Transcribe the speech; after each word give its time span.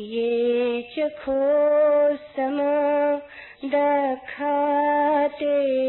ये 0.00 0.82
चखो 0.82 2.16
सम 2.16 2.58
दखाते। 3.68 5.80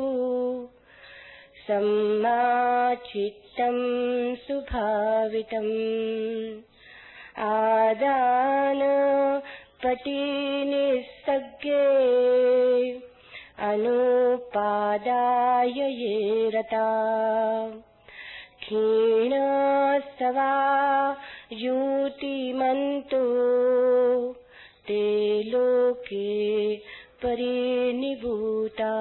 सम्माचित्तम् 1.68 4.36
सुभावितम्। 4.36 6.60
आदान 7.38 8.80
पटीनिस्सज्ञे 9.84 11.80
अनुपादाय 13.58 15.68
ये 15.68 16.50
रता। 16.50 16.86
क्षीणस्तवा 18.60 20.52
युतिमन्तो 21.52 23.24
ते 24.88 25.02
लोके 25.42 26.76
परिनिभूता 27.22 28.92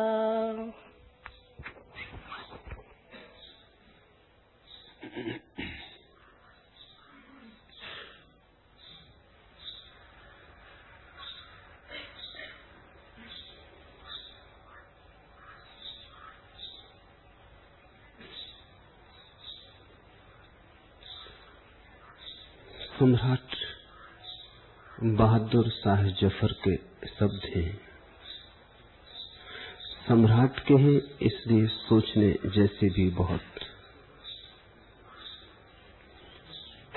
सम्राट 23.01 23.55
बहादुर 25.03 25.69
शाह 25.69 26.03
ज़फ़र 26.03 26.51
के 26.67 26.75
शब्द 27.07 27.41
हैं। 27.55 27.81
सम्राट 30.07 30.59
के 30.59 30.73
हैं, 30.73 31.17
इसलिए 31.21 31.67
सोचने 31.67 32.31
जैसे 32.45 32.89
भी 32.89 33.09
बहुत। 33.09 33.41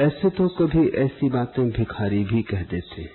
ऐसे 0.00 0.30
तो 0.30 0.48
कभी 0.48 0.88
ऐसी 0.88 1.28
बातें 1.28 1.70
भिखारी 1.70 2.24
भी 2.24 2.42
कह 2.42 2.62
देते। 2.62 3.10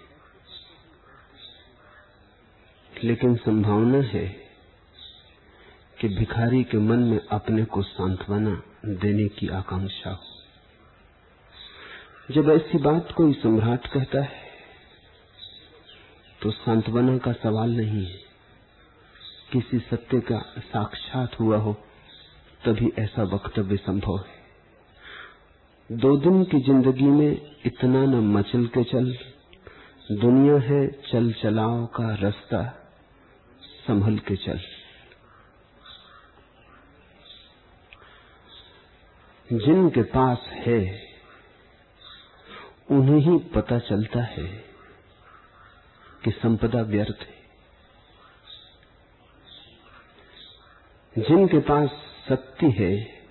लेकिन 3.03 3.35
संभावना 3.35 3.97
है 3.97 4.27
कि 6.01 6.07
भिखारी 6.07 6.63
के 6.63 6.77
मन 6.77 6.99
में 6.99 7.19
अपने 7.19 7.65
को 7.65 7.81
सांत्वना 7.81 8.63
देने 8.85 9.27
की 9.27 9.47
आकांक्षा 9.47 10.09
हो। 10.09 10.28
जब 12.29 12.49
ऐसी 12.49 12.77
बात 12.77 13.11
कोई 13.11 13.33
सम्राट 13.33 13.87
कहता 13.87 14.21
है 14.23 14.47
तो 16.41 16.51
सांत्वना 16.51 17.17
का 17.17 17.31
सवाल 17.33 17.69
नहीं 17.69 18.05
है। 18.05 18.17
किसी 19.51 19.79
सत्य 19.79 20.19
का 20.21 20.39
साक्षात 20.59 21.39
हुआ 21.39 21.57
हो, 21.57 21.73
तभी 22.61 22.91
ऐसा 22.99 23.23
वक्तव्य 23.33 23.77
संभव 23.77 24.17
है। 24.19 25.97
दो 25.97 26.15
दिन 26.17 26.43
की 26.43 26.59
ज़िंदगी 26.59 27.09
में 27.09 27.55
इतना 27.65 28.05
न 28.05 28.21
मचल 28.27 28.65
के 28.67 28.83
चल, 28.83 29.11
दुनिया 30.11 30.59
है 30.61 30.85
चल 31.11 31.31
चलाओ 31.33 31.85
का 31.95 32.13
रास्ता 32.15 32.63
संभल 33.87 34.17
के 34.19 34.35
चल। 34.35 34.59
जिनके 39.49 40.01
पास 40.01 40.49
है 40.57 41.08
उन्हें 42.91 43.19
ही 43.19 43.37
पता 43.37 43.79
चलता 43.79 44.23
है 44.23 44.65
कि 46.23 46.31
संपदा 46.31 46.81
व्यर्थ 46.81 47.17
है। 47.21 47.39
जिनके 51.23 51.59
पास 51.59 51.89
शक्ति 52.29 52.71
है, 52.71 53.21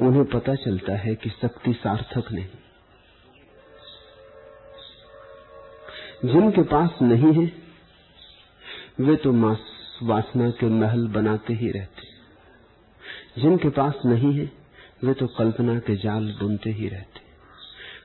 उन्हें 0.00 0.24
पता 0.24 0.54
चलता 0.54 0.96
है 0.96 1.14
कि 1.14 1.30
शक्ति 1.30 1.72
सार्थक 1.72 2.32
नहीं। 2.32 2.48
जिनके 6.24 6.62
पास 6.62 6.90
नहीं 7.02 7.32
है, 7.32 7.52
वे 9.00 9.16
तो 9.16 9.32
वासना 10.02 10.50
के 10.50 10.66
महल 10.66 11.08
बनाते 11.08 11.54
ही 11.54 11.70
रहते। 11.70 12.02
जिनके 13.40 13.68
पास 13.68 13.94
नहीं 14.06 14.38
है, 14.38 14.52
वे 15.04 15.14
तो 15.14 15.26
कल्पना 15.26 15.78
के 15.78 15.96
जाल 15.96 16.32
बुनते 16.32 16.70
ही 16.70 16.88
रहते। 16.88 17.27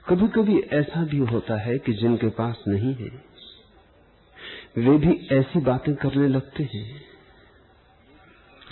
कभी 0.10 0.28
कभी 0.28 0.60
ऐसा 0.74 1.04
भी 1.04 1.18
होता 1.18 1.58
है 1.62 1.78
कि 1.78 1.94
जिनके 1.94 2.30
पास 2.30 2.64
नहीं 2.68 2.94
है, 2.96 3.10
वे 4.78 4.98
भी 4.98 5.28
ऐसी 5.32 5.60
बातें 5.60 5.96
करने 5.96 6.28
लगते 6.28 6.64
हैं 6.64 7.02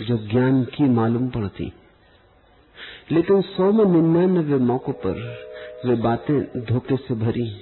जो 0.02 0.16
ज्ञान 0.28 0.64
की 0.64 0.88
मालूम 0.88 1.28
पड़ती। 1.28 1.72
लेकिन 3.10 3.40
सौ 3.42 3.70
में 3.72 3.84
निन्यानवे 3.84 4.58
मौकों 4.58 4.92
पर 4.92 5.20
वे 5.86 5.94
बातें 5.94 6.64
धोखे 6.64 6.96
से 6.96 7.14
भरी 7.14 7.60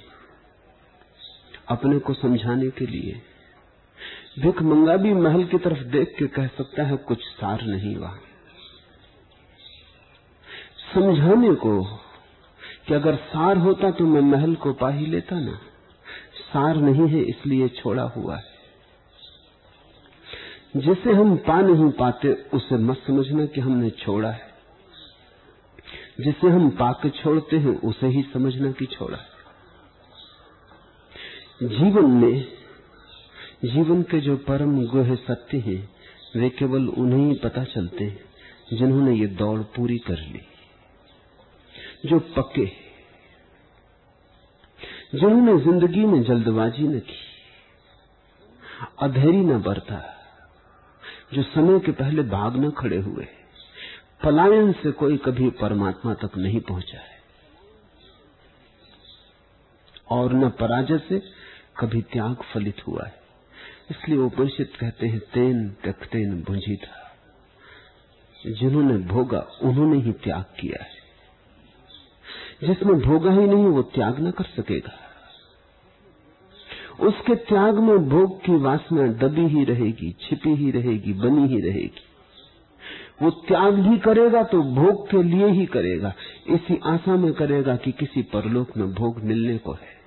अपने 1.67 1.99
को 1.99 2.13
समझाने 2.13 2.69
के 2.69 2.85
लिए। 2.85 3.21
भिक 4.39 4.61
मंगा 4.61 4.97
भी 4.97 5.13
महल 5.13 5.43
की 5.43 5.57
तरफ़ 5.57 5.83
देख 5.87 6.15
के 6.19 6.27
कह 6.27 6.47
सकता 6.47 6.83
है, 6.83 6.97
कुछ 6.97 7.19
सार 7.21 7.61
नहीं 7.61 7.95
वहाँ 7.95 8.21
समझाने 10.93 11.53
को 11.55 11.83
कि 12.87 12.93
अगर 12.93 13.15
सार 13.15 13.57
होता 13.57 13.91
तो 13.91 14.05
मैं 14.05 14.21
महल 14.21 14.55
को 14.55 14.73
पा 14.73 14.89
ही 14.89 15.05
लेता 15.05 15.39
ना। 15.39 15.59
सार 16.53 16.75
नहीं 16.75 17.07
है, 17.07 17.21
इसलिए 17.21 17.67
छोड़ा 17.67 18.03
हुआ 18.03 18.35
है। 18.35 18.43
जिसे 20.77 21.13
हम 21.13 21.37
पा 21.37 21.61
नहीं 21.61 21.91
पाते, 21.91 22.33
उसे 22.53 22.75
मत 22.75 22.97
समझना 23.07 23.45
कि 23.45 23.61
हमने 23.61 23.89
छोड़ा 23.89 24.31
है। 24.31 24.51
जिसे 26.21 26.47
हम 26.47 26.69
पाके 26.69 27.09
छोड़ते 27.09 27.57
हैं, 27.57 27.81
उसे 27.81 28.07
ही 28.07 28.23
समझना 28.33 28.71
कि 28.71 28.85
छोड़ा 28.85 29.17
है। 29.17 29.31
जीवन 31.67 32.05
में, 32.05 32.47
जीवन 33.65 34.03
के 34.03 34.19
जो 34.19 34.37
परम 34.37 34.85
गुह 34.85 35.15
सत्य 35.15 35.57
हैं, 35.57 35.89
वे 36.35 36.49
केवल 36.49 36.89
उन्हें 36.89 37.27
ही 37.27 37.33
पता 37.33 37.63
चलते 37.63 38.03
हैं, 38.03 38.19
जिन्होंने 38.73 39.15
ये 39.15 39.27
दौड़ 39.27 39.61
पूरी 39.61 39.97
कर 39.97 40.17
ली। 40.17 40.41
जो 42.05 42.19
पक्के 42.19 42.65
जिन्होंने 45.15 45.63
ज़िंदगी 45.63 46.05
में 46.05 46.23
जल्दबाजी 46.23 46.83
न 46.83 46.99
की, 46.99 47.19
अधेरी 48.99 49.37
न 49.37 49.61
बरता, 49.61 50.17
जो 51.33 51.43
समय 51.43 51.79
के 51.79 51.91
पहले 51.91 52.21
भाग 52.21 52.57
न 52.57 52.71
खड़े 52.71 52.97
हुए, 52.97 53.27
पलायन 54.23 54.71
से 54.71 54.91
कोई 54.91 55.17
कभी 55.17 55.49
परमात्मा 55.49 56.13
तक 56.13 56.37
नहीं 56.37 56.59
पहुँचा 56.59 56.97
है। 56.97 57.21
और 60.09 60.33
न 60.33 60.49
पराजय 60.49 60.97
से 60.97 61.19
कभी 61.79 62.01
त्याग 62.01 62.35
फलित 62.35 62.87
हुआ 62.87 63.05
है। 63.05 63.21
इसलिए 63.91 64.17
उपनिषद 64.17 64.69
कहते 64.79 65.07
हैं, 65.07 65.19
तेन 65.19 65.69
त्यक्तेन 65.69 66.43
भुंजीता। 66.43 67.17
जिन्होंने 68.47 68.97
भोगा, 68.97 69.39
उन्होंने 69.39 69.97
ही 69.97 70.11
त्याग 70.11 70.43
किया 70.43 70.83
है। 70.83 71.00
जिसने 72.63 72.93
भोगा 72.93 73.31
ही 73.31 73.47
नहीं, 73.47 73.65
वो 73.65 73.81
त्याग 73.81 74.19
न 74.19 74.31
कर 74.31 74.43
सकेगा। 74.43 74.97
उसके 76.99 77.35
त्याग 77.35 77.79
में 77.79 78.09
भोग 78.09 78.41
की 78.45 78.55
वासना 78.55 79.07
दबी 79.07 79.41
ही 79.41 79.63
रहेगी, 79.63 80.15
छिपी 80.21 80.49
ही 80.49 80.71
रहेगी, 80.71 81.13
बनी 81.13 81.47
ही 81.47 81.61
रहेगी। 81.61 82.07
वो 83.21 83.29
त्याग 83.29 83.73
भी 83.73 83.97
करेगा 83.97 84.43
तो 84.43 84.61
भोग 84.61 85.09
के 85.09 85.23
लिए 85.23 85.47
ही 85.47 85.65
करेगा। 85.65 86.13
इसी 86.47 86.79
आशा 86.85 87.15
में 87.15 87.33
करेगा 87.33 87.75
कि 87.75 87.91
किसी 87.91 88.21
परलोक 88.21 88.77
में 88.77 88.93
भोग 88.93 89.17
मिलने 89.17 89.57
को 89.57 89.73
है। 89.73 90.01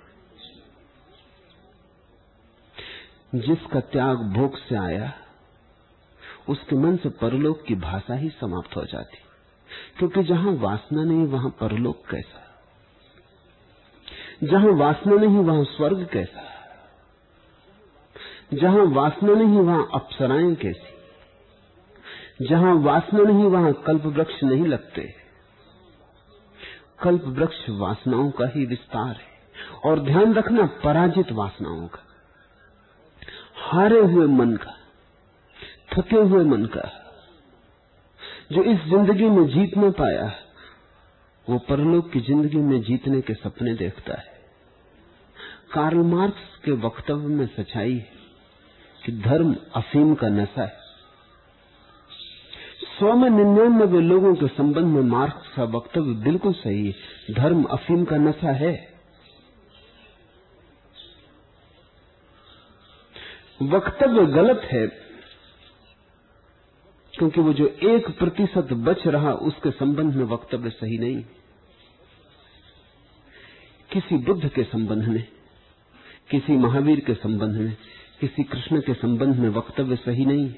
जिसका 3.34 3.80
त्याग 3.80 4.16
भोग 4.16 4.56
से 4.56 4.76
आया, 4.76 5.12
उसके 6.48 6.76
मन 6.76 6.96
से 6.96 7.08
परलोक 7.08 7.62
की 7.62 7.74
भाषा 7.74 8.14
ही 8.14 8.28
समाप्त 8.28 8.76
हो 8.76 8.84
जाती। 8.84 9.18
क्योंकि 9.98 10.22
जहाँ 10.22 10.52
वासना 10.52 11.04
नहीं, 11.04 11.26
वहाँ 11.26 11.50
परलोक 11.50 12.02
कैसा? 12.10 12.44
जहाँ 14.44 14.73
वासना 14.73 15.14
नहीं, 15.14 15.38
वहाँ 15.38 15.64
स्वर्ग 15.64 16.08
कैसा? 16.12 16.43
जहाँ 18.55 18.85
वासना 18.87 19.35
नहीं, 19.35 19.58
वहाँ 19.58 19.88
अप्सराएँ 19.94 20.55
कैसी? 20.55 20.94
जहाँ 22.46 22.75
वासना 22.75 23.23
नहीं, 23.23 23.44
वहाँ 23.44 23.73
कल्प 23.73 24.06
वृक्ष 24.06 24.43
नहीं 24.44 24.67
लगते। 24.67 25.02
कल्प 27.02 27.25
वृक्ष 27.25 27.69
वासनाओं 27.70 28.31
का 28.31 28.46
ही 28.46 28.67
विस्तार 28.67 29.08
है, 29.08 29.32
और 29.85 30.00
ध्यान 30.00 30.35
रखना 30.35 30.67
पराजित 30.85 31.32
वासनाओं 31.32 31.87
का। 31.87 32.02
हारे 33.56 34.00
हुए 34.00 34.26
मन 34.26 34.56
का, 34.56 34.76
थके 35.93 36.17
हुए 36.17 36.44
मन 36.44 36.64
का, 36.64 36.90
जो 38.52 38.62
इस 38.62 38.79
ज़िंदगी 38.79 39.25
में 39.25 39.47
जीत 39.47 39.79
न 39.79 39.90
पाया, 39.90 40.32
वो 41.49 41.58
परलोक 41.58 42.12
की 42.12 42.20
ज़िंदगी 42.20 42.56
में 42.56 42.82
जीतने 42.82 43.20
के 43.20 43.35
सपने 43.35 43.75
देखता 43.75 44.14
है। 44.14 44.33
कार्ल 45.75 45.97
मार्क्स 45.97 46.56
के 46.65 46.73
वक्तव्य 46.73 47.35
में 47.35 47.47
सच्चाई 47.47 47.93
है 47.93 48.12
कि 49.03 49.12
धर्म 49.12 49.55
अफीम 49.75 50.15
का 50.15 50.29
नशा 50.29 50.62
है। 50.62 50.82
सौ 52.99 53.12
में 53.12 53.29
निन्यानबे 53.31 54.00
लोगों 54.00 54.35
के 54.35 54.49
संबंध 54.49 54.87
में 54.87 55.03
मार्क्स 55.03 55.49
का 55.55 55.65
वक्तव्य 55.65 56.15
बिल्कुल 56.25 56.53
सही 56.53 56.87
है। 56.87 57.35
धर्म 57.35 57.65
अफीम 57.65 58.05
का 58.05 58.17
नशा 58.17 58.53
है। 58.53 58.73
वक्तव्य 63.62 64.26
गलत 64.26 64.61
है, 64.65 64.87
क्योंकि 67.15 67.41
वो 67.41 67.53
जो 67.53 67.67
एक 67.67 68.11
प्रतिशत 68.19 68.73
बच 68.73 69.06
रहा, 69.06 69.32
उसके 69.32 69.71
संबंध 69.71 70.15
में 70.15 70.25
वक्तव्य 70.25 70.71
सही 70.71 70.99
नहीं। 70.99 71.23
किसी 73.91 74.17
बुद्ध 74.17 74.49
के 74.49 74.62
संबंध 74.65 75.09
में 75.09 75.25
किसी 76.31 76.56
महावीर 76.56 77.00
के 77.00 77.15
संबंध 77.15 77.56
में, 77.56 77.76
किसी 78.21 78.43
कृष्ण 78.43 78.81
के 78.81 78.94
संबंध 78.94 79.37
में 79.37 79.49
वक्तव्य 79.49 79.97
सही 79.97 80.25
नहीं 80.26 80.55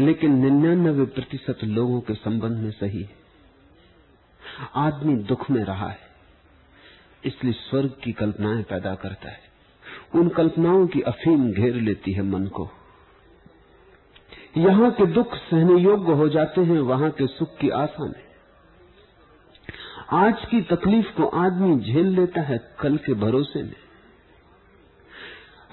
लेकिन 0.00 0.34
निन्यानबे 0.36 1.04
प्रतिशत 1.04 1.64
लोगों 1.64 2.00
के 2.00 2.14
संबंध 2.14 2.58
में 2.58 2.70
सही 2.70 3.02
है। 3.02 3.18
आदमी 4.76 5.14
दुख 5.24 5.50
में 5.50 5.62
रहा 5.64 5.88
है, 5.88 5.98
इसलिए 7.24 7.52
स्वर्ग 7.52 7.96
की 8.04 8.12
कल्पनाएँ 8.12 8.62
पैदा 8.62 8.94
करता 8.94 9.30
है। 9.30 9.40
उन 10.14 10.28
कल्पनाओं 10.28 10.86
की 10.86 11.00
अफीम 11.00 11.50
घेर 11.52 11.74
लेती 11.74 12.12
है 12.12 12.22
मन 12.22 12.46
को। 12.46 12.68
यहाँ 14.56 14.90
के 14.90 15.06
दुख 15.06 15.34
सहने 15.34 15.80
योग्य 15.80 16.12
हो 16.12 16.28
जाते 16.28 16.60
हैं, 16.60 16.80
वहाँ 16.80 17.10
के 17.10 17.26
सुख 17.26 17.56
की 17.58 17.68
आशा 17.68 18.04
में। 18.04 18.29
आज 20.12 20.44
की 20.50 20.60
तकलीफ़ 20.60 21.16
को 21.16 21.26
आदमी 21.26 21.80
झेल 21.80 22.06
लेता 22.06 22.40
है 22.40 22.76
कल 22.80 22.96
के 22.96 23.14
भरोसे 23.14 23.62
में। 23.62 23.74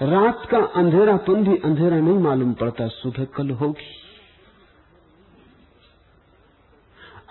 रात 0.02 0.48
का 0.50 0.58
अंधेरापन 0.58 1.44
भी 1.44 1.58
अंधेरा 1.58 1.96
नहीं 1.96 2.18
मालूम 2.18 2.52
पड़ता, 2.52 2.88
सुबह 2.88 3.24
कल 3.24 3.50
होगी। 3.50 3.96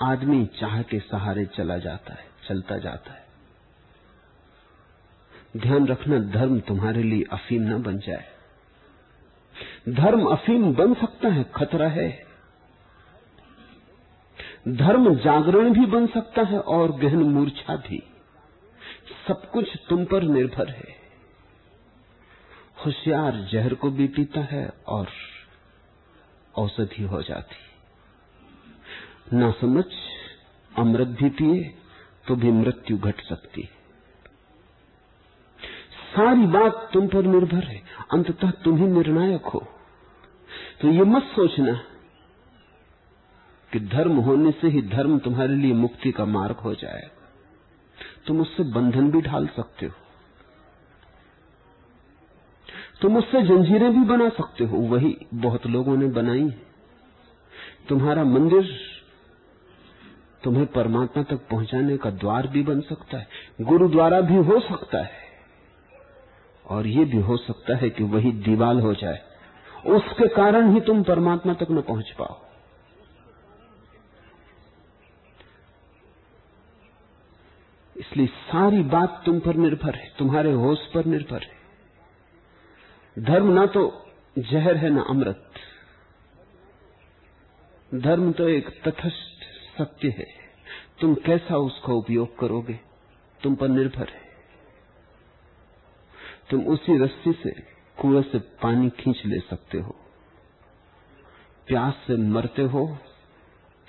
आदमी 0.01 0.45
चाह 0.45 0.81
के 0.81 0.99
सहारे 0.99 1.45
चला 1.45 1.77
जाता 1.77 2.13
है, 2.13 2.25
चलता 2.49 2.77
जाता 2.77 3.11
है। 3.13 3.27
ध्यान 5.57 5.87
रखना, 5.87 6.19
धर्म 6.19 6.59
तुम्हारे 6.59 7.03
लिए 7.03 7.23
अफीम 7.31 7.61
न 7.61 7.83
बन 7.83 7.97
जाए। 7.97 8.25
धर्म 9.89 10.25
अफीम 10.25 10.73
बन 10.73 10.93
सकता 10.93 11.27
है, 11.27 11.51
खतरा 11.55 11.87
है। 11.87 12.26
धर्म 14.67 15.15
जागरण 15.15 15.73
भी 15.73 15.85
बन 15.85 16.07
सकता 16.07 16.41
है 16.41 16.59
और 16.59 16.91
गहन 16.91 17.17
मूर्छा 17.17 17.75
भी। 17.75 18.03
सब 19.27 19.51
कुछ 19.51 19.77
तुम 19.89 20.05
पर 20.05 20.23
निर्भर 20.23 20.69
है। 20.69 20.95
होशियार 22.85 23.47
जहर 23.51 23.73
को 23.73 23.89
भी 23.89 24.07
पीता 24.07 24.41
है 24.41 24.73
और 24.87 25.07
औषधि 26.55 27.03
हो 27.03 27.21
जाती। 27.21 27.55
ना 29.37 29.51
समझ, 29.51 29.83
अमृत 30.77 31.07
भी 31.07 31.29
पिए 31.29 31.75
तो 32.27 32.35
भी 32.35 32.51
मृत्यु 32.51 32.97
घट 32.97 33.21
सकती। 33.21 33.61
है 33.61 33.77
सारी 36.15 36.45
बात 36.45 36.89
तुम 36.93 37.07
पर 37.07 37.23
निर्भर 37.23 37.63
है, 37.63 37.83
अंततः 38.13 38.51
तुम 38.51 38.77
ही 38.77 38.87
निर्णायक 38.87 39.45
हो। 39.45 39.67
तो 40.81 40.87
ये 40.87 41.03
मत 41.03 41.23
सोचना 41.23 41.81
कि 43.77 43.85
धर्म 43.85 44.17
होने 44.17 44.51
से 44.51 44.67
ही 44.67 44.81
धर्म 44.81 45.19
तुम्हारे 45.19 45.55
लिए 45.55 45.73
मुक्ति 45.73 46.11
का 46.11 46.25
मार्ग 46.25 46.55
हो 46.55 46.73
जाएगा। 46.73 47.29
तुम 48.27 48.41
उससे 48.41 48.63
बंधन 48.63 49.11
भी 49.11 49.21
ढाल 49.21 49.47
सकते 49.47 49.85
हो। 49.85 49.93
तुम 53.01 53.17
उससे 53.17 53.41
जंजीरें 53.41 53.93
भी 53.93 53.99
बना 53.99 54.29
सकते 54.29 54.63
हो। 54.63 54.77
वही 54.77 55.17
बहुत 55.33 55.67
लोगों 55.67 55.97
ने 55.97 56.07
बनाई 56.07 56.43
है। 56.43 56.61
तुम्हारा 57.89 58.23
मंदिर 58.23 58.79
तुम्हें 60.43 60.65
परमात्मा 60.65 61.23
तक 61.23 61.47
पहुँचाने 61.51 61.97
का 61.97 62.09
द्वार 62.09 62.47
भी 62.47 62.63
बन 62.63 62.81
सकता 62.81 63.17
है। 63.17 63.27
गुरुद्वारा 63.61 64.21
भी 64.21 64.35
हो 64.35 64.59
सकता 64.59 65.03
है। 65.03 65.11
और 66.67 66.87
ये 66.87 67.05
भी 67.05 67.17
हो 67.17 67.37
सकता 67.37 67.75
है 67.75 67.89
कि 67.89 68.03
वही 68.03 68.31
दीवाल 68.31 68.79
हो 68.79 68.93
जाए। 68.93 69.21
उसके 69.85 70.27
कारण 70.27 70.73
ही 70.73 70.81
तुम 70.81 71.03
परमात्मा 71.03 71.53
तक 71.53 71.67
न 71.71 71.81
पहुँच 71.81 72.11
पाओ। 72.19 72.46
इसलिए 77.97 78.27
सारी 78.27 78.83
बात 78.83 79.23
तुम 79.25 79.39
पर 79.39 79.55
निर्भर 79.55 79.95
है, 79.95 80.13
तुम्हारे 80.19 80.51
होश 80.51 80.87
पर 80.93 81.05
निर्भर 81.05 81.43
है। 81.43 81.57
धर्म 83.19 83.51
ना 83.51 83.65
तो 83.65 84.05
जहर 84.37 84.77
है, 84.77 84.89
ना 84.89 85.01
अमृत। 85.09 85.51
धर्म 87.95 88.31
तो 88.31 88.47
एक 88.47 88.69
तथस्थ 88.87 89.43
सत्य 89.77 90.09
है। 90.09 90.25
तुम 91.01 91.15
कैसा 91.15 91.57
उसका 91.57 91.93
उपयोग 91.93 92.39
करोगे? 92.39 92.79
तुम 93.43 93.55
पर 93.55 93.67
निर्भर 93.67 94.09
है। 94.09 94.21
तुम 96.49 96.67
उसी 96.67 96.97
रस्सी 96.97 97.31
से 97.31 97.51
कुएँ 98.01 98.23
से 98.23 98.39
पानी 98.39 98.89
खींच 98.89 99.25
ले 99.25 99.39
सकते 99.39 99.77
हो। 99.77 99.95
प्यास 101.67 101.93
से 102.07 102.15
मरते 102.17 102.61
हो 102.61 102.97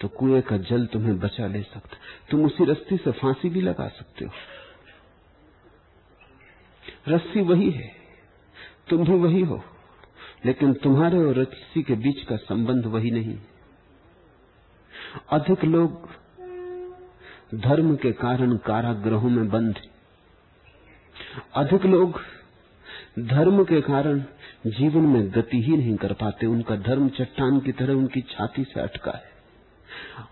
तो 0.01 0.09
कुएँ 0.09 0.41
का 0.41 0.57
जल 0.57 0.87
तुम्हें 0.87 1.19
बचा 1.19 1.47
ले 1.47 1.63
सकता 1.63 1.97
तुम 2.31 2.45
उसी 2.45 2.65
रस्सी 2.65 2.97
से 2.97 3.11
फांसी 3.11 3.49
भी 3.49 3.61
लगा 3.61 3.89
सकते 3.89 4.25
हो। 4.25 4.31
रस्सी 7.09 7.41
वही 7.41 7.71
है। 7.71 7.93
तुम 8.89 9.05
भी 9.05 9.13
वही 9.13 9.41
हो। 9.41 9.65
लेकिन 10.47 10.73
तुम्हारे 10.75 11.19
और 11.19 11.35
रस्सी 11.35 11.83
के 11.83 11.95
बीच 11.95 12.23
का 12.23 12.37
संबंध 12.37 12.87
वही 12.87 13.11
नहीं। 13.11 13.39
अधिक 15.31 15.65
लोग 15.65 16.09
धर्म 17.55 17.97
के 17.97 18.13
कारण 18.13 18.57
कारागृहों 18.57 19.31
में 19.31 19.49
बंद 19.49 19.79
अधिक 21.55 21.87
लोग 21.87 22.21
धर्म 23.19 23.65
के 23.65 23.81
कारण 23.81 24.21
जीवन 24.67 25.03
में 25.03 25.31
गति 25.31 25.63
ही 25.63 25.77
नहीं 25.77 25.97
कर 25.97 26.13
पाते। 26.13 26.47
उनका 26.47 26.77
धर्म 26.77 27.09
चट्टान 27.09 27.61
की 27.61 27.73
तरह 27.73 27.95
उनकी 27.95 28.21
छाती 28.21 28.65
से 28.65 28.81
अटका 28.81 29.11
है। 29.11 29.28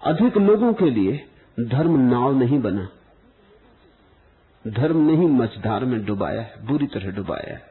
अधिक 0.04 0.36
लोगों 0.36 0.72
के 0.72 0.90
लिए 0.90 1.26
धर्म 1.60 2.00
नाव 2.00 2.36
नहीं 2.36 2.60
बना। 2.60 2.88
धर्म 4.66 4.96
नहीं 4.96 5.28
मझधार 5.28 5.84
में 5.84 6.04
डुबाया 6.04 6.42
है, 6.42 6.66
बुरी 6.66 6.86
तरह 6.86 7.10
डुबाया 7.10 7.54
है। 7.54 7.62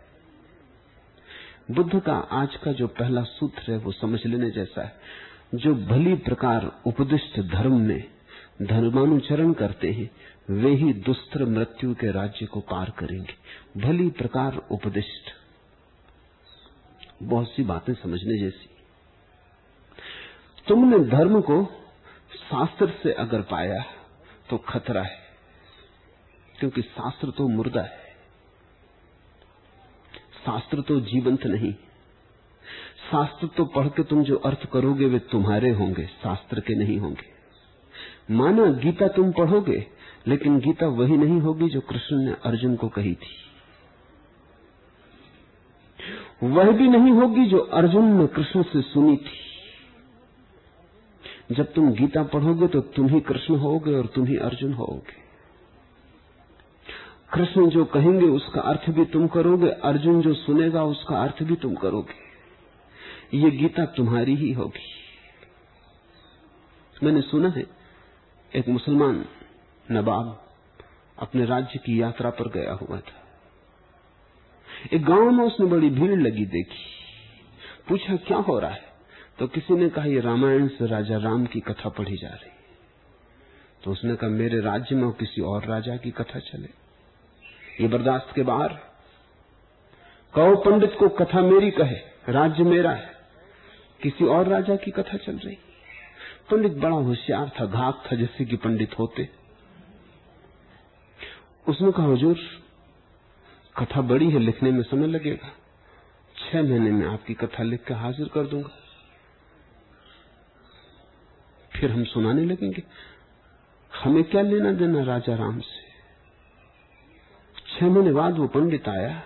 बुद्ध 1.72 2.00
का 2.00 2.14
आज 2.14 2.56
का 2.56 2.72
जो 2.72 2.88
पहला 2.88 3.24
सूत्र 3.24 3.72
है, 3.72 3.78
वो 3.78 3.92
समझ 3.92 4.26
लेने 4.26 4.52
जैसा 4.52 4.84
है। 4.84 4.96
जो 5.56 5.76
भली 5.76 6.16
प्रकार 6.16 6.82
उपदिष्ट 6.86 7.42
धर्म 7.42 7.82
में 7.82 8.04
धर्मानुचरण 8.62 9.54
करते 9.54 9.92
हैं, 9.92 10.12
वे 10.50 10.72
ही 10.72 10.94
दुस्तर 10.94 11.46
मृत्यु 11.46 11.96
के 11.96 12.12
राज्य 12.12 12.46
को 12.46 12.60
पार 12.60 12.90
करेंगे। 12.90 13.34
भली 13.82 14.10
प्रकार 14.10 14.58
उपदिष्ट। 14.72 15.32
बहुत 17.24 17.52
सी 17.52 17.64
बातें 17.64 17.94
समझने 17.94 18.40
जैसी। 18.40 18.70
तुमने 20.68 21.00
धर्म 21.00 21.42
को 21.42 21.85
शास्त्र 22.52 22.94
से 23.04 23.12
अगर 23.12 23.42
पाया 23.42 23.84
तो 24.50 24.58
खतरा 24.58 25.02
है, 25.02 25.20
क्योंकि 26.60 26.82
शास्त्र 26.82 27.32
तो 27.32 27.48
मुर्दा 27.48 27.82
है। 27.82 28.04
शास्त्र 30.46 30.82
तो 30.82 31.00
जीवंत 31.02 31.46
नहीं। 31.46 31.74
शास्त्र 33.12 33.48
तो 33.48 33.66
पढ़ 33.66 33.88
के 33.88 34.04
तुम 34.04 34.24
जो 34.24 34.36
अर्थ 34.36 34.66
करोगे, 34.66 35.06
वे 35.06 35.20
तुम्हारे 35.20 35.72
होंगे, 35.72 36.06
शास्त्र 36.06 36.60
के 36.60 36.76
नहीं 36.76 36.98
होंगे। 37.00 37.34
माना 38.32 38.66
गीता 38.66 39.08
तुम 39.08 39.32
पढ़ोगे, 39.32 39.88
लेकिन 40.28 40.60
गीता 40.60 40.88
वही 40.88 41.18
नहीं 41.18 41.40
होगी 41.42 41.70
जो 41.70 41.82
कृष्ण 41.82 42.18
ने 42.18 42.36
अर्जुन 42.46 42.76
को 42.76 42.88
कही 42.90 43.14
थी। 43.14 43.34
वह 46.44 46.72
भी 46.72 46.88
नहीं 46.88 47.12
होगी 47.12 47.46
जो 47.46 47.60
अर्जुन 47.60 48.06
ने 48.06 48.28
कृष्ण 48.28 48.64
से 48.64 48.82
सुनी 48.82 49.18
थी। 49.18 49.45
जब 51.52 51.74
तुम 51.74 51.92
गीता 51.92 52.24
पढ़ोगे 52.24 52.68
तो 52.68 52.82
तुम 52.82 53.08
ही 53.08 53.20
कृष्ण 53.20 53.56
होगे 53.56 53.94
और 53.94 54.06
तुम 54.06 54.26
ही 54.26 54.38
अर्जुन 54.38 54.74
होगे। 54.74 55.26
कृष्ण 57.34 57.70
जो 57.70 57.86
कहेंगे 57.86 58.26
उसका 58.26 58.62
अर्थ 58.62 58.90
भी 58.90 59.06
तुम 59.06 59.28
करोगे, 59.28 59.70
अर्जुन 59.70 60.22
जो 60.22 60.34
सुनेगा 60.34 60.84
उसका 60.84 61.22
अर्थ 61.24 61.44
भी 61.44 61.56
तुम 61.56 61.76
करोगे। 61.76 62.26
ये 63.38 63.52
गीता 63.52 63.86
तुम्हारी 63.86 64.36
ही 64.36 64.52
होगी। 64.54 64.94
मैंने 67.04 67.22
सुना 67.22 67.50
है, 67.50 67.66
एक 68.56 68.68
मुसलमान 68.68 69.26
नवाब 69.92 70.42
अपने 71.20 71.46
राज्य 71.46 71.80
की 71.80 72.02
यात्रा 72.02 72.30
पर 72.30 72.50
गया 72.50 72.74
हुआ 72.74 72.98
था। 72.98 73.22
एक 74.94 75.06
गाँव 75.06 75.32
में 75.32 75.46
उसने 75.46 75.66
बड़ी 75.66 75.90
भीड़ 75.90 76.20
लगी 76.20 76.46
देखी। 76.46 76.86
पूछा, 77.90 78.16
क्या 78.16 78.38
हो 78.38 78.60
रहा 78.60 78.72
है? 78.72 78.85
तो 79.40 79.48
किसी 79.48 79.74
ने 79.74 79.90
कहा, 79.90 80.06
ये 80.06 80.20
रामायण 80.20 80.68
से 80.68 80.88
राजा 80.88 81.18
राम 81.18 81.46
की 81.46 81.60
कथा 81.60 81.90
पढ़ी 81.90 82.18
जा 82.18 82.28
रही 82.28 82.52
तो 83.84 83.92
उसने 83.92 84.16
कहा, 84.16 84.30
मेरे 84.30 84.60
राज्य 84.62 84.96
में 84.96 85.12
किसी 85.12 85.42
और 85.42 85.66
राजा 85.66 85.96
की 85.98 86.12
कथा 86.12 86.40
चले। 86.40 86.70
ये 87.82 87.88
बर्दाश्त 87.88 88.32
के 88.36 88.44
बाहर 88.44 88.74
कहो, 90.34 90.56
पंडित 90.56 90.96
को 91.00 91.10
कथा 91.18 91.42
मेरी 91.42 91.72
कहे, 91.72 91.96
राज्य 92.30 92.64
मेरा 92.64 92.92
है। 92.92 93.14
किसी 94.02 94.26
और 94.26 94.48
राजा 94.48 94.76
की 94.76 94.92
कथा 94.92 95.18
चल 95.18 95.38
रही 95.38 95.58
पंडित 96.52 96.74
बड़ा 96.74 96.96
होशियार 96.96 97.52
था, 97.60 97.66
घात 97.66 98.04
था, 98.06 98.16
जैसे 98.16 98.46
कि 98.46 98.56
पंडित 98.56 98.98
होते। 99.00 99.30
उसने 101.68 101.92
कहा, 101.92 102.12
हजूर, 102.12 102.40
कथा 103.76 104.02
बड़ी 104.02 104.30
है, 104.30 104.40
लिखने 104.40 104.72
में 104.72 104.82
समय 104.84 105.08
लगेगा। 105.08 105.52
छह 106.36 106.64
महीने 106.64 106.92
में 106.92 107.06
आपकी 107.08 107.34
कथा 107.34 107.64
लिख 107.64 107.84
कर 107.84 107.94
हाजिर 107.94 108.28
कर 108.28 108.48
दूँगा। 108.48 108.70
फिर 111.76 111.92
हम 111.92 112.04
सुनाने 112.04 112.46
लगेंगे। 112.46 112.84
हमें 113.92 114.24
क्या 114.24 114.42
लेना 114.42 114.72
देना 114.72 115.04
राजा 115.04 115.36
राम 115.36 115.60
से? 115.60 115.84
छह 117.70 117.86
महीने 117.86 118.12
बाद 118.12 118.38
वो 118.38 118.48
पंडित 118.48 118.88
आया। 118.90 119.22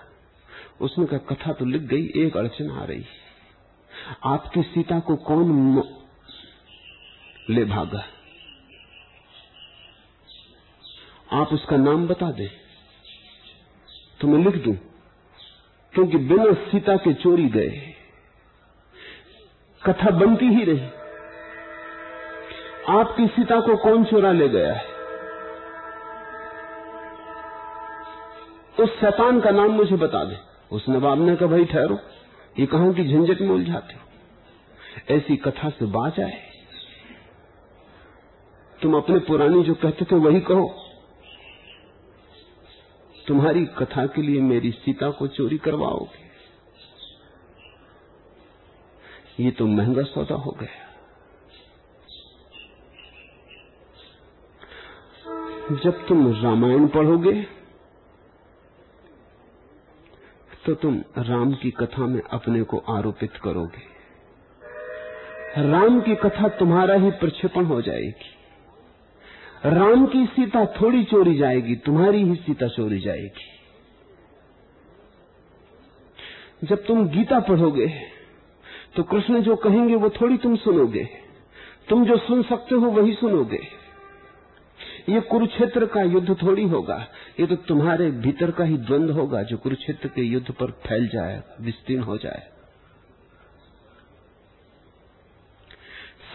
उसने 0.81 1.05
कहा, 1.05 1.19
कथा 1.29 1.53
तो 1.53 1.65
लिख 1.65 1.81
गई, 1.81 2.05
एक 2.15 2.37
अड़चन 2.37 2.69
आ 2.71 2.83
रही 2.83 3.05
आपकी 4.25 4.61
सीता 4.63 4.99
को 4.99 5.15
कौन 5.15 5.83
ले 7.49 7.65
भागा। 7.65 8.03
आप 11.31 11.53
उसका 11.53 11.77
नाम 11.77 12.07
बता 12.07 12.31
दें। 12.31 12.49
तो 14.21 14.27
मैं 14.27 14.43
लिख 14.45 14.63
दूँ, 14.63 14.75
क्योंकि 15.93 16.17
बिना 16.17 16.53
सीता 16.63 16.95
के 16.97 17.13
चोरी 17.13 17.47
गए 17.49 17.69
कथा 19.81 20.09
बनती 20.11 20.45
ही 20.45 20.63
रही। 20.63 20.98
आपकी 22.89 23.27
सीता 23.27 23.59
को 23.59 23.77
कौन 23.77 24.03
चोरा 24.03 24.31
ले 24.31 24.49
गया 24.49 24.73
है? 24.73 24.85
उस 28.79 28.89
शैतान 28.99 29.41
का 29.41 29.51
नाम 29.51 29.71
मुझे 29.71 29.95
बता 29.95 30.23
दे। 30.23 30.37
उस 30.71 30.85
नवाब 30.89 31.19
ने 31.19 31.35
कहा, 31.35 31.49
भाई 31.49 31.65
ठहरो। 31.65 31.99
ये 32.59 32.65
कहा 32.65 32.91
कि 32.91 33.03
झंझट 33.03 33.41
में 33.41 33.49
उलझाते 33.49 33.93
हो? 33.93 34.01
ऐसी 35.15 35.37
कथा 35.37 35.69
से 35.69 35.85
बाज 35.85 36.19
आए। 36.19 36.41
तुम 38.81 38.97
अपने 38.97 39.19
पुरानी 39.19 39.63
जो 39.63 39.73
कहते 39.73 40.05
थे, 40.05 40.15
वही 40.15 40.39
कहो। 40.39 40.75
तुम्हारी 43.27 43.65
कथा 43.65 44.05
के 44.05 44.21
लिए 44.21 44.41
मेरी 44.41 44.71
सीता 44.71 45.09
को 45.09 45.27
चोरी 45.27 45.57
करवाओगे। 45.57 46.29
ये 49.43 49.51
तो 49.51 49.67
महँगा 49.67 50.01
सौदा 50.01 50.35
हो 50.35 50.51
गया। 50.51 50.88
जब 55.69 56.05
तुम 56.07 56.27
रामायण 56.33 56.87
पढ़ोगे 56.87 57.31
तो 60.65 60.73
तुम 60.75 60.95
राम 61.17 61.51
की 61.53 61.71
कथा 61.71 62.05
में 62.05 62.21
अपने 62.21 62.61
को 62.63 62.77
आरोपित 62.89 63.37
करोगे। 63.43 63.81
राम 65.63 65.99
की 66.01 66.15
कथा 66.15 66.47
तुम्हारा 66.59 66.95
ही 66.95 67.11
प्रक्षेपण 67.11 67.65
हो 67.65 67.81
जाएगी। 67.81 68.29
राम 69.65 70.05
की 70.05 70.25
सीता 70.25 70.65
थोड़ी 70.75 71.03
चोरी 71.03 71.35
जाएगी, 71.37 71.75
तुम्हारी 71.75 72.23
ही 72.23 72.35
सीता 72.35 72.67
चोरी 72.67 72.99
जाएगी। 72.99 73.47
जब 76.63 76.85
तुम 76.85 77.07
गीता 77.09 77.39
पढ़ोगे 77.39 77.87
तो 78.95 79.03
कृष्ण 79.03 79.41
जो 79.41 79.55
कहेंगे 79.55 79.95
वो 79.95 80.09
थोड़ी 80.11 80.37
तुम 80.37 80.55
सुनोगे। 80.57 81.03
तुम 81.89 82.05
जो 82.05 82.17
सुन 82.17 82.41
सकते 82.43 82.75
हो, 82.75 82.91
वही 82.91 83.13
सुनोगे। 83.13 83.78
ये 85.09 85.19
कुरुक्षेत्र 85.21 85.85
का 85.85 86.01
युद्ध 86.01 86.41
थोड़ी 86.41 86.63
होगा। 86.63 87.07
ये 87.39 87.45
तो 87.47 87.55
तुम्हारे 87.55 88.11
भीतर 88.11 88.51
का 88.51 88.63
ही 88.63 88.77
द्वंद 88.77 89.11
होगा 89.11 89.43
जो 89.43 89.57
कुरुक्षेत्र 89.57 90.07
के 90.07 90.21
युद्ध 90.21 90.51
पर 90.51 90.71
फैल 90.71 91.07
जाए, 91.07 91.43
विस्तीर्ण 91.61 92.03
हो 92.03 92.17
जाए। 92.17 92.47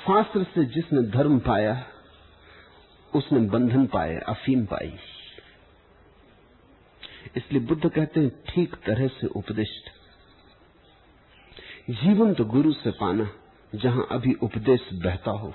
शास्त्र 0.07 0.43
से 0.43 0.65
जिसने 0.65 1.03
धर्म 1.03 1.39
पाया, 1.39 1.87
उसने 3.15 3.39
बंधन 3.39 3.87
पाए, 3.87 4.17
अफीम 4.29 4.65
पाई। 4.65 4.97
इसलिए 7.37 7.61
बुद्ध 7.61 7.89
कहते 7.89 8.21
हैं, 8.21 8.31
ठीक 8.49 8.75
तरह 8.75 9.09
से 9.09 9.27
उपदिष्ट। 9.27 9.91
जीवन 11.91 12.35
तो 12.35 12.45
गुरु 12.45 12.73
से 12.73 12.91
पाना, 12.91 13.31
जहाँ 13.75 14.09
अभी 14.11 14.33
उपदेश 14.35 14.89
बहता 14.93 15.31
हो। 15.31 15.55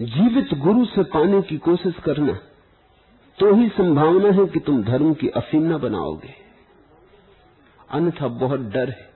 जीवित 0.00 0.54
गुरु 0.54 0.84
से 0.84 1.02
पाने 1.02 1.40
की 1.42 1.56
कोशिश 1.58 1.94
करना 2.04 2.32
तो 3.38 3.54
ही 3.54 3.68
संभावना 3.68 4.30
है 4.30 4.46
कि 4.46 4.60
तुम 4.60 4.82
धर्म 4.82 5.12
की 5.14 5.28
अफीम 5.28 5.62
न 5.62 5.78
बनाओगे। 5.78 6.34
अन्यथा 7.90 8.28
बहुत 8.28 8.60
डर 8.60 8.88
है, 8.90 9.08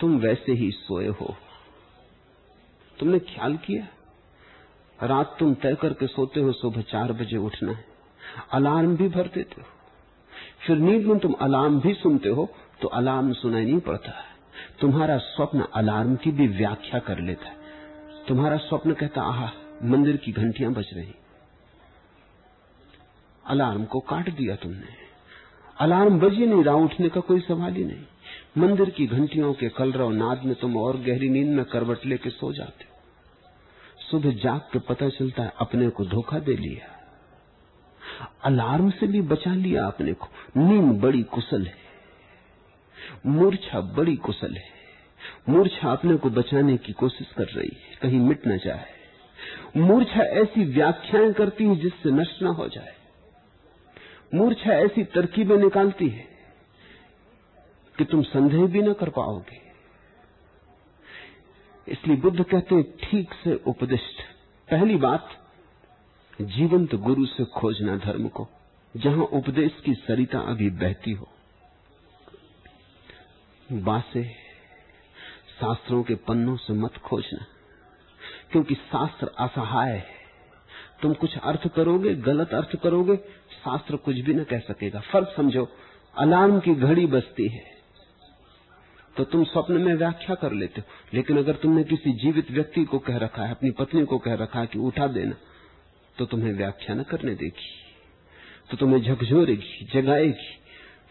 तुम 0.00 0.18
वैसे 0.18 0.52
ही 0.52 0.70
सोए 0.70 1.06
हो। 1.06 1.34
तुमने 2.98 3.18
ख्याल 3.18 3.56
किया? 3.56 3.86
रात 4.98 5.36
तुम 5.38 5.54
तय 5.54 5.74
करके 5.74 6.06
सोते 6.06 6.40
हो, 6.40 6.52
सुबह 6.52 6.82
चार 6.82 7.12
बजे 7.12 7.36
उठना 7.36 7.72
है। 7.72 7.84
अलार्म 8.52 8.96
भी 8.96 9.08
भर 9.08 9.30
देते 9.34 9.60
हो। 9.60 9.66
फिर 10.66 10.76
नींद 10.76 11.06
में 11.06 11.18
तुम 11.18 11.32
अलार्म 11.32 11.80
भी 11.80 11.94
सुनते 11.94 12.28
हो 12.28 12.48
तो 12.82 12.88
अलार्म 12.88 13.32
सुनाई 13.32 13.64
नहीं 13.64 13.80
पड़ता। 13.80 14.12
तुम्हारा 14.80 15.16
स्वप्न 15.18 15.66
अलार्म 15.74 16.14
की 16.16 16.30
भी 16.30 16.46
व्याख्या 16.48 17.00
कर 17.00 17.18
लेता 17.18 17.48
है। 17.48 17.56
तुम्हारा 18.28 18.56
स्वप्न 18.58 18.92
कहता, 18.92 19.22
आह 19.22 19.69
मंदिर 19.82 20.16
की 20.16 20.32
घंटियाँ 20.32 20.72
बज 20.72 20.86
रही। 20.92 21.14
अलार्म 23.46 23.84
को 23.84 24.00
काट 24.00 24.30
दिया 24.30 24.56
तुमने। 24.56 25.10
अलार्म 25.80 26.20
बज 26.20 26.34
ही 26.34 26.46
नहीं 26.46 26.64
रहा, 26.64 26.74
उठने 26.74 27.08
का 27.08 27.20
कोई 27.20 27.40
सवाल 27.40 27.74
ही 27.74 27.84
नहीं। 27.84 28.04
मंदिर 28.58 28.90
की 28.90 29.06
घंटियों 29.06 29.54
के 29.54 29.68
कलरव 29.68 30.10
नाद 30.10 30.42
में 30.44 30.54
तुम 30.54 30.76
और 30.76 30.96
गहरी 30.96 31.28
नींद 31.28 31.48
में 31.48 31.64
करवट 31.64 32.06
लेके 32.06 32.30
सो 32.30 32.52
जाते। 32.52 32.84
हो 32.84 33.00
सुबह 34.10 34.30
जाग 34.30 34.60
के 34.60 34.78
पता 34.78 35.08
चलता 35.08 35.42
है 35.42 35.52
अपने 35.60 35.88
को 35.88 36.04
धोखा 36.04 36.38
दे 36.38 36.56
लिया। 36.56 36.96
अलार्म 38.44 38.90
से 38.90 39.06
भी 39.06 39.22
बचा 39.22 39.54
लिया 39.54 39.86
अपने 39.86 40.12
को। 40.12 40.26
नींद 40.56 41.00
बड़ी 41.00 41.22
कुशल 41.22 41.66
है। 41.66 41.74
मूर्छा 43.26 43.80
बड़ी 43.80 44.16
कुशल 44.16 44.56
है। 44.56 44.68
मूर्छा 45.48 45.92
अपने 45.92 46.16
को 46.16 46.30
बचाने 46.30 46.76
की 46.76 46.92
कोशिश 46.92 47.26
कर 47.38 47.44
रही 47.44 47.76
है। 47.80 47.98
कहीं 48.02 48.20
मिट 48.20 48.46
न 48.46 48.58
जाए। 48.58 48.99
मूर्छा 49.76 50.22
ऐसी 50.22 50.64
व्याख्याएँ 50.64 51.32
करती 51.32 51.64
है 51.64 51.76
जिससे 51.76 52.10
नष्ट 52.10 52.42
न 52.42 52.46
हो 52.46 52.68
जाए। 52.68 52.94
मूर्छा 54.34 54.72
ऐसी 54.72 55.04
तरकीबें 55.04 55.56
निकालती 55.56 56.08
है 56.08 56.28
कि 57.98 58.04
तुम 58.04 58.22
संदेह 58.22 58.66
भी 58.66 58.82
न 58.82 58.92
कर 58.92 59.08
पाओगे। 59.08 59.70
इसलिए 61.88 62.16
बुद्ध 62.16 62.44
कहते 62.44 62.74
हैं, 62.74 62.96
ठीक 62.96 63.34
से 63.44 63.54
उपदिष्ट। 63.66 64.20
पहली 64.70 64.96
बात, 64.96 65.28
जीवंत 66.40 66.94
गुरु 66.94 67.26
से 67.26 67.44
खोजना 67.44 67.96
धर्म 67.96 68.28
को, 68.28 68.48
जहाँ 68.96 69.24
उपदेश 69.24 69.72
की 69.84 69.94
सरिता 69.94 70.38
अभी 70.38 70.70
बहती 70.70 71.12
हो। 71.12 71.28
बासे, 73.72 74.24
शास्त्रों 75.60 76.02
के 76.02 76.14
पन्नों 76.14 76.56
से 76.56 76.72
मत 76.72 76.96
खोजना। 76.96 77.46
क्योंकि 78.52 78.74
शास्त्र 78.74 79.26
असहाय 79.26 79.92
है। 79.92 80.20
तुम 81.02 81.14
कुछ 81.14 81.38
अर्थ 81.38 81.68
करोगे, 81.68 82.14
गलत 82.14 82.54
अर्थ 82.54 82.76
करोगे, 82.82 83.16
शास्त्र 83.64 83.96
कुछ 83.96 84.16
भी 84.16 84.34
न 84.34 84.44
कह 84.44 84.58
सकेगा। 84.58 85.00
फ़र्क 85.00 85.34
समझो, 85.36 85.68
अलार्म 86.18 86.60
की 86.60 86.74
घड़ी 86.74 87.06
बजती 87.06 87.48
है। 87.48 87.80
तो 89.16 89.24
तुम 89.24 89.44
स्वप्न 89.44 89.74
में 89.74 89.94
व्याख्या 89.94 90.34
कर 90.34 90.52
लेते 90.52 90.80
हो। 90.80 90.92
लेकिन 91.14 91.38
अगर 91.38 91.52
तुमने 91.52 91.84
किसी 91.84 92.12
जीवित 92.12 92.50
व्यक्ति 92.50 92.84
को 92.84 92.98
कह 92.98 93.16
रखा 93.16 93.42
है, 93.42 93.50
अपनी 93.50 93.70
पत्नी 93.70 94.04
को 94.04 94.18
कह 94.18 94.34
रखा 94.34 94.60
है 94.60 94.66
कि 94.66 94.78
उठा 94.78 95.06
देना 95.06 95.36
तो 96.18 96.26
तुम्हें 96.26 96.52
व्याख्या 96.52 96.96
न 96.96 97.02
करने 97.02 97.34
देगी। 97.34 97.70
तो 98.70 98.76
तुम्हें 98.76 99.02
झकझोरेगी, 99.02 99.88
जगाएगी। 99.94 100.60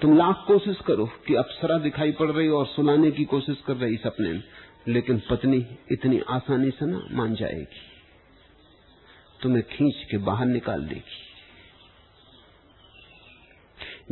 तुम 0.01 0.17
लाख 0.17 0.43
कोशिश 0.47 0.77
करो 0.87 1.05
कि 1.05 1.35
अप्सरा 1.35 1.77
दिखाई 1.77 2.11
पड़ 2.11 2.31
रही 2.31 2.47
और 2.47 2.67
सुनाने 2.67 3.11
की 3.11 3.25
कोशिश 3.25 3.57
कर 3.67 3.75
रही 3.75 3.97
सपने 3.97 4.33
में। 4.33 4.43
लेकिन 4.87 5.21
पत्नी 5.29 5.77
इतनी 5.91 6.19
आसानी 6.29 6.71
से 6.71 6.85
ना 6.85 7.07
मान 7.11 7.35
जाएगी। 7.35 7.81
तुम्हें 9.41 9.63
खींच 9.63 10.07
के 10.11 10.17
बाहर 10.17 10.45
निकाल 10.45 10.85
देगी। 10.85 11.29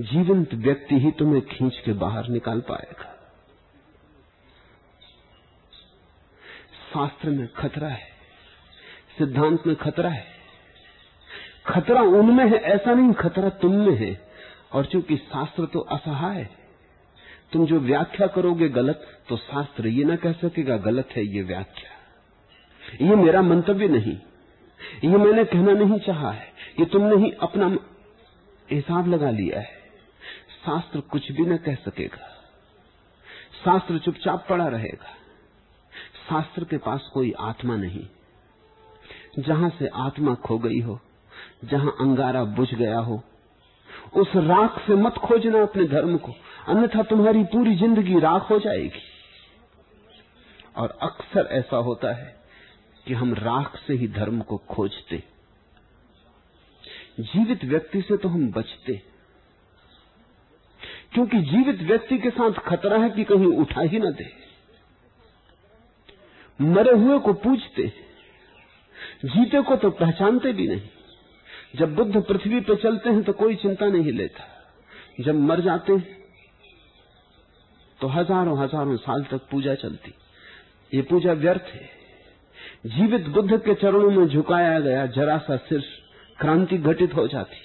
जीवंत 0.03 0.53
व्यक्ति 0.53 0.95
ही 0.95 1.11
तुम्हें 1.11 1.45
खींच 1.45 1.81
के 1.85 1.93
बाहर 1.93 2.27
निकाल 2.27 2.61
पाएगा। 2.61 3.13
शास्त्र 6.93 7.29
में 7.29 7.47
खतरा 7.47 7.87
है, 7.87 8.07
सिद्धांत 9.17 9.67
में 9.67 9.75
खतरा 9.75 10.09
है। 10.09 10.27
खतरा 11.65 12.01
उनमें 12.01 12.45
है, 12.45 12.57
ऐसा 12.57 12.93
नहीं 12.93 13.13
खतरा 13.13 13.49
तुम 13.49 13.71
में 13.71 13.95
है। 13.95 14.27
और 14.71 14.85
चूँकि 14.85 15.17
शास्त्र 15.17 15.65
तो 15.65 15.79
असहाय 15.79 16.41
है 16.41 16.66
तुम 17.53 17.65
जो 17.65 17.79
व्याख्या 17.79 18.27
करोगे 18.27 18.69
गलत 18.69 19.23
तो 19.29 19.37
शास्त्र 19.37 19.87
ये 19.87 20.03
ना 20.03 20.15
कह 20.15 20.31
सकेगा, 20.31 20.77
गलत 20.77 21.09
है 21.11 21.25
ये 21.25 21.41
व्याख्या। 21.41 21.91
ये 23.07 23.15
मेरा 23.15 23.41
मंतव्य 23.41 23.87
नहीं। 23.87 24.17
ये 25.11 25.17
मैंने 25.17 25.45
कहना 25.45 25.71
नहीं 25.71 25.99
चाहा 25.99 26.31
है। 26.31 26.47
ये 26.79 26.85
तुमने 26.85 27.15
ही 27.15 27.31
अपना 27.31 27.77
हिसाब 28.71 29.07
लगा 29.07 29.29
लिया 29.29 29.59
है। 29.59 29.77
शास्त्र 30.65 30.99
कुछ 30.99 31.31
भी 31.31 31.45
न 31.45 31.57
कह 31.57 31.75
सकेगा। 31.75 32.27
शास्त्र 33.65 33.99
चुपचाप 33.99 34.47
पड़ा 34.49 34.67
रहेगा। 34.67 35.09
शास्त्र 36.29 36.63
के 36.63 36.77
पास 36.77 37.09
कोई 37.13 37.33
आत्मा 37.39 37.75
नहीं। 37.75 38.07
जहाँ 39.39 39.69
से 39.69 39.87
आत्मा 39.87 40.35
खो 40.35 40.59
गई 40.59 40.79
हो, 40.79 40.99
जहाँ 41.65 41.95
अंगारा 41.99 42.43
बुझ 42.43 42.73
गया 42.73 42.99
हो 42.99 43.23
उस 44.15 44.27
राख 44.35 44.87
से 44.87 44.95
मत 44.95 45.13
खोजना 45.13 45.61
अपने 45.61 45.83
धर्म 45.83 46.17
को, 46.17 46.35
अन्यथा 46.67 47.03
तुम्हारी 47.03 47.43
पूरी 47.43 47.75
ज़िंदगी 47.75 48.19
राख 48.19 48.49
हो 48.49 48.59
जाएगी। 48.59 49.01
और 50.77 50.97
अक्सर 51.01 51.47
ऐसा 51.51 51.77
होता 51.77 52.13
है 52.13 52.35
कि 53.07 53.13
हम 53.13 53.33
राख 53.33 53.77
से 53.87 53.93
ही 53.93 54.07
धर्म 54.07 54.41
को 54.41 54.57
खोजते। 54.57 55.23
जीवित 57.19 57.65
व्यक्ति 57.65 58.01
से 58.01 58.17
तो 58.17 58.29
हम 58.29 58.51
बचते। 58.51 59.01
क्योंकि 61.13 61.39
जीवित 61.39 61.81
व्यक्ति 61.81 62.17
के 62.17 62.29
साथ 62.29 62.51
खतरा 62.51 62.97
है 62.97 63.09
कि 63.09 63.23
कहीं 63.23 63.45
उठा 63.45 63.81
ही 63.81 63.99
ना 63.99 64.09
दे। 64.09 64.31
मरे 66.61 66.91
हुए 66.91 67.19
को 67.19 67.33
पूछते 67.33 67.87
जीते 69.25 69.61
को 69.61 69.75
तो 69.75 69.89
पहचानते 69.89 70.53
भी 70.53 70.67
नहीं। 70.67 70.89
जब 71.77 71.95
बुद्ध 71.95 72.21
पृथ्वी 72.21 72.59
पर 72.61 72.75
चलते 72.77 73.09
हैं 73.09 73.23
तो 73.23 73.33
कोई 73.35 73.55
चिंता 73.57 73.85
नहीं 73.87 74.11
लेता। 74.13 74.43
जब 75.21 75.35
मर 75.41 75.61
जाते 75.61 75.93
हैं 75.93 76.15
तो 77.99 78.07
हज़ारों 78.09 78.57
हज़ारों 78.59 78.95
साल 78.97 79.23
तक 79.23 79.47
पूजा 79.51 79.75
चलती। 79.75 80.13
ये 80.91 81.01
पूजा 81.03 81.33
व्यर्थ 81.35 81.73
है। 81.73 81.89
जीवित 82.87 83.27
बुद्ध 83.29 83.57
के 83.57 83.73
चरणों 83.75 84.09
में 84.11 84.27
झुकाया 84.27 84.79
गया 84.79 85.05
जरा 85.13 85.37
सा 85.39 85.57
सिर 85.59 85.83
क्रांति 86.39 86.77
घटित 86.79 87.13
हो 87.15 87.27
जाती। 87.27 87.57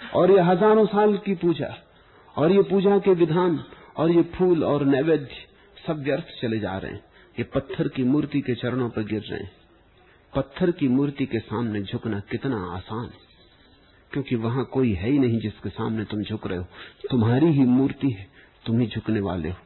और 0.00 0.30
ये 0.30 0.40
हज़ारों 0.42 0.86
साल 0.86 1.16
की 1.18 1.34
पूजा, 1.36 1.74
और 2.36 2.52
ये 2.52 2.62
पूजा 2.64 2.98
के 2.98 3.14
विधान, 3.16 3.58
और 3.96 4.10
ये 4.10 4.22
फूल 4.34 4.64
और 4.64 4.84
नैवेद्य 4.86 5.46
सब 5.86 6.02
व्यर्थ 6.04 6.40
चले 6.40 6.58
जा 6.58 6.76
रहे 6.78 6.92
हैं। 6.92 7.04
ये 7.36 7.44
पत्थर 7.54 7.88
की 7.88 8.02
मूर्ति 8.04 8.40
के 8.40 8.54
चरणों 8.56 8.88
पर 8.90 9.04
गिर 9.04 9.22
रहे 9.22 9.40
हैं। 9.40 9.50
पत्थर 10.38 10.70
की 10.70 10.88
मूर्ति 10.88 11.26
के 11.26 11.38
सामने 11.38 11.82
झुकना 11.82 12.20
कितना 12.20 12.72
आसान 12.76 13.04
है। 13.04 13.28
क्योंकि 14.12 14.36
वहाँ 14.36 14.64
कोई 14.64 14.92
है 14.92 15.10
ही 15.10 15.18
नहीं 15.18 15.40
जिसके 15.40 15.68
सामने 15.68 16.04
तुम 16.04 16.22
झुक 16.22 16.46
रहे 16.46 16.58
हो। 16.58 16.64
तुम्हारी 17.10 17.46
ही 17.46 17.60
मूर्ति 17.60 18.10
है, 18.10 18.28
तुम 18.66 18.80
ही 18.80 18.86
झुकने 18.86 19.20
वाले 19.20 19.48
हो। 19.48 19.56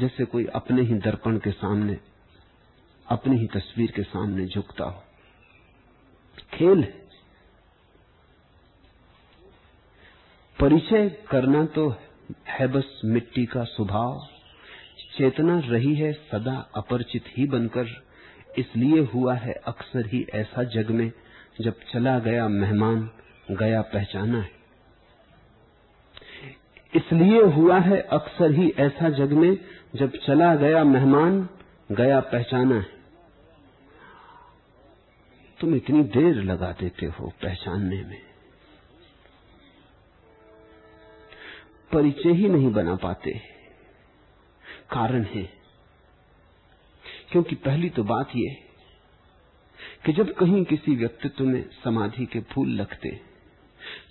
जैसे 0.00 0.24
कोई 0.24 0.46
अपने 0.46 0.82
ही 0.82 0.94
दर्पण 0.94 1.38
के 1.38 1.50
सामने, 1.50 1.98
अपनी 3.08 3.36
ही 3.36 3.46
तस्वीर 3.46 3.90
के 3.90 4.02
सामने 4.02 4.46
झुकता 4.46 4.84
हो। 4.84 5.02
खेल 6.52 6.82
परिचय 10.60 11.08
करना 11.30 11.64
तो 11.64 11.96
है 12.48 12.66
बस 12.66 13.02
मिट्टी 13.04 13.46
का 13.46 13.64
स्वभाव। 13.64 14.28
चेतना 15.18 15.58
रही 15.58 15.94
है, 15.94 16.12
सदा 16.12 16.70
अपरिचित 16.76 17.24
ही 17.36 17.46
बनकर 17.46 18.05
इसलिए 18.58 19.00
हुआ 19.00 19.34
है 19.34 19.52
अक्सर 19.52 20.06
ही 20.06 20.26
ऐसा 20.34 20.62
जग 20.62 20.90
में 20.90 21.12
जब 21.60 21.74
चला 21.92 22.18
गया 22.18 22.48
मेहमान, 22.48 23.10
गया 23.50 23.82
पहचाना 23.82 24.40
है। 24.40 24.50
इसलिए 26.94 27.42
हुआ 27.42 27.78
है 27.78 28.00
अक्सर 28.00 28.50
ही 28.50 28.74
ऐसा 28.78 29.08
जग 29.08 29.32
में 29.32 29.58
जब 29.94 30.12
चला 30.26 30.56
गया 30.56 30.84
मेहमान, 30.84 31.48
गया 31.92 32.20
पहचाना 32.20 32.74
है। 32.74 32.86
तुम 35.60 35.74
इतनी 35.74 36.02
देर 36.02 36.34
लगा 36.34 36.72
देते 36.72 37.06
हो 37.06 37.32
पहचानने 37.42 38.04
में। 38.04 38.22
परिचय 41.92 42.32
ही 42.32 42.48
नहीं 42.48 42.72
बना 42.72 42.96
पाते। 42.96 43.40
कारण 44.90 45.22
है 45.22 45.55
क्योंकि 47.28 47.54
पहली 47.54 47.88
तो 47.90 48.04
बात 48.04 48.36
यह 48.36 48.56
कि 50.06 50.12
जब 50.12 50.32
कहीं 50.34 50.64
किसी 50.64 50.94
व्यक्तित्व 50.96 51.44
में 51.44 51.62
समाधि 51.84 52.26
के 52.26 52.40
फूल 52.40 52.68
लगते 52.70 53.10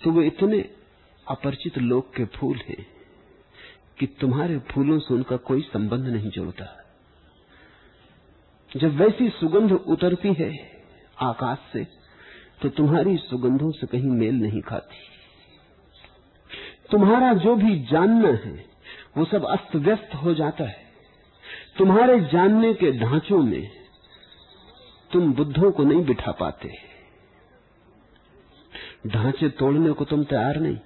तो 0.04 0.10
वो 0.10 0.22
इतने 0.22 0.58
अपरिचित 1.26 1.78
लोग 1.78 2.14
के 2.16 2.24
फूल 2.24 2.56
हैं 2.68 2.86
कि 3.98 4.06
तुम्हारे 4.20 4.58
फूलों 4.70 4.98
से 4.98 5.14
उनका 5.14 5.36
कोई 5.36 5.60
संबंध 5.62 6.06
नहीं 6.06 6.30
जुड़ता। 6.30 6.66
जब 8.70 8.96
वैसी 8.96 9.28
सुगंध 9.30 9.72
उतरती 9.72 10.32
है 10.32 10.50
आकाश 11.22 11.58
से 11.72 11.84
तो 12.62 12.68
तुम्हारी 12.68 13.16
सुगंधों 13.16 13.70
से 13.70 13.86
कहीं 13.86 14.10
मेल 14.10 14.34
नहीं 14.34 14.60
खाती। 14.60 14.96
तुम्हारा 16.90 17.32
जो 17.34 17.54
भी 17.56 17.78
जानना 17.80 18.28
है, 18.28 18.64
वो 19.16 19.24
सब 19.24 19.44
अस्त 19.44 19.76
व्यस्त 19.76 20.14
हो 20.14 20.34
जाता 20.34 20.64
है। 20.64 20.85
तुम्हारे 21.78 22.20
जानने 22.20 22.74
के 22.74 22.92
ढांचों 22.92 23.42
में 23.42 23.70
तुम 25.12 25.32
बुद्धों 25.32 25.70
को 25.72 25.82
नहीं 25.82 26.04
बिठा 26.04 26.32
पाते। 26.32 26.72
ढांचे 29.06 29.48
तोड़ने 29.48 29.92
को 29.92 30.04
तुम 30.04 30.24
तैयार 30.24 30.56
नहीं। 30.56 30.76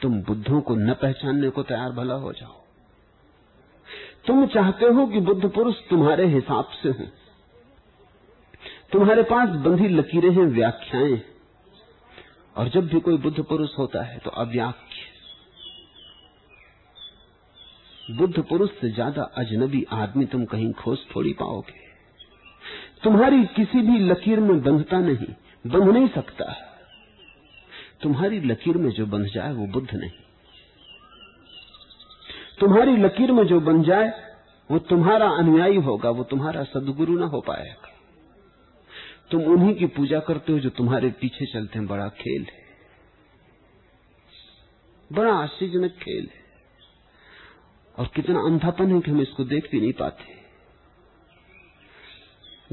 तुम 0.00 0.22
बुद्धों 0.22 0.60
को 0.60 0.74
न 0.74 0.94
पहचानने 0.94 1.50
को 1.50 1.62
तैयार 1.62 1.90
भला 1.90 2.14
हो 2.14 2.32
जाओ। 2.32 2.64
तुम 4.26 4.46
चाहते 4.46 4.86
हो 4.86 5.06
कि 5.06 5.20
बुद्ध 5.20 5.50
पुरुष 5.50 5.74
तुम्हारे 5.90 6.26
हिसाब 6.26 6.64
से 6.64 6.88
हो। 6.88 7.04
तुम्हारे 8.92 9.22
पास 9.22 9.48
बंधी 9.48 9.88
लकीरें 9.88 10.30
हैं, 10.30 10.44
व्याख्याएँ। 10.44 11.22
और 12.56 12.68
जब 12.68 12.86
भी 12.86 13.00
कोई 13.00 13.16
बुद्ध 13.16 13.42
पुरुष 13.42 13.78
होता 13.78 14.02
है 14.02 14.18
तो 14.18 14.30
अव्याख्य। 14.30 15.17
बुद्ध 18.08 18.42
पुरुष 18.42 18.70
से 18.70 18.90
ज़्यादा 18.90 19.22
अजनबी 19.22 19.84
आदमी 19.92 20.24
तुम 20.26 20.44
कहीं 20.44 20.72
खोज 20.72 20.98
थोड़ी 21.16 21.32
पाओगे। 21.32 21.86
तुम्हारी 23.04 23.44
किसी 23.46 23.80
भी 23.80 23.98
लकीर 23.98 24.40
में 24.40 24.62
बंधता 24.62 24.98
नहीं, 24.98 25.26
बंध 25.66 25.88
नहीं 25.88 26.08
सकता। 26.08 26.44
तुम्हारी 28.02 28.40
लकीर 28.40 28.76
में 28.76 28.90
जो 28.90 29.06
बंध 29.06 29.26
जाए 29.26 29.52
वो 29.52 29.66
बुद्ध 29.66 29.88
नहीं। 29.94 30.10
तुम्हारी 32.60 32.96
लकीर 32.96 33.32
में 33.32 33.44
जो 33.46 33.60
बन 33.60 33.82
जाए, 33.82 34.08
वो 34.70 34.78
तुम्हारा 34.78 35.28
अनुयायी 35.30 35.76
होगा, 35.76 36.10
वो 36.10 36.24
तुम्हारा 36.24 36.62
सदगुरु 36.64 37.18
ना 37.18 37.26
हो 37.26 37.40
पाएगा। 37.40 37.94
तुम 39.30 39.42
उन्हीं 39.42 39.74
की 39.74 39.86
पूजा 39.86 40.20
करते 40.20 40.52
हो 40.52 40.58
जो 40.58 40.70
तुम्हारे 40.70 41.10
पीछे 41.10 41.46
चलते 41.46 41.78
हैं, 41.78 41.88
बड़ा 41.88 42.08
खेल 42.08 42.42
है। 42.42 42.66
बड़ा 45.10 45.32
आश्चर्यजनक 45.32 45.90
खेल 45.90 46.28
है। 46.34 46.37
और 47.98 48.06
कितना 48.14 48.40
अंधापन 48.40 48.92
है 48.94 49.00
कि 49.00 49.10
हम 49.10 49.20
इसको 49.20 49.44
देख 49.44 49.70
भी 49.70 49.80
नहीं 49.80 49.92
पाते। 49.92 50.36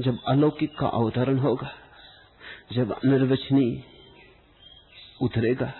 जब 0.00 0.18
अलौकिक 0.28 0.76
का 0.78 0.86
अवतरण 0.88 1.38
होगा, 1.38 1.70
जब 2.72 2.92
अनिर्वचनीय 2.94 3.82
उतरेगा 5.22 5.72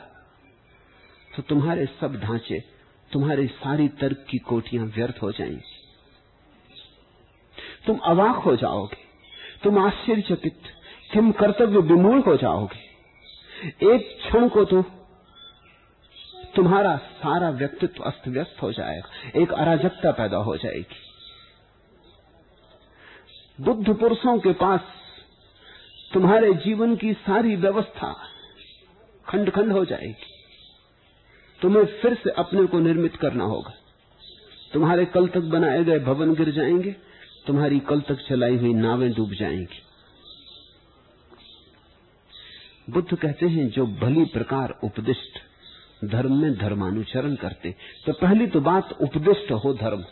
तो 1.30 1.42
तुम्हारे 1.42 1.86
सब 2.00 2.14
ढांचे, 2.20 2.58
तुम्हारी 3.10 3.46
सारी 3.46 3.88
तर्क 4.00 4.24
की 4.30 4.38
कोटियाँ 4.38 4.84
व्यर्थ 4.86 5.22
हो 5.22 5.30
जाएँगी। 5.32 5.74
तुम 7.86 7.98
अवाक 8.04 8.36
हो 8.36 8.54
जाओगे, 8.56 8.96
तुम 9.62 9.78
आश्चर्यचकित, 9.78 10.60
तुम 11.14 11.30
कर्तव्य 11.32 11.80
विमूल 11.84 12.20
हो 12.20 12.36
जाओगे। 12.36 12.80
एक 13.86 14.16
क्षण 14.18 14.48
को 14.48 14.64
तो 14.64 14.82
तुम्हारा 16.56 16.96
सारा 16.96 17.50
व्यक्तित्व 17.50 18.02
अस्त 18.02 18.28
व्यस्त 18.28 18.62
हो 18.62 18.72
जाएगा। 18.72 19.40
एक 19.42 19.52
अराजकता 19.52 20.12
पैदा 20.12 20.36
हो 20.36 20.56
जाएगी। 20.56 20.96
बुद्ध 23.60 23.94
पुरुषों 23.94 24.38
के 24.38 24.52
पास 24.52 24.80
तुम्हारे 26.14 26.54
जीवन 26.54 26.96
की 26.96 27.12
सारी 27.12 27.56
व्यवस्था 27.56 28.22
खंड 29.28 29.50
खंड 29.50 29.72
हो 29.72 29.84
जाएगी। 29.84 30.26
तुम्हें 31.62 31.84
फिर 31.84 32.14
से 32.14 32.30
अपने 32.30 32.66
को 32.66 32.78
निर्मित 32.78 33.16
करना 33.16 33.44
होगा। 33.44 33.72
तुम्हारे 34.72 35.04
कल 35.04 35.28
तक 35.28 35.40
बनाए 35.40 35.84
गए 35.84 35.98
भवन 35.98 36.34
गिर 36.34 36.50
जाएँगे, 36.50 36.96
तुम्हारी 37.46 37.80
कल 37.80 38.00
तक 38.00 38.14
चलाई 38.14 38.56
हुई 38.56 38.74
नावें 38.74 39.12
डूब 39.12 39.32
जाएँगी। 39.32 39.82
बुद्ध 42.90 43.16
कहते 43.16 43.46
हैं, 43.46 43.70
जो 43.70 43.86
भली 43.86 44.24
प्रकार 44.24 44.78
उपदिष्ट 44.84 45.45
धर्म 46.04 46.36
में 46.36 46.58
धर्मानुचरण 46.58 47.34
करते। 47.34 47.74
तो 48.06 48.12
पहली 48.12 48.46
तो 48.46 48.60
बात 48.60 48.92
उपदिष्ट 48.92 49.52
हो 49.52 49.74
धर्म। 49.74 50.04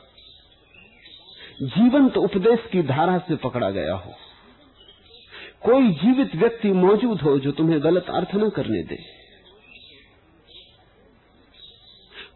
जीवन 1.63 2.09
तो 2.09 2.23
उपदेश 2.23 2.61
की 2.73 2.83
धारा 2.83 3.19
से 3.19 3.37
पकड़ा 3.37 3.71
गया 3.71 3.95
हो। 3.95 4.15
कोई 5.63 5.89
जीवित 5.89 6.37
व्यक्ति 6.37 6.69
मौजूद 6.69 7.21
हो 7.21 7.39
जो 7.39 7.53
तुम्हें 7.53 7.83
गलत 7.83 8.07
अर्थ 8.11 8.35
न 8.35 8.51
करने 8.51 8.83
दे। 8.83 8.97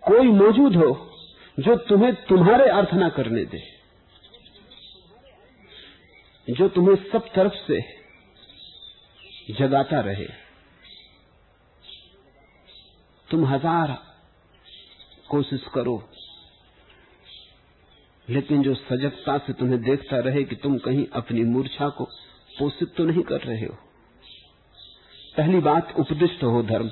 कोई 0.03 0.27
मौजूद 0.27 0.77
हो 0.77 1.11
जो 1.61 1.77
तुम्हें 1.77 2.15
तुम्हारे 2.15 2.69
अर्थ 2.69 2.89
न 2.95 3.09
करने 3.09 3.45
दे। 3.45 3.79
जो 6.51 6.69
तुम्हें 6.69 6.97
सब 7.13 7.29
तरफ़ 7.35 7.55
से 7.55 7.81
जगाता 9.55 10.01
रहे। 10.01 10.48
तुम 13.29 13.45
हज़ार 13.47 13.97
कोशिश 15.29 15.65
करो, 15.75 15.97
लेकिन 18.29 18.63
जो 18.63 18.75
सजगता 18.75 19.37
से 19.39 19.53
तुम्हें 19.53 19.81
देखता 19.83 20.19
रहे 20.21 20.45
कि 20.45 20.57
तुम 20.57 20.77
कहीं 20.79 21.07
अपनी 21.13 21.43
मूर्छा 21.47 21.89
को 21.89 22.05
पोषित 22.51 22.95
तो 22.97 23.05
नहीं 23.05 23.23
कर 23.23 23.41
रहे 23.41 23.65
हो। 23.65 23.75
पहली 25.37 25.59
बात, 25.61 25.93
उपदिष्ट 25.99 26.43
हो 26.45 26.63
धर्म। 26.63 26.89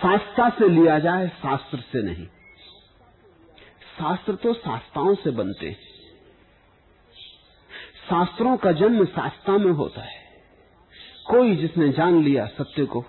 शास्त्रा 0.00 0.48
से 0.48 0.68
लिया 0.68 0.98
जाए, 0.98 1.28
शास्त्र 1.36 1.78
से 1.92 2.02
नहीं। 2.02 2.26
शास्त्र 3.98 4.34
तो 4.34 4.52
शास्त्राओं 4.54 5.14
से 5.14 5.30
बनते 5.32 5.72
शास्त्रों 8.04 8.56
का 8.56 8.72
जन्म 8.72 9.04
शास्त्रा 9.06 9.56
में 9.58 9.72
होता 9.74 10.02
है। 10.02 10.20
कोई 11.26 11.56
जिसने 11.56 11.88
जान 11.92 12.22
लिया 12.24 12.46
सत्य 12.48 12.84
को 12.86 13.04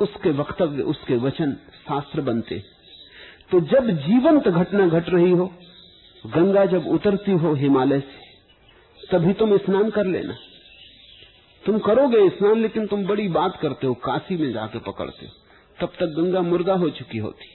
उसके 0.00 0.30
वक्तव्य, 0.30 0.82
उसके 0.82 1.16
वचन 1.16 1.52
शास्त्र 1.88 2.20
बनते। 2.20 2.62
तो 3.50 3.60
जब 3.60 3.90
जीवंत 3.90 4.48
घटना 4.48 4.88
घट 4.88 5.08
रही 5.08 5.30
हो, 5.30 5.52
गंगा 6.26 6.66
जब 6.66 6.86
उतरती 6.86 7.32
हो 7.32 7.54
हिमालय 7.54 8.00
से, 8.00 8.22
तभी 9.12 9.32
तुम 9.32 9.56
स्नान 9.56 9.90
कर 9.90 10.06
लेना। 10.06 10.34
तुम 11.66 11.78
करोगे 11.78 12.28
स्नान, 12.28 12.60
लेकिन 12.60 12.86
तुम 12.86 13.04
बड़ी 13.04 13.28
बात 13.28 13.58
करते 13.62 13.86
हो, 13.86 13.94
काशी 13.94 14.36
में 14.36 14.52
जाके 14.52 14.78
पकड़ते 14.78 15.26
हो। 15.26 15.32
तब 15.80 15.92
तक 16.00 16.06
गंगा 16.06 16.42
मुर्गा 16.42 16.74
हो 16.74 16.90
चुकी 16.90 17.18
होती। 17.18 17.46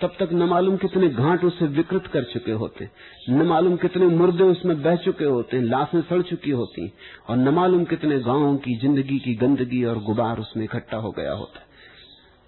तब 0.00 0.14
तक 0.18 0.28
न 0.32 0.42
मालूम 0.42 0.76
कितने 0.76 1.08
घाट 1.08 1.44
उसे 1.44 1.66
विकृत 1.66 2.06
कर 2.06 2.22
चुके 2.24 2.52
होते, 2.52 2.88
न 3.30 3.42
मालूम 3.42 3.76
कितने 3.76 4.06
मुर्दे 4.06 4.44
उसमें 4.44 4.82
बह 4.82 4.96
चुके 4.96 5.24
होते, 5.24 5.62
लाशें 5.62 6.00
सड़ 6.00 6.22
चुकी 6.22 6.50
होती, 6.50 6.92
और 7.28 7.36
न 7.36 7.48
मालूम 7.48 7.84
कितने 7.84 8.18
गाँवों 8.18 8.56
की 8.56 8.74
ज़िंदगी 8.74 9.18
की 9.18 9.34
गंदगी 9.34 9.84
और 9.84 9.98
गुबार 9.98 10.38
उसमें 10.38 10.64
इकट्ठा 10.64 10.96
हो 10.96 11.10
गया 11.10 11.32
होता। 11.32 11.60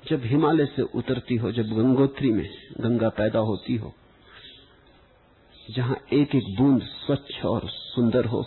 जब 0.05 0.25
हिमालय 0.25 0.67
से 0.67 0.83
उतरती 0.95 1.37
हो, 1.37 1.51
जब 1.53 1.69
गंगोत्री 1.69 2.31
में 2.33 2.49
गंगा 2.81 3.09
पैदा 3.09 3.39
होती 3.41 3.77
हो, 3.77 3.93
जहाँ 5.71 5.97
एक 6.13 6.35
एक 6.35 6.55
बूंद 6.59 6.83
स्वच्छ 6.83 7.45
और 7.45 7.69
सुंदर 7.69 8.25
हो, 8.25 8.45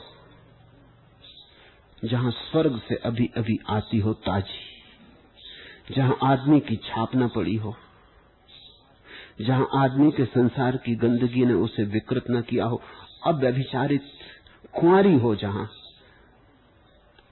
जहाँ 2.04 2.32
स्वर्ग 2.32 2.80
से 2.80 2.96
अभी 3.06 3.30
अभी 3.38 3.58
आती 3.70 4.00
हो 4.00 4.14
ताजी, 4.26 5.94
जहाँ 5.96 6.18
आदमी 6.24 6.60
की 6.60 6.76
छाप 6.76 7.16
न 7.16 7.28
पड़ी 7.28 7.56
हो, 7.56 7.76
जहाँ 9.42 9.68
आदमी 9.76 10.12
के 10.12 10.26
संसार 10.26 10.78
की 10.78 10.96
गंदगी 10.96 11.46
ने 11.46 11.54
उसे 11.54 11.84
विकृत 11.86 12.26
न 12.32 12.42
किया 12.42 12.66
हो, 12.66 12.82
अब 13.26 13.40
व्यभिचारित 13.40 14.04
कुआरी 14.74 15.14
हो 15.16 15.36
जहाँ, 15.36 15.70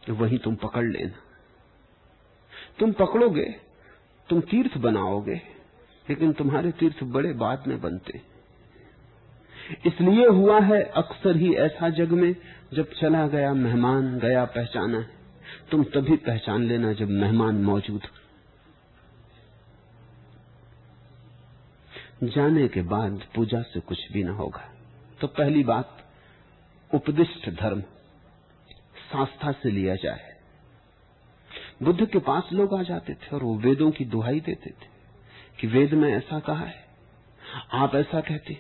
वही 0.10 0.38
तुम 0.38 0.56
पकड़ 0.56 0.86
लेना। 0.86 1.22
तुम 2.80 2.92
पकड़ोगे 2.92 3.65
तुम 4.30 4.42
तीर्थ 4.42 4.78
बनाओगे, 4.78 5.42
लेकिन 6.10 6.34
तुम्हारे 6.34 6.72
तीर्थ 6.72 7.04
बड़े 7.04 7.34
बाद 7.34 7.64
में 7.68 7.82
बनते। 7.82 8.22
इसलिए 9.86 10.28
हुआ 10.28 10.60
है, 10.60 10.84
अक्सर 10.84 11.36
ही 11.36 11.56
ऐसा 11.56 11.90
जग 11.90 12.12
में, 12.12 12.36
जब 12.74 12.92
चला 12.94 13.28
गया 13.28 13.54
मेहमान, 13.54 14.20
गया 14.20 14.46
पहचाना 14.46 14.98
है। 14.98 15.10
तुम 15.72 15.84
तभी 15.84 16.16
पहचान 16.16 16.64
लेना 16.64 16.94
जब 16.94 17.10
मेहमान 17.10 17.56
मौजूद 17.56 18.02
जाने 22.24 22.68
के 22.68 22.82
बाद 22.82 23.22
पूजा 23.36 23.62
से 23.62 23.80
कुछ 23.80 24.12
भी 24.12 24.24
ना 24.24 24.32
होगा। 24.32 24.74
तो 25.22 25.28
पहली 25.28 25.64
बात, 25.64 25.98
उपदिष्ट 26.94 27.50
धर्म 27.50 27.82
शास्त्रा 29.12 29.52
से 29.52 29.72
लिया 29.72 29.96
जाए। 29.96 30.35
बुद्ध 31.84 32.06
के 32.06 32.20
पास 32.20 32.50
लोग 32.54 32.74
आ 32.74 32.82
जाते 32.84 33.14
थे 33.14 33.36
और 33.36 33.44
वो 33.44 33.56
वेदों 33.56 33.92
की 33.92 34.06
दुहाई 34.06 34.40
देते 34.40 34.70
थे 34.70 34.88
कि 35.60 35.68
वेद 35.68 35.94
में 35.94 36.14
ऐसा 36.14 36.40
कहा 36.40 36.66
है, 36.66 36.86
आप 37.74 37.96
ऐसा 37.96 38.22
कहते। 38.22 38.58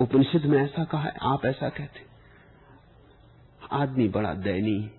उपनिषद 0.00 0.46
में 0.46 0.58
ऐसा 0.58 0.84
कहा 0.84 1.02
है, 1.02 1.14
आप 1.22 1.46
ऐसा 1.46 1.68
कहते। 1.68 2.00
आदमी 3.72 4.08
बड़ा 4.08 4.34
दयनीय 4.34 4.90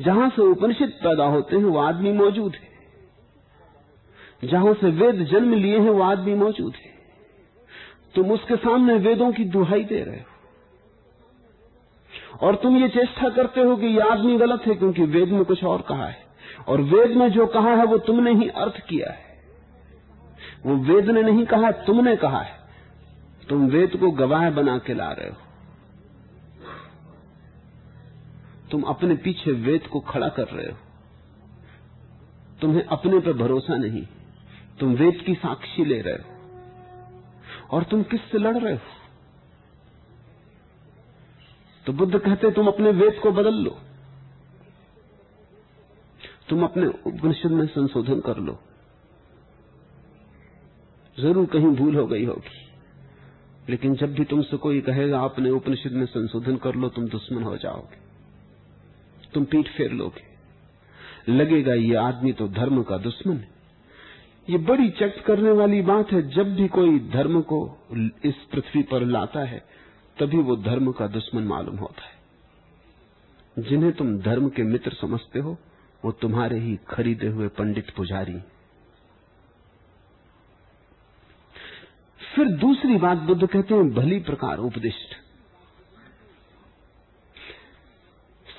जहाँ 0.00 0.30
से 0.30 0.42
उपनिषद 0.42 0.88
पैदा 0.88 1.24
होते 1.24 1.56
हैं, 1.56 1.64
वो 1.64 1.78
आदमी 1.78 2.12
मौजूद 2.12 2.54
है। 2.54 2.74
जहाँ 4.48 4.74
से 4.74 4.90
वेद 4.90 5.24
जन्म 5.24 5.54
लिए 5.54 5.78
हैं, 5.78 5.90
वो 5.90 6.02
आदमी 6.02 6.34
मौजूद 6.34 6.74
है। 6.74 6.92
तुम 8.14 8.32
उसके 8.32 8.56
सामने 8.56 8.94
वेदों 8.94 9.32
की 9.32 9.44
दुहाई 9.44 9.84
दे 9.84 10.04
रहे 10.04 10.20
हो। 10.20 10.33
और 12.42 12.54
तुम 12.54 12.76
ये 12.76 12.88
चेष्टा 12.88 13.28
करते 13.28 13.60
हो 13.60 13.76
कि 13.76 13.86
ये 13.86 14.00
आदमी 14.00 14.38
गलत 14.38 14.62
है 14.66 14.74
क्योंकि 14.74 15.02
वेद 15.02 15.28
में 15.28 15.44
कुछ 15.44 15.64
और 15.64 15.80
कहा 15.80 16.06
है। 16.06 16.24
और 16.68 16.80
वेद 16.80 17.10
में 17.10 17.28
जो 17.28 17.46
कहा 17.46 17.68
है, 17.68 17.84
वो 17.84 17.98
तुमने 17.98 18.34
ही 18.34 18.48
अर्थ 18.48 18.86
किया 18.86 19.10
है। 19.10 19.40
वो 20.66 20.76
वेद 20.76 21.10
ने 21.10 21.22
नहीं 21.22 21.46
कहा, 21.46 21.70
तुमने 21.70 22.16
कहा 22.16 22.40
है। 22.40 22.58
तुम 23.48 23.66
वेद 23.68 23.96
को 23.96 24.10
गवाह 24.10 24.50
बना 24.50 24.78
के 24.78 24.94
ला 24.94 25.12
रहे 25.12 25.28
हो। 25.28 25.36
तुम 28.70 28.82
अपने 28.82 29.14
पीछे 29.14 29.52
वेद 29.52 29.86
को 29.86 30.00
खड़ा 30.00 30.28
कर 30.28 30.44
रहे 30.44 30.66
हो। 30.66 30.76
तुम्हें 32.60 32.84
अपने 32.84 33.18
पर 33.18 33.32
भरोसा 33.32 33.76
नहीं। 33.76 34.06
तुम 34.80 34.94
वेद 34.94 35.22
की 35.26 35.34
साक्षी 35.34 35.84
ले 35.84 36.00
रहे 36.00 36.14
हो। 36.14 36.34
और 37.70 37.82
तुम 37.82 38.02
किससे 38.02 38.38
लड़ 38.38 38.58
रहे 38.58 38.72
हो? 38.72 39.03
तो 41.86 41.92
बुद्ध 41.92 42.18
कहते 42.18 42.50
तुम 42.50 42.66
अपने 42.66 42.90
वेद 42.90 43.20
को 43.22 43.32
बदल 43.32 43.54
लो। 43.54 43.78
तुम 46.48 46.64
अपने 46.64 46.86
उपनिषद 46.86 47.50
में 47.50 47.66
संशोधन 47.66 48.20
कर 48.20 48.36
लो। 48.36 48.58
ज़रूर 51.20 51.46
कहीं 51.46 51.66
भूल 51.66 51.96
हो 51.96 52.06
गई 52.06 52.24
होगी। 52.24 52.64
लेकिन 53.68 53.94
जब 53.94 54.14
भी 54.14 54.24
तुमसे 54.24 54.56
कोई 54.56 54.80
कहेगा 54.80 55.20
अपने 55.20 55.50
उपनिषद 55.50 55.92
में 55.92 56.06
संशोधन 56.06 56.56
कर 56.56 56.74
लो, 56.74 56.88
तुम 56.88 57.08
दुश्मन 57.08 57.42
हो 57.42 57.56
जाओगे। 57.56 57.96
तुम 59.34 59.44
पीठ 59.44 59.68
फेर 59.68 59.92
लोगे। 59.92 60.34
लगेगा, 61.32 61.74
ये 61.74 61.94
आदमी 61.94 62.32
तो 62.32 62.48
धर्म 62.48 62.82
का 62.82 62.98
दुश्मन 62.98 63.36
है। 63.36 63.48
ये 64.50 64.58
बड़ी 64.58 64.90
चट 64.90 65.24
करने 65.24 65.50
वाली 65.50 65.82
बात 65.82 66.12
है, 66.12 66.30
जब 66.30 66.54
भी 66.54 66.68
कोई 66.68 66.98
धर्म 66.98 67.40
को 67.40 67.78
इस 68.24 68.34
पृथ्वी 68.52 68.82
पर 68.82 69.02
लाता 69.02 69.40
है 69.40 69.83
तभी 70.18 70.38
वो 70.38 70.56
धर्म 70.56 70.92
का 70.92 71.06
दुश्मन 71.06 71.42
मालूम 71.42 71.76
होता 71.76 72.02
है। 72.02 72.14
जिन्हें 73.58 73.92
तुम 73.92 74.18
धर्म 74.18 74.48
के 74.48 74.62
मित्र 74.62 74.92
समझते 74.92 75.38
हो, 75.38 75.58
वो 76.04 76.12
तुम्हारे 76.12 76.58
ही 76.58 76.78
खरीदे 76.88 77.26
हुए 77.26 77.48
पंडित 77.48 77.90
पुजारी। 77.90 78.38
फिर 82.36 82.48
दूसरी 82.48 82.96
बात 82.96 83.18
बुद्ध 83.18 83.46
कहते 83.46 83.74
हैं, 83.74 83.90
भली 83.90 84.20
प्रकार 84.20 84.58
उपदिष्ट। 84.58 85.14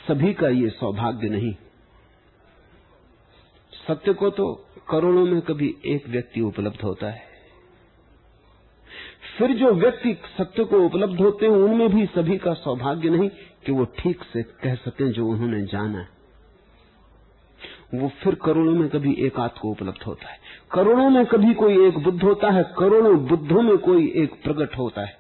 सभी 0.07 0.33
का 0.33 0.49
ये 0.49 0.69
सौभाग्य 0.69 1.29
नहीं। 1.29 1.55
सत्य 3.87 4.13
को 4.13 4.29
तो 4.29 4.67
करोड़ों 4.89 5.25
में 5.25 5.41
कभी 5.41 5.77
एक 5.85 6.07
व्यक्ति 6.07 6.41
उपलब्ध 6.41 6.81
होता 6.81 7.07
है। 7.07 7.34
फिर 9.37 9.51
जो 9.51 9.71
व्यक्ति 9.71 10.17
सत्य 10.37 10.63
को 10.63 10.79
उपलब्ध 10.79 11.19
होते 11.19 11.45
हैं, 11.45 11.53
उनमें 11.53 11.95
भी 11.95 12.05
सभी 12.05 12.37
का 12.37 12.53
सौभाग्य 12.53 13.09
नहीं 13.09 13.29
कि 13.65 13.71
वो 13.71 13.85
ठीक 13.85 14.23
से 14.23 14.43
कह 14.43 14.75
सकें 14.75 15.11
जो 15.11 15.27
उन्होंने 15.27 15.65
जाना 15.65 15.99
है। 15.99 16.15
वो 17.93 18.09
फिर 18.09 18.35
करोड़ों 18.35 18.73
में 18.73 18.89
कभी 18.89 19.13
एक 19.13 19.33
को 19.39 19.71
उपलब्ध 19.71 20.03
होता 20.03 20.29
है। 20.29 20.37
करोड़ों 20.71 21.09
में 21.09 21.25
कभी 21.25 21.53
कोई 21.53 21.87
एक 21.87 21.97
बुद्ध 21.97 22.23
होता 22.23 22.49
है, 22.49 22.63
करोड़ों 22.77 23.17
बुद्धों 23.17 23.61
में 23.61 23.77
कोई 23.77 24.13
एक 24.15 24.43
प्रकट 24.43 24.77
होता 24.77 25.01
है। 25.01 25.17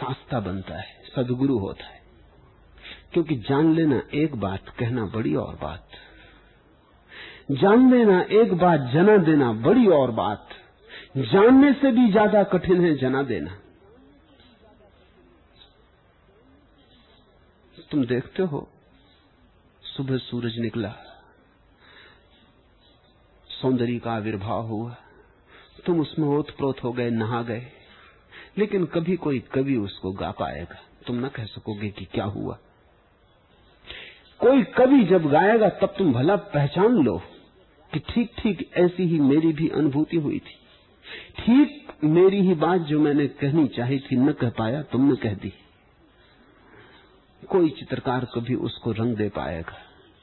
शास्ता 0.00 0.40
बनता 0.40 0.74
है, 0.74 0.86
सदगुरु 1.16 1.58
होता 1.58 1.84
है। 1.84 2.02
क्योंकि 3.12 3.36
जान 3.36 3.74
लेना 3.74 4.02
एक 4.14 4.36
बात, 4.36 4.68
कहना 4.78 5.06
बड़ी 5.06 5.34
और 5.34 5.58
बात। 5.62 5.88
जान 7.50 7.94
लेना 7.94 8.22
एक 8.22 8.54
बात, 8.54 8.80
जना 8.80 9.16
देना 9.16 9.52
बड़ी 9.52 9.86
और 9.86 10.10
बात। 10.10 10.48
जानने 11.18 11.72
से 11.72 11.90
भी 11.92 12.10
ज़्यादा 12.10 12.42
कठिन 12.44 12.84
है 12.84 12.94
जना 12.96 13.22
देना। 13.22 13.58
तुम 17.90 18.04
देखते 18.06 18.42
हो, 18.42 18.68
सुबह 19.82 20.16
सूरज 20.16 20.58
निकला, 20.58 20.92
सौंदर्य 23.50 23.98
का 23.98 24.12
आविर्भाव 24.12 24.66
हुआ, 24.66 24.96
तुम 25.86 26.00
उसमें 26.00 26.26
ओतप्रोत 26.28 26.82
हो 26.84 26.92
गए, 26.92 27.10
नहा 27.10 27.42
गए, 27.42 27.66
लेकिन 28.58 28.84
कभी 28.86 29.16
कोई 29.16 29.38
कवि 29.52 29.76
उसको 29.76 30.12
गा 30.12 30.30
पाएगा। 30.30 30.78
तुम 31.06 31.24
न 31.24 31.28
कह 31.28 31.44
सकोगे 31.46 31.90
कि 31.90 32.04
क्या 32.04 32.24
हुआ। 32.26 32.58
कोई 34.40 34.62
कवि 34.76 35.04
जब 35.04 35.28
गाएगा, 35.30 35.68
तब 35.68 35.94
तुम 35.98 36.12
भला 36.12 36.36
पहचान 36.36 37.02
लो 37.04 37.18
कि 37.90 37.98
ठीक 38.08 38.34
ठीक 38.38 38.70
ऐसी 38.76 39.04
ही 39.04 39.20
मेरी 39.20 39.52
भी 39.52 39.68
अनुभूति 39.68 40.16
हुई 40.16 40.38
थी। 40.38 40.56
ठीक 41.38 41.88
मेरी 42.04 42.40
ही 42.40 42.54
बात 42.54 42.80
जो 42.80 43.00
मैंने 43.00 43.28
कहनी 43.28 43.68
चाही 43.68 43.98
थी, 43.98 44.16
न 44.16 44.32
कह 44.32 44.50
पाया, 44.50 44.82
तुमने 44.82 45.16
कह 45.16 45.34
दी। 45.34 45.52
कोई 47.48 47.70
चित्रकार 47.70 48.24
कभी 48.24 48.54
उसको 48.54 48.92
रंग 48.92 49.16
दे 49.16 49.28
पाएगा। 49.28 49.76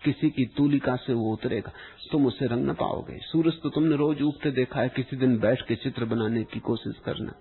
किसी 0.04 0.30
की 0.30 0.45
तूलिका 0.45 0.95
से 0.95 1.13
वो 1.13 1.34
उतरेगा। 1.34 1.71
तुम 2.12 2.26
उसे 2.26 2.45
रंग 2.45 2.69
न 2.69 2.74
पाओगे। 2.74 3.19
सूरज 3.19 3.62
तो 3.62 3.69
तुमने 3.69 3.95
रोज 3.95 4.21
उगते 4.21 4.52
देखा 4.52 4.82
है, 4.82 4.89
किसी 4.89 5.15
दिन 5.15 5.39
बैठ 5.39 5.67
के 5.67 5.76
चित्र 5.76 6.06
बनाने 6.06 6.43
की 6.43 6.60
कोशिश 6.60 6.95
करना। 7.06 7.34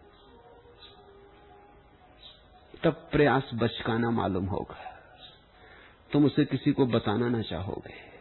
तब 2.85 3.09
प्रयास 3.13 3.51
बचकाना 3.55 4.11
मालूम 4.11 4.47
होगा। 4.47 4.91
तुम 6.13 6.25
उसे 6.25 6.45
किसी 6.45 6.73
को 6.73 6.87
बताना 6.87 7.29
ना 7.29 7.43
चाहोगे। 7.43 8.15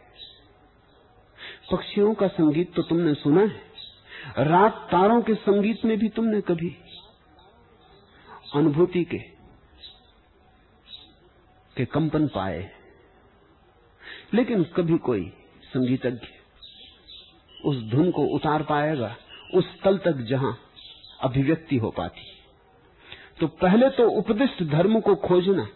पक्षियों 1.72 2.14
का 2.14 2.28
संगीत 2.28 2.74
तो 2.74 2.82
तुमने 2.82 3.14
सुना 3.14 3.40
है। 3.40 3.73
रात 4.38 4.88
तारों 4.90 5.20
के 5.22 5.34
संगीत 5.34 5.84
में 5.84 5.98
भी 5.98 6.08
तुमने 6.08 6.40
कभी 6.40 6.76
अनुभूति 8.54 9.04
के 9.04 9.18
के 11.76 11.84
कंपन 11.84 12.26
पाए। 12.28 12.70
लेकिन 14.34 14.62
कभी 14.76 14.98
कोई 14.98 15.24
संगीतज्ञ 15.64 16.28
उस 17.64 17.82
धुन 17.82 18.10
को 18.10 18.24
उतार 18.26 18.62
पाएगा, 18.62 19.16
उस 19.54 19.64
तल 19.82 19.98
तक 19.98 20.16
जहाँ 20.20 20.58
अभिव्यक्ति 21.20 21.76
हो 21.76 21.90
पाती। 21.90 22.22
तो 23.40 23.46
पहले 23.46 23.88
तो 23.90 24.08
उपदिष्ट 24.10 24.62
धर्म 24.62 25.00
को 25.00 25.14
खोजना, 25.14 25.66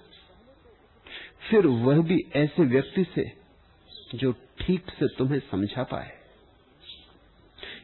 फिर 1.50 1.66
वह 1.66 2.02
भी 2.02 2.18
ऐसे 2.36 2.64
व्यक्ति 2.64 3.04
से 3.04 3.30
जो 4.14 4.32
ठीक 4.60 4.90
से 4.90 5.06
तुम्हें 5.18 5.38
समझा 5.40 5.82
पाए। 5.82 6.17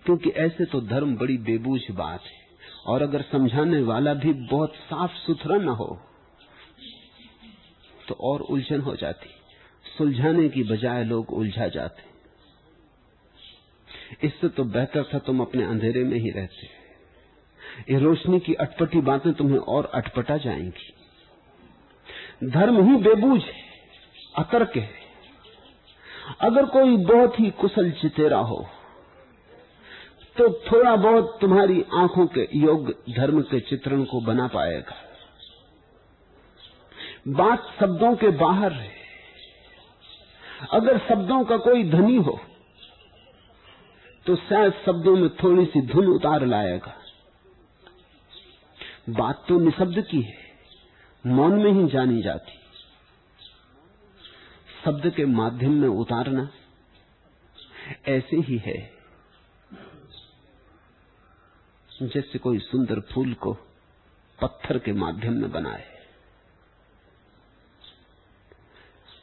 क्योंकि 0.04 0.30
ऐसे 0.38 0.64
तो 0.64 0.80
धर्म 0.80 1.16
बड़ी 1.16 1.36
बेबूझ 1.38 1.80
बात 1.90 2.22
है। 2.22 2.42
और 2.86 3.02
अगर 3.02 3.22
समझाने 3.22 3.82
वाला 3.82 4.14
भी 4.14 4.32
बहुत 4.32 4.74
साफ़ 4.74 5.12
सुथरा 5.16 5.56
न 5.56 5.68
हो 5.68 5.98
तो 8.08 8.14
और 8.20 8.40
उलझन 8.40 8.80
हो 8.80 8.94
जाती। 8.96 9.28
सुलझाने 9.98 10.48
की 10.48 10.62
बजाय 10.62 11.04
लोग 11.04 11.32
उलझा 11.32 11.68
जाते। 11.68 12.02
इससे 14.26 14.48
तो 14.48 14.64
बेहतर 14.64 15.04
था 15.04 15.18
तुम 15.18 15.40
अपने 15.40 15.64
अंधेरे 15.64 16.04
में 16.04 16.16
ही 16.18 16.30
रहते। 16.30 16.66
ये 17.92 17.98
रोशनी 17.98 18.40
की 18.40 18.54
अटपटी 18.54 19.00
बातें 19.00 19.32
तुम्हें 19.32 19.58
और 19.58 19.90
अटपटा 19.94 20.36
जाएँगी। 20.36 20.92
धर्म 22.48 22.76
ही 22.88 22.96
बेबूझ 23.02 23.40
है, 23.42 23.54
अतर्क 24.38 24.76
है। 24.76 24.88
अगर 26.40 26.66
कोई 26.66 26.96
बहुत 26.96 27.40
ही 27.40 27.50
कुशल 27.50 27.90
चितेरा 27.92 28.38
हो 28.38 28.66
तो 30.37 30.49
थोड़ा 30.62 30.94
बहुत 30.97 31.38
तुम्हारी 31.40 31.85
आँखों 31.94 32.27
के 32.27 32.47
योग 32.55 32.90
धर्म 33.11 33.40
के 33.42 33.61
चित्रण 33.61 34.05
को 34.05 34.20
बना 34.20 34.47
पाएगा। 34.47 34.94
बात 37.29 37.66
शब्दों 37.81 38.14
के 38.16 38.29
बाहर 38.38 38.73
है। 38.73 38.92
अगर 40.73 40.99
शब्दों 40.99 41.44
का 41.44 41.57
कोई 41.57 41.85
धनी 41.90 42.16
हो 42.16 42.38
तो 44.27 44.37
शायद 44.37 44.73
शब्दों 44.87 45.16
में 45.16 45.29
थोड़ी 45.37 45.64
सी 45.64 45.81
धुन 45.83 46.07
उतार 46.07 46.44
लाएगा। 46.47 46.94
बात 49.11 49.44
तो 49.49 49.59
निशब्द 49.59 50.01
की 50.11 50.20
है, 50.23 50.37
मौन 51.25 51.53
में 51.55 51.70
ही 51.73 51.87
जानी 51.88 52.23
जाती। 52.23 52.53
शब्द 54.85 55.11
के 55.11 55.25
माध्यम 55.27 55.73
में 55.73 55.88
उतारना 55.88 56.49
ऐसे 58.09 58.37
ही 58.38 58.57
है। 58.59 58.93
जैसे 62.08 62.38
कोई 62.38 62.58
सुंदर 62.58 63.00
फूल 63.00 63.34
को 63.34 63.52
पत्थर 64.42 64.78
के 64.78 64.92
माध्यम 64.92 65.32
में 65.32 65.52
बनाए। 65.52 65.84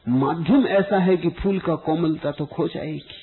माध्यम 0.08 0.68
ऐसा 0.68 0.98
है 0.98 1.18
कि 1.18 1.30
फूल 1.30 1.60
का 1.60 1.76
कोमलता 1.76 2.32
तो 2.32 2.46
खो 2.46 2.68
जाएगी। 2.68 3.16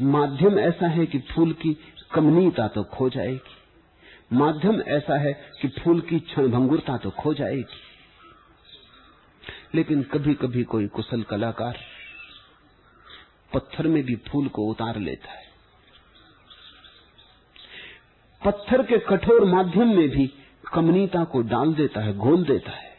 माध्यम 0.00 0.58
ऐसा 0.58 0.88
है 0.88 1.06
कि 1.06 1.18
फूल 1.18 1.52
की 1.52 1.76
कमनीयता 2.12 2.68
तो 2.68 2.84
खो 2.84 3.10
जाएगी। 3.10 4.36
माध्यम 4.36 4.80
ऐसा 4.82 5.16
है 5.20 5.32
कि 5.62 5.68
फूल 5.68 6.00
की 6.00 6.20
क्षणभंगुरता 6.20 6.96
तो 6.96 7.10
खो 7.10 7.34
जाएगी। 7.34 7.82
लेकिन 9.74 10.02
कभी 10.02 10.34
कभी 10.34 10.62
कोई 10.64 10.86
कुशल 10.86 11.22
कलाकार 11.22 11.78
पत्थर 13.54 13.86
में 13.86 14.02
भी 14.02 14.16
फूल 14.16 14.48
को 14.48 14.66
उतार 14.66 14.98
लेता 14.98 15.32
है। 15.32 15.53
पत्थर 18.44 18.82
के 18.82 18.98
कठोर 18.98 19.44
माध्यम 19.44 19.88
में 19.88 20.08
भी 20.08 20.32
कमनीता 20.74 21.24
को 21.24 21.42
डाल 21.42 21.74
देता 21.74 22.00
है, 22.00 22.16
घोल 22.16 22.44
देता 22.44 22.70
है। 22.70 22.94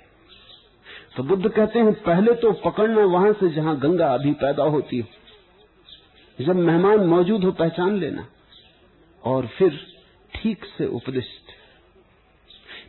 तो 1.17 1.23
बुद्ध 1.23 1.49
कहते 1.49 1.79
हैं, 1.79 2.03
पहले 2.03 2.34
तो 2.34 2.51
पकड़ना 2.51 3.05
वहाँ 3.05 3.34
से 3.34 3.49
जहाँ 3.49 3.79
गंगा 3.79 4.13
अभी 4.13 4.34
पैदा 4.34 4.63
होती 4.63 4.99
हो। 4.99 5.08
जब 6.43 6.55
मेहमान 6.55 6.97
मौजूद 6.97 7.43
हो, 7.43 7.51
पहचान 7.51 7.97
लेना। 7.97 8.27
और 9.23 9.47
फिर 9.47 9.79
ठीक 10.36 10.65
से 10.65 10.86
उपदिष्ट। 10.86 11.45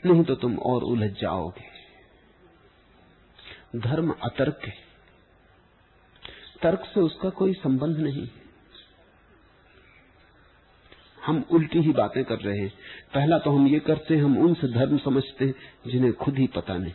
नहीं 0.07 0.25
तो 0.25 0.35
तुम 0.35 0.59
और 0.59 0.83
उलझ 0.83 1.11
जाओगे। 1.11 1.77
धर्म 3.79 4.15
अतर्क 4.25 4.61
है। 4.65 4.75
तर्क 6.63 6.85
से 6.95 7.01
उसका 7.01 7.31
कोई 7.31 7.53
संबंध 7.53 7.97
नहीं। 7.97 8.29
हम 11.27 11.45
उल्टी 11.51 11.79
ही 11.79 11.93
बातें 11.93 12.25
कर 12.25 12.39
रहे 12.39 12.59
हैं। 12.59 12.73
पहला 13.15 13.39
तो 13.39 13.51
हम 13.51 13.67
ये 13.67 13.79
करते 13.79 14.17
हैं, 14.17 14.25
हम 14.25 14.39
उनसे 14.39 14.69
धर्म 14.69 14.99
समझते 14.99 15.45
हैं, 15.45 15.55
जिन्हें 15.87 16.13
खुद 16.13 16.39
ही 16.39 16.47
पता 16.47 16.77
नहीं। 16.77 16.93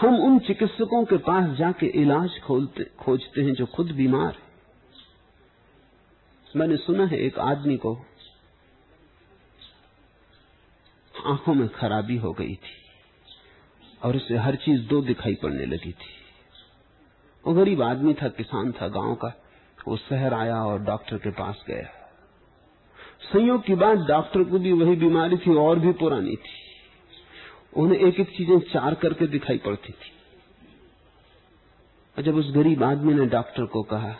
हम 0.00 0.20
उन 0.20 0.38
चिकित्सकों 0.38 1.04
के 1.04 1.16
पास 1.16 1.56
जाके 1.56 1.86
इलाज 1.86 2.40
खोलते, 2.40 2.84
खोजते 2.84 3.42
हैं 3.42 3.54
जो 3.54 3.66
खुद 3.66 3.90
बीमार 3.90 4.32
है। 4.32 4.50
मैंने 6.56 6.76
सुना 6.76 7.04
है 7.04 7.18
एक 7.18 7.38
आदमी 7.38 7.76
को 7.76 8.06
आँखों 11.26 11.54
में 11.54 11.68
खराबी 11.68 12.16
हो 12.16 12.32
गई 12.32 12.54
थी 12.54 12.76
और 14.02 14.16
उसे 14.16 14.36
हर 14.36 14.56
चीज़ 14.56 14.80
दो 14.80 15.02
दिखाई 15.02 15.34
पड़ने 15.34 15.66
लगी 15.66 15.92
थी। 15.92 16.10
वो 17.46 17.54
गरीब 17.54 17.82
आदमी 17.82 18.14
था, 18.14 18.28
किसान 18.28 18.72
था 18.72 18.88
गाँव 18.88 19.14
का। 19.14 19.42
वो 19.88 19.96
शहर 19.96 20.34
आया 20.34 20.64
और 20.64 20.82
डॉक्टर 20.82 21.16
के 21.16 21.30
पास 21.30 21.64
गया। 21.68 21.96
संयोग 23.32 23.64
की 23.64 23.74
बात 23.74 23.98
डॉक्टर 23.98 24.44
को 24.44 24.58
भी 24.58 24.72
वही 24.72 24.96
बीमारी 24.96 25.36
थी, 25.36 25.54
और 25.54 25.78
भी 25.78 25.92
पुरानी 25.92 26.36
थी। 26.36 26.60
उन्हें 27.76 27.98
एक 28.00 28.20
एक 28.20 28.36
चीज़ें 28.36 28.58
चार 28.58 28.94
करके 28.94 29.26
दिखाई 29.26 29.58
पड़ती 29.58 29.92
थी। 29.92 30.12
और 32.16 32.22
जब 32.22 32.34
उस 32.34 32.54
गरीब 32.54 32.84
आदमी 32.84 33.14
ने 33.14 33.26
डॉक्टर 33.26 33.64
को 33.64 33.82
कहा 33.82 34.16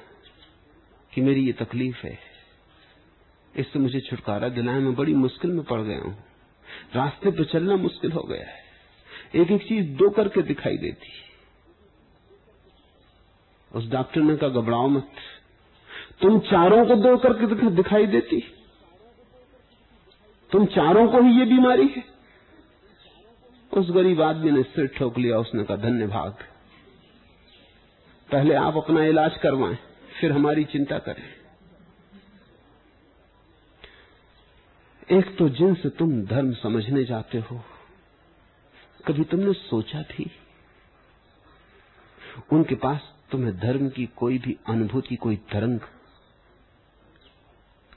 कि 1.14 1.20
मेरी 1.20 1.46
ये 1.46 1.53
तकलीफ़ 1.53 2.07
है, 2.07 2.18
इससे 3.57 3.79
मुझे 3.79 4.01
छुटकारा 4.01 4.49
दिलाए, 4.49 4.79
मैं 4.79 4.94
बड़ी 4.94 5.14
मुश्किल 5.14 5.51
में 5.51 5.64
पड़ 5.64 5.81
गया 5.81 5.99
हूँ। 5.99 6.25
रास्ते 6.94 7.31
पर 7.31 7.44
चलना 7.44 7.77
मुश्किल 7.77 8.12
हो 8.12 8.23
गया 8.23 8.46
है। 8.46 8.64
एक 9.35 9.51
एक 9.51 9.68
चीज़ 9.68 9.87
दो 9.87 10.11
करके 10.11 10.42
दिखाई 10.42 10.79
देती। 10.79 11.09
उस 13.75 13.90
डॉक्टर 13.90 14.20
ने 14.20 14.37
कहा, 14.37 14.49
घबराओ 14.49 14.88
मत। 14.88 15.12
तुम 16.20 16.38
चारों 16.40 16.85
को 16.87 16.94
दो 16.94 17.16
करके 17.18 17.70
दिखाई 17.72 18.06
देती 18.06 18.40
तुम 20.50 20.64
चारों 20.66 21.06
को 21.09 21.20
ही 21.22 21.38
ये 21.38 21.44
बीमारी 21.46 21.87
है। 21.87 22.02
उस 23.72 23.90
गरीब 23.90 24.20
आदमी 24.22 24.50
ने 24.50 24.62
सिर 24.62 24.87
ठोक 24.88 25.18
लिया, 25.18 25.38
उसने 25.38 25.64
कहा, 25.64 25.76
धन्य 25.76 26.06
भाग। 26.06 26.44
पहले 28.28 28.54
आप 28.54 28.76
अपना 28.76 29.04
इलाज 29.04 29.37
करवाएँ, 29.37 29.76
फिर 30.20 30.33
हमारी 30.33 30.64
चिंता 30.64 30.98
करें। 30.98 31.22
एक 35.11 35.37
तो 35.38 35.48
जिनसे 35.50 35.88
तुम 35.90 36.20
धर्म 36.24 36.52
समझने 36.54 37.04
जाते 37.04 37.38
हो, 37.40 37.61
कभी 39.06 39.24
तुमने 39.24 39.52
सोचा 39.52 40.02
थी? 40.02 40.30
उनके 42.52 42.74
पास 42.76 43.09
तुम्हें 43.30 43.56
धर्म 43.59 43.88
की 43.88 44.06
कोई 44.16 44.38
भी 44.38 44.56
अनुभूति, 44.68 45.16
कोई 45.16 45.37
तरंग 45.52 45.80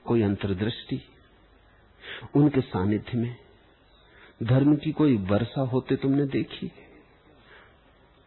कोई 0.05 0.21
अंतर्दृष्टि, 0.21 1.01
उनके 2.35 2.61
सानिध्य 2.61 3.17
में 3.17 3.35
धर्म 4.43 4.75
की 4.75 4.91
कोई 4.91 5.17
वर्षा 5.17 5.61
होते 5.61 5.95
तुमने 5.95 6.25
देखी? 6.25 6.71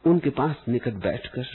उनके 0.07 0.31
पास 0.31 0.57
निकट 0.69 0.93
बैठकर 0.93 1.47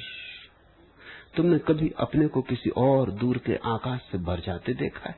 तुमने 1.35 1.59
कभी 1.59 1.93
अपने 1.97 2.27
को 2.27 2.41
किसी 2.41 2.69
और 2.69 3.11
दूर 3.11 3.37
के 3.37 3.55
आकाश 3.55 3.99
से 4.11 4.17
भर 4.17 4.39
जाते 4.39 4.73
देखा 4.73 5.09
है? 5.09 5.15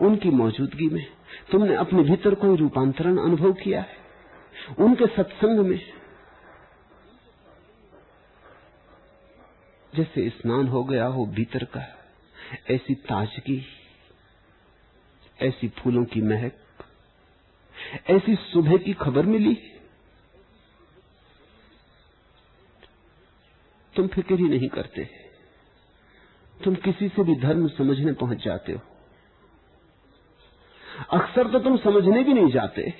उनकी 0.00 0.30
मौजूदगी 0.30 0.88
में 0.88 1.06
तुमने 1.52 1.74
अपने 1.74 2.02
भीतर 2.02 2.34
कोई 2.34 2.56
रूपांतरण 2.56 3.18
अनुभव 3.18 3.52
किया 3.52 3.80
है? 3.80 3.96
उनके 4.78 5.06
सत्संग 5.06 5.58
में 5.58 5.80
जैसे 9.94 10.30
स्नान 10.30 10.68
हो 10.68 10.84
गया 10.84 11.06
हो 11.06 11.26
भीतर 11.26 11.64
का 11.64 11.80
ऐसी 12.70 12.94
ताजगी, 12.94 13.66
ऐसी 15.42 15.68
फूलों 15.68 16.04
की 16.04 16.20
महक, 16.20 16.52
ऐसी 18.10 18.34
सुबह 18.34 18.76
की 18.76 18.92
खबर 18.92 19.26
मिली। 19.26 19.54
तुम 23.96 24.08
फ़िक्र 24.08 24.34
ही 24.34 24.48
नहीं 24.48 24.68
करते। 24.68 25.04
तुम 26.64 26.74
किसी 26.74 27.08
से 27.08 27.22
भी 27.22 27.36
धर्म 27.36 27.68
समझने 27.68 28.12
पहुँच 28.12 28.44
जाते 28.44 28.72
हो। 28.72 28.80
अक्सर 31.18 31.50
तो 31.50 31.58
तुम 31.58 31.76
समझने 31.76 32.22
भी 32.22 32.32
नहीं 32.32 32.50
जाते। 32.50 32.94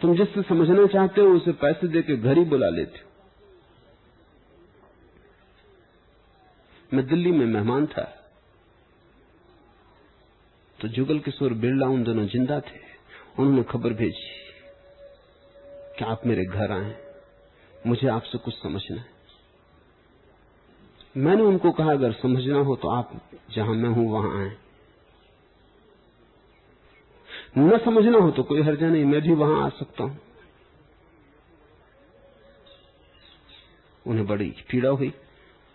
तुम 0.00 0.16
जिससे 0.16 0.42
समझना 0.42 0.86
चाहते 0.86 1.20
हो, 1.20 1.28
उसे 1.28 1.52
पैसे 1.52 1.88
देके 1.88 2.16
घर 2.16 2.38
ही 2.38 2.44
बुला 2.44 2.68
लेते 2.68 2.98
हो। 2.98 3.08
मैं 6.94 7.06
दिल्ली 7.06 7.32
में 7.32 7.46
मेहमान 7.46 7.86
था। 7.86 8.14
तो 10.78 10.88
जुगल 10.88 11.18
किशोर 11.18 11.52
बिरला 11.54 11.86
उन 11.86 12.02
दोनों 12.04 12.26
ज़िंदा 12.26 12.60
थे। 12.60 12.80
उन्होंने 13.38 13.62
खबर 13.62 13.92
भेजी 13.92 14.28
कि 15.98 16.04
आप 16.04 16.26
मेरे 16.26 16.44
घर 16.44 16.72
आए। 16.72 16.94
मुझे 17.86 18.08
आपसे 18.08 18.38
कुछ 18.38 18.54
समझना 18.54 18.96
है। 18.96 19.06
मैंने 21.16 21.42
उनको 21.42 21.72
कहा, 21.72 21.92
अगर 21.92 22.12
समझना 22.12 22.58
हो 22.58 22.76
तो 22.76 22.88
आप 22.88 23.20
जहाँ 23.54 23.74
मैं 23.74 23.88
हूँ 23.88 24.10
वहाँ 24.12 24.40
आए। 24.40 24.56
न 27.58 27.78
समझना 27.78 28.18
हो 28.18 28.30
तो 28.30 28.42
कोई 28.42 28.62
हर्जा 28.62 28.88
नहीं, 28.88 29.04
मैं 29.04 29.20
भी 29.22 29.34
वहाँ 29.34 29.64
आ 29.66 29.68
सकता 29.68 30.04
हूँ। 30.04 30.18
उन्हें 34.06 34.26
बड़ी 34.26 34.50
पीड़ा 34.70 34.88
हुई। 34.88 35.12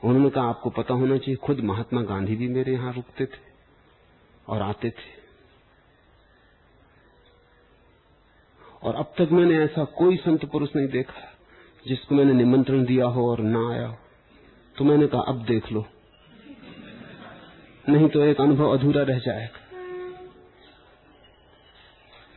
उन्होंने 0.04 0.30
कहा, 0.30 0.44
आपको 0.44 0.70
पता 0.70 0.94
होना 0.94 1.18
चाहिए, 1.18 1.36
खुद 1.36 1.60
महात्मा 1.60 2.02
गांधी 2.02 2.36
भी 2.36 2.48
मेरे 2.48 2.74
यहाँ 2.74 2.94
रुकते 2.94 3.26
थे। 3.26 3.53
और 4.48 4.62
आते 4.62 4.90
थे। 4.90 5.24
और 8.84 8.96
अब 8.96 9.06
तक 9.06 9.30
मैंने 9.32 9.58
ऐसा 9.58 9.84
कोई 9.84 10.18
संत 10.18 10.46
पुरुष 10.46 10.70
नहीं 10.76 10.88
देखा, 10.88 11.38
जिसको 11.88 12.16
मैंने 12.16 12.34
निमंत्रण 12.34 12.86
दिया 12.86 13.06
हो 13.06 13.32
और 13.32 13.40
ना 13.40 13.72
आया 13.72 13.88
हो। 13.88 13.98
तो 14.78 14.86
मैंने 14.86 15.08
कहा, 15.08 15.22
अब 15.22 15.46
देख 15.46 15.72
लो। 15.72 15.86
नहीं 17.90 18.10
तो 18.10 18.24
एक 18.24 18.42
अनुभव 18.42 18.78
अधूरा 18.78 19.04
रह 19.04 19.20
जाएगा। 19.20 19.60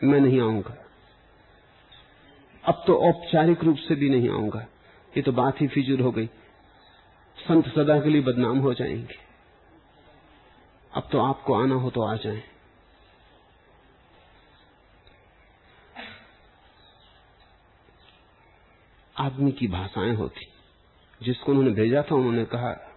मैं 0.04 0.20
नहीं 0.20 0.40
आऊँगा। 0.40 0.86
अब 2.64 2.84
तो 2.86 2.94
औपचारिक 2.94 3.64
रूप 3.64 3.76
से 3.76 3.94
भी 3.94 4.10
नहीं 4.10 4.28
आऊँगा। 4.28 4.66
ये 5.16 5.22
तो 5.22 5.32
बात 5.32 5.60
ही 5.60 5.68
फिजूल 5.68 6.00
हो 6.00 6.10
गई। 6.10 6.26
संत 7.38 7.68
सदा 7.68 8.00
के 8.00 8.08
लिए 8.08 8.20
बदनाम 8.20 8.58
हो 8.58 8.74
जाएँगे। 8.74 9.25
अब 10.96 11.08
तो 11.12 11.18
आपको 11.18 11.54
आना 11.54 11.74
हो 11.74 11.90
तो 11.90 12.02
आ 12.02 12.16
जाए। 12.16 12.42
आदमी 19.18 19.52
की 19.52 19.68
भाषाएँ 19.68 20.14
होती। 20.14 20.52
जिसको 21.22 21.52
उन्होंने 21.52 21.70
भेजा 21.70 22.02
था, 22.02 22.14
उन्होंने 22.14 22.44
कहा, 22.44 22.92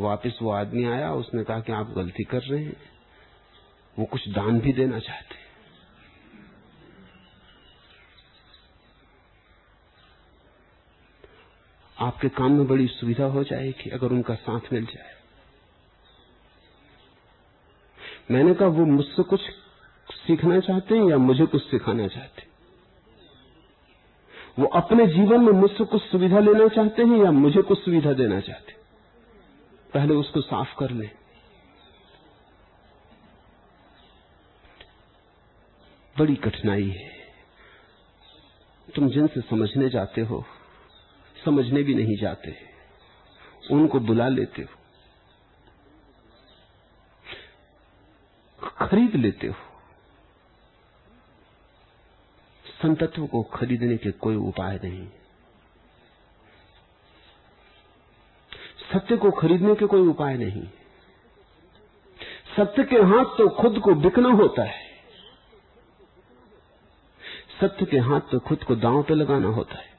वापस 0.00 0.38
वो 0.42 0.50
आदमी 0.50 0.84
आया, 0.84 1.12
उसने 1.12 1.44
कहा 1.44 1.60
कि 1.60 1.72
आप 1.72 1.90
गलती 1.90 2.24
कर 2.24 2.42
रहे 2.42 2.64
हैं। 2.64 2.76
वो 3.98 4.04
कुछ 4.04 4.28
दान 4.28 4.60
भी 4.60 4.72
देना 4.72 4.98
चाहते 4.98 5.48
आपके 12.00 12.28
काम 12.28 12.52
में 12.52 12.66
बड़ी 12.66 12.86
सुविधा 12.86 13.24
हो 13.24 13.44
जाएगी, 13.44 13.90
अगर 13.90 14.06
उनका 14.06 14.34
साथ 14.34 14.60
मिल 14.72 14.86
जाए। 14.86 15.17
मैंने 18.30 18.54
कहा, 18.54 18.68
वो 18.68 18.84
मुझसे 18.86 19.22
कुछ 19.22 19.40
सीखना 20.12 20.60
चाहते 20.60 20.98
हैं 20.98 21.10
या 21.10 21.18
मुझे 21.18 21.46
कुछ 21.46 21.70
सिखाना 21.70 22.08
चाहते 22.08 22.42
हैं? 22.42 22.48
वो 24.58 24.66
अपने 24.66 25.06
जीवन 25.06 25.40
में 25.40 25.52
मुझसे 25.52 25.84
कुछ 25.84 26.02
सुविधा 26.02 26.38
लेना 26.38 26.68
चाहते 26.68 27.02
हैं 27.02 27.24
या 27.24 27.30
मुझे 27.30 27.62
कुछ 27.62 27.84
सुविधा 27.84 28.12
देना 28.12 28.40
चाहते 28.40 28.72
हैं? 28.72 28.78
पहले 29.94 30.14
उसको 30.14 30.40
साफ़ 30.40 30.78
कर 30.78 30.90
ले। 30.90 31.10
बड़ी 36.18 36.34
कठिनाई 36.34 36.88
है। 36.88 37.10
तुम 38.94 39.08
जिनसे 39.08 39.40
समझने 39.40 39.88
जाते 39.88 40.20
हो, 40.20 40.44
समझने 41.44 41.82
भी 41.82 41.94
नहीं 41.94 42.16
जाते, 42.16 42.56
उनको 43.70 44.00
बुला 44.00 44.28
लेते 44.28 44.62
हो। 44.62 44.77
खरीद 48.62 49.14
लेते 49.14 49.46
हो। 49.46 49.54
संतत्व 52.82 53.26
को 53.26 53.42
खरीदने 53.42 53.96
के 53.96 54.10
कोई 54.10 54.36
उपाय 54.36 54.80
नहीं। 54.84 55.08
सत्य 58.92 59.16
को 59.16 59.30
खरीदने 59.30 59.74
के 59.74 59.86
कोई 59.86 60.00
उपाय 60.00 60.36
नहीं। 60.36 60.62
सत्य 62.56 62.84
के 62.84 62.96
हाथ 62.96 63.24
तो 63.24 63.48
खुद 63.48 63.78
को 63.78 63.94
बिकना 63.94 64.28
होता 64.28 64.62
है। 64.62 64.88
सत्य 67.60 67.86
के 67.86 67.98
हाथ 67.98 68.20
तो 68.20 68.38
खुद 68.38 68.64
को 68.64 68.76
दांव 68.76 69.02
पे 69.02 69.14
लगाना 69.14 69.48
होता 69.48 69.74
है। 69.74 69.98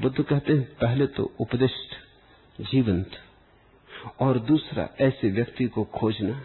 बुद्ध 0.00 0.22
कहते 0.22 0.52
हैं, 0.52 0.62
पहले 0.62 1.06
तो 1.06 1.32
उपदिष्ट, 1.40 1.94
जीवंत, 2.60 3.10
और 4.20 4.38
दूसरा 4.38 4.88
ऐसे 5.00 5.30
व्यक्ति 5.30 5.64
को 5.64 5.84
खोजना। 5.84 6.42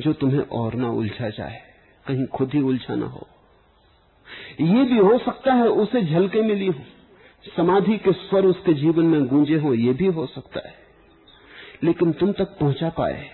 जो 0.00 0.12
तुम्हें 0.12 0.40
और 0.40 0.74
ना 0.74 0.90
उलझा 0.90 1.28
जाए, 1.28 1.62
कहीं 2.06 2.26
खुद 2.26 2.54
ही 2.54 2.60
उलझा 2.60 2.94
ना 2.94 3.06
हो। 3.06 3.28
ये 4.60 4.84
भी 4.84 4.98
हो 4.98 5.18
सकता 5.18 5.54
है 5.54 5.68
उसे 5.68 6.02
झलके 6.02 6.42
मिली 6.42 6.66
हो, 6.66 6.84
समाधि 7.56 7.98
के 7.98 8.12
स्वर 8.12 8.46
उसके 8.46 8.72
जीवन 8.72 9.04
में 9.04 9.26
गूंजे 9.26 9.58
हो, 9.58 9.74
ये 9.74 9.92
भी 9.92 10.06
हो 10.06 10.26
सकता 10.26 10.68
है। 10.68 10.74
लेकिन 11.82 12.12
तुम 12.12 12.32
तक 12.32 12.58
पहुँचा 12.58 12.88
पाए। 12.88 13.30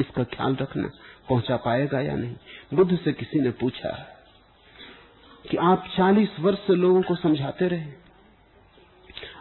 इसका 0.00 0.24
ख्याल 0.24 0.56
रखना, 0.56 0.88
पहुँचा 1.28 1.56
पाएगा 1.56 2.00
या 2.00 2.16
नहीं? 2.16 2.36
बुद्ध 2.74 2.98
से 2.98 3.12
किसी 3.12 3.40
ने 3.40 3.50
पूछा 3.50 3.90
कि 5.50 5.56
आप 5.56 5.88
40 5.96 6.40
वर्ष 6.40 6.58
से 6.58 6.74
लोगों 6.74 7.02
को 7.02 7.14
समझाते 7.14 7.68
रहे। 7.68 7.92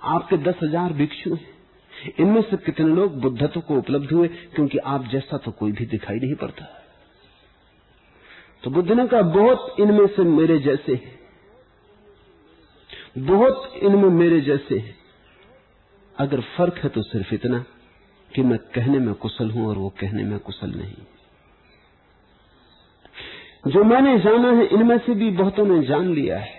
आपके 0.03 0.38
दस 0.38 0.55
हज़ार 0.63 0.93
भिक्षु 0.93 1.36
हैं। 1.36 1.55
इनमें 2.20 2.41
से 2.41 2.58
कितने 2.58 2.96
लोग 2.96 3.22
बुद्धत्व 3.22 3.62
को 3.62 3.78
उपलब्ध 3.78 4.12
हुए, 4.12 4.28
क्योंकि 4.28 4.78
आप 4.78 5.08
जैसा 5.08 5.38
तो 5.38 5.52
कोई 5.52 5.72
भी 5.72 5.86
दिखाई 5.86 6.16
नहीं 6.16 6.36
पड़ता। 6.36 6.82
तो 8.64 8.70
बुद्ध 8.70 8.91
ने 8.91 9.08
कहा 9.08 9.22
बहुत 9.22 9.76
इनमें 9.80 10.08
से 10.08 10.24
मेरे 10.24 10.60
जैसे 10.60 10.93
हैं। 10.93 11.20
बहुत 13.18 13.74
इनमें 13.84 14.10
मेरे 14.10 14.41
जैसे 14.41 14.78
हैं। 14.78 14.96
अगर 16.20 16.41
फ़र्क 16.41 16.78
है 16.78 16.89
तो 16.89 17.02
सिर्फ़ 17.02 17.34
इतना 17.34 17.66
कि 18.36 18.41
मैं 18.41 18.60
कहने 18.60 19.00
में 19.00 19.14
कुशल 19.14 19.52
हूँ 19.52 19.68
और 19.68 19.78
वो 19.78 19.89
कहने 19.89 20.24
में 20.24 20.39
कुशल 20.39 20.70
नहीं। 20.70 20.93
जो 23.72 23.84
मैंने 23.84 24.20
जाना 24.20 24.52
है, 24.52 24.66
इनमें 24.66 24.98
से 24.98 25.16
भी 25.16 25.30
बहुतों 25.30 25.66
ने 25.66 25.88
जान 25.88 26.14
लिया 26.14 26.39
है। 26.39 26.52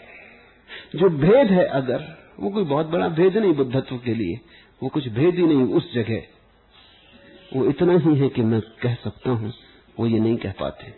जो 0.96 1.10
भेद 1.10 1.50
है 1.50 1.64
अगर, 1.64 2.18
वो 2.40 2.50
कोई 2.50 2.64
बहुत 2.64 2.86
बड़ा 2.86 3.08
भेद 3.08 3.36
नहीं 3.36 3.54
बुद्धत्व 3.54 3.96
के 3.96 4.14
लिए। 4.14 4.40
वो 4.82 4.88
कुछ 4.88 5.08
भेद 5.08 5.34
ही 5.34 5.42
नहीं 5.42 5.74
उस 5.74 5.94
जगह। 5.94 6.22
वो 7.56 7.64
इतना 7.64 7.92
ही 7.92 8.18
है 8.18 8.28
कि 8.28 8.42
मैं 8.42 8.60
कह 8.60 8.94
सकता 8.94 9.30
हूँ, 9.30 9.52
वो 9.98 10.06
ये 10.06 10.18
नहीं 10.18 10.36
कह 10.36 10.52
पाते। 10.52 10.90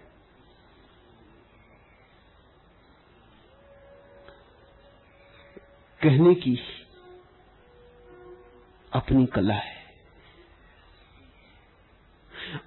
कहने 6.02 6.34
की 6.34 6.58
अपनी 8.92 9.26
कला 9.26 9.54
है। 9.54 9.78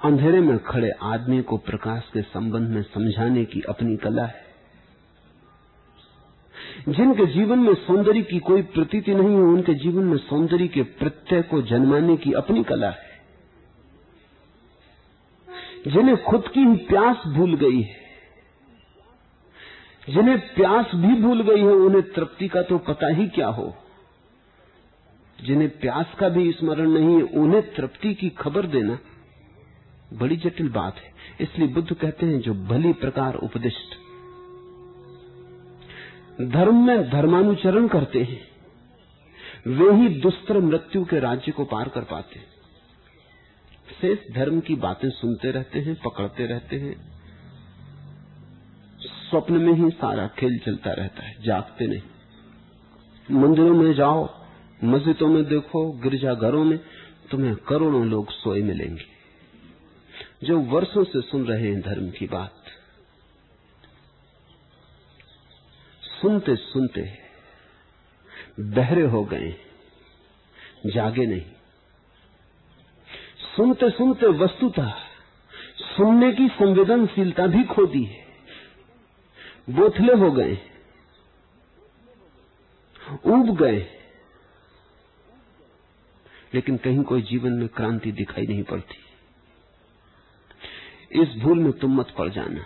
अंधेरे 0.03 0.39
में 0.39 0.59
खड़े 0.59 0.91
आदमी 1.01 1.41
को 1.41 1.57
प्रकाश 1.57 2.03
के 2.13 2.21
संबंध 2.21 2.69
में 2.69 2.81
समझाने 2.81 3.45
की 3.45 3.61
अपनी 3.61 3.97
कला 3.97 4.25
है। 4.25 4.50
जिनके 6.89 7.25
जीवन 7.25 7.59
में 7.59 7.73
सौंदर्य 7.73 8.21
की 8.21 8.39
कोई 8.39 8.61
प्रतीति 8.61 9.13
नहीं 9.13 9.29
है, 9.29 9.41
उनके 9.41 9.73
जीवन 9.73 10.03
में 10.03 10.17
सौंदर्य 10.17 10.67
के 10.67 10.83
प्रत्यय 10.83 11.41
को 11.41 11.61
जन्माने 11.61 12.17
की 12.17 12.31
अपनी 12.31 12.63
कला 12.63 12.89
है। 12.89 13.09
जिन्हें 15.87 16.23
खुद 16.23 16.47
की 16.47 16.59
ही 16.59 16.75
प्यास 16.75 17.17
भूल 17.27 17.55
गई 17.55 17.81
है, 17.81 17.99
जिन्हें 20.09 20.39
प्यास 20.39 20.91
भी 20.95 21.15
भूल 21.21 21.41
गई 21.41 21.59
है, 21.59 21.73
उन्हें 21.75 22.11
तृप्ति 22.11 22.47
का 22.47 22.61
तो 22.61 22.77
पता 22.77 23.07
ही 23.07 23.27
क्या 23.27 23.47
हो। 23.47 23.75
जिन्हें 25.43 25.69
प्यास 25.69 26.13
का 26.19 26.29
भी 26.29 26.51
स्मरण 26.51 26.89
नहीं 26.89 27.15
है, 27.15 27.23
उन्हें 27.23 27.73
तृप्ति 27.73 28.13
की 28.13 28.29
खबर 28.29 28.65
देना 28.65 28.99
बड़ी 30.13 30.35
जटिल 30.35 30.69
बात 30.69 30.97
है। 30.97 31.13
इसलिए 31.41 31.67
बुद्ध 31.67 31.93
कहते 31.93 32.25
हैं, 32.25 32.39
जो 32.41 32.53
भली 32.53 32.93
प्रकार 32.93 33.35
उपदिष्ट 33.35 34.00
धर्म 36.41 36.87
में 36.87 37.09
धर्मानुचरण 37.09 37.87
करते 37.87 38.23
हैं। 38.23 38.51
वे 39.67 39.93
ही 39.93 40.09
दुस्तर 40.09 40.59
मृत्यु 40.59 41.05
के 41.05 41.19
राज्य 41.19 41.51
को 41.51 41.65
पार 41.65 41.89
कर 41.89 42.01
पाते 42.01 42.39
हैं। 42.39 42.45
शेष 44.01 44.35
धर्म 44.35 44.59
की 44.59 44.75
बातें 44.75 45.09
सुनते 45.09 45.51
रहते 45.51 45.79
हैं, 45.79 45.95
पकड़ते 45.95 46.45
रहते 46.45 46.75
हैं। 46.75 47.11
स्वप्न 48.97 49.53
में 49.53 49.73
ही 49.73 49.89
सारा 49.89 50.27
खेल 50.27 50.59
चलता 50.65 50.91
रहता 50.91 51.23
है, 51.23 51.43
जागते 51.43 51.87
नहीं। 51.87 52.01
मंदिरों 53.39 53.75
में 53.75 53.93
जाओ, 53.93 54.29
मस्जिदों 54.83 55.27
में 55.27 55.45
देखो, 55.45 55.91
गिरजाघरों 55.91 56.63
में 56.63 56.79
तुम्हें 57.31 57.55
करोड़ों 57.55 58.05
लोग 58.05 58.31
सोए 58.31 58.61
मिलेंगे। 58.61 59.03
जो 60.47 60.59
वर्षों 60.59 61.03
से 61.03 61.21
सुन 61.21 61.45
रहे 61.45 61.67
हैं 61.67 61.81
धर्म 61.81 62.09
की 62.09 62.27
बात 62.27 62.60
सुनते 66.21 66.55
सुनते 66.55 67.19
बहरे 68.59 69.01
हो 69.01 69.23
गए, 69.25 69.55
जागे 70.85 71.25
नहीं। 71.25 71.45
सुनते 73.55 73.89
सुनते 73.89 74.25
वस्तुतः 74.25 74.91
सुनने 75.81 76.31
की 76.31 76.47
संवेदनशीलता 76.47 77.47
भी 77.47 77.63
खो 77.63 77.85
दी 77.85 78.03
है। 78.03 78.25
बोथले 79.69 80.13
हो 80.13 80.31
गए 80.31 80.57
उब 83.25 83.57
गए। 83.57 83.87
लेकिन 86.53 86.77
कहीं 86.77 87.03
कोई 87.03 87.21
जीवन 87.21 87.51
में 87.51 87.67
क्रांति 87.67 88.11
दिखाई 88.11 88.45
नहीं 88.45 88.63
पड़ती। 88.63 88.95
इस 91.21 91.29
भूल 91.37 91.59
में 91.59 91.71
तुम 91.71 91.95
मत 91.95 92.11
पड़ 92.11 92.29
जाना। 92.29 92.65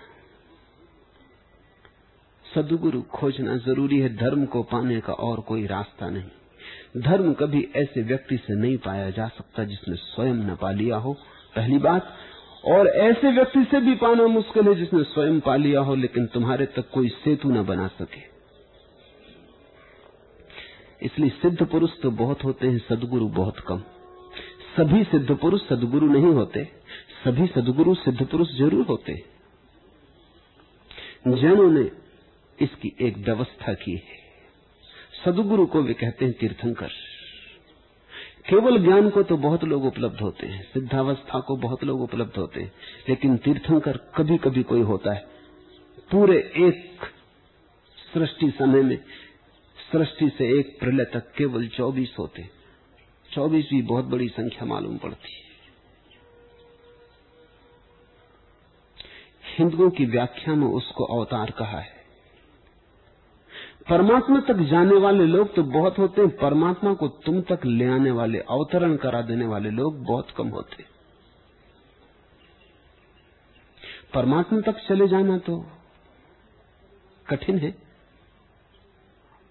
सदगुरु 2.56 3.02
खोजना 3.02 3.58
ज़रूरी 3.58 4.00
है, 4.00 4.16
धर्म 4.16 4.46
को 4.46 4.64
पाने 4.64 5.00
का 5.00 5.14
और 5.14 5.40
कोई 5.40 5.66
रास्ता 5.68 6.10
नहीं। 6.10 7.02
धर्म 7.02 7.34
कभी 7.34 7.68
ऐसे 7.76 8.02
व्यक्ति 8.02 8.38
से 8.38 8.56
नहीं 8.56 8.78
पाया 8.78 9.10
जा 9.10 9.28
सकता 9.28 9.64
जिसने 9.64 9.96
स्वयं 9.96 10.34
न 10.34 10.56
पा 10.56 10.72
लिया 10.72 10.98
हो, 10.98 11.14
पहली 11.56 11.78
बात। 11.78 12.14
और 12.66 12.88
ऐसे 12.88 13.32
व्यक्ति 13.32 13.64
से 13.64 13.80
भी 13.80 13.96
पाना 13.96 14.28
मुश्किल 14.28 14.68
है 14.68 14.76
जिसने 14.76 15.04
स्वयं 15.04 15.40
पा 15.40 15.56
लिया 15.56 15.80
हो, 15.80 15.96
लेकिन 15.96 16.26
तुम्हारे 16.26 16.66
तक 16.66 16.90
कोई 16.90 17.10
सेतु 17.10 17.50
न 17.50 17.64
बना 17.66 17.88
सके। 17.88 18.22
इसलिए 21.06 21.30
सिद्ध 21.30 21.66
पुरुष 21.66 21.90
तो 22.04 22.12
बहुत 22.12 22.44
होते 22.44 22.68
हैं, 22.68 22.78
सदगुरु 22.78 23.28
बहुत 23.28 23.60
कम। 23.60 23.84
सभी 24.78 25.04
सिद्ध 25.04 25.36
पुरुष 25.36 25.62
सदगुरु 25.62 26.08
नहीं 26.08 26.34
होते। 26.34 26.64
सभी 27.26 27.48
सदगुरु 27.48 27.96
सिद्ध 27.96 28.26
पुरुष 28.26 28.58
ज़रूर 28.58 28.86
होते। 28.86 29.14
जैनों 31.28 31.70
ने 31.72 32.05
इसकी 32.62 32.96
एक 33.02 33.18
व्यवस्था 33.18 33.74
की 33.74 33.92
है। 33.92 34.24
सदगुरु 35.26 35.66
को 35.66 35.82
भी 35.84 35.94
कहते 35.94 36.26
हैं 36.26 36.34
तीर्थंकर। 36.34 36.90
केवल 38.50 38.84
ज्ञान 38.84 39.10
को 39.10 39.24
तो 39.24 39.38
बहुत 39.38 39.64
लोग 39.64 39.86
उपलब्ध 39.86 40.20
होते 40.20 40.48
हैं, 40.48 40.64
सिद्धावस्था 40.74 41.40
को 41.40 41.56
बहुत 41.58 41.84
लोग 41.84 42.02
उपलब्ध 42.02 42.38
होते 42.38 42.62
हैं, 42.62 42.72
लेकिन 43.10 43.38
तीर्थंकर 43.38 43.98
कभी 44.16 44.38
कभी 44.38 44.64
कोई 44.64 44.82
होता 44.82 45.14
है, 45.14 45.26
पूरे 46.12 46.38
एक 46.58 47.06
सृष्टि 48.14 48.52
समय 48.52 48.84
में, 48.84 48.98
सृष्टि 49.92 50.30
से 50.30 50.60
एक 50.60 50.80
प्रलय 50.80 51.06
तक 51.06 51.34
केवल 51.38 51.68
चौबीस 51.68 52.16
होते 52.20 52.50
चौबीस 53.32 53.70
भी 53.70 53.82
बहुत 53.82 54.06
बड़ी 54.06 54.28
संख्या 54.30 54.66
मालूम 54.66 54.98
पड़ती 54.98 55.34
है। 55.34 55.44
हिंदुओं 59.58 59.90
की 59.90 60.06
व्याख्या 60.06 60.56
में 60.56 60.68
उसको 60.68 61.04
अवतार 61.04 61.52
कहा 61.52 61.80
है। 61.80 61.95
परमात्मा 63.90 64.40
तक 64.40 64.54
जाने 64.54 64.96
वाले 64.96 65.26
लोग 65.26 65.56
तो 65.56 65.64
बहुत 65.64 65.98
होते 65.98 66.22
हैं। 66.22 66.30
परमात्मा 66.38 66.94
को 66.94 67.08
तुम 67.08 67.42
तक 67.42 67.60
ले 67.66 67.86
आने 67.86 68.12
वाले, 68.12 68.40
अवतरण 68.40 68.96
करा 68.96 69.22
देने 69.22 69.46
वाले 69.46 69.70
लोग 69.70 70.06
बहुत 70.06 70.32
कम 70.32 70.48
होते 70.48 70.86
परमात्मा 74.14 74.60
तक 74.62 74.88
चले 74.88 75.08
जाना 75.08 75.38
तो 75.38 75.66
कठिन 77.30 77.58
है, 77.60 77.76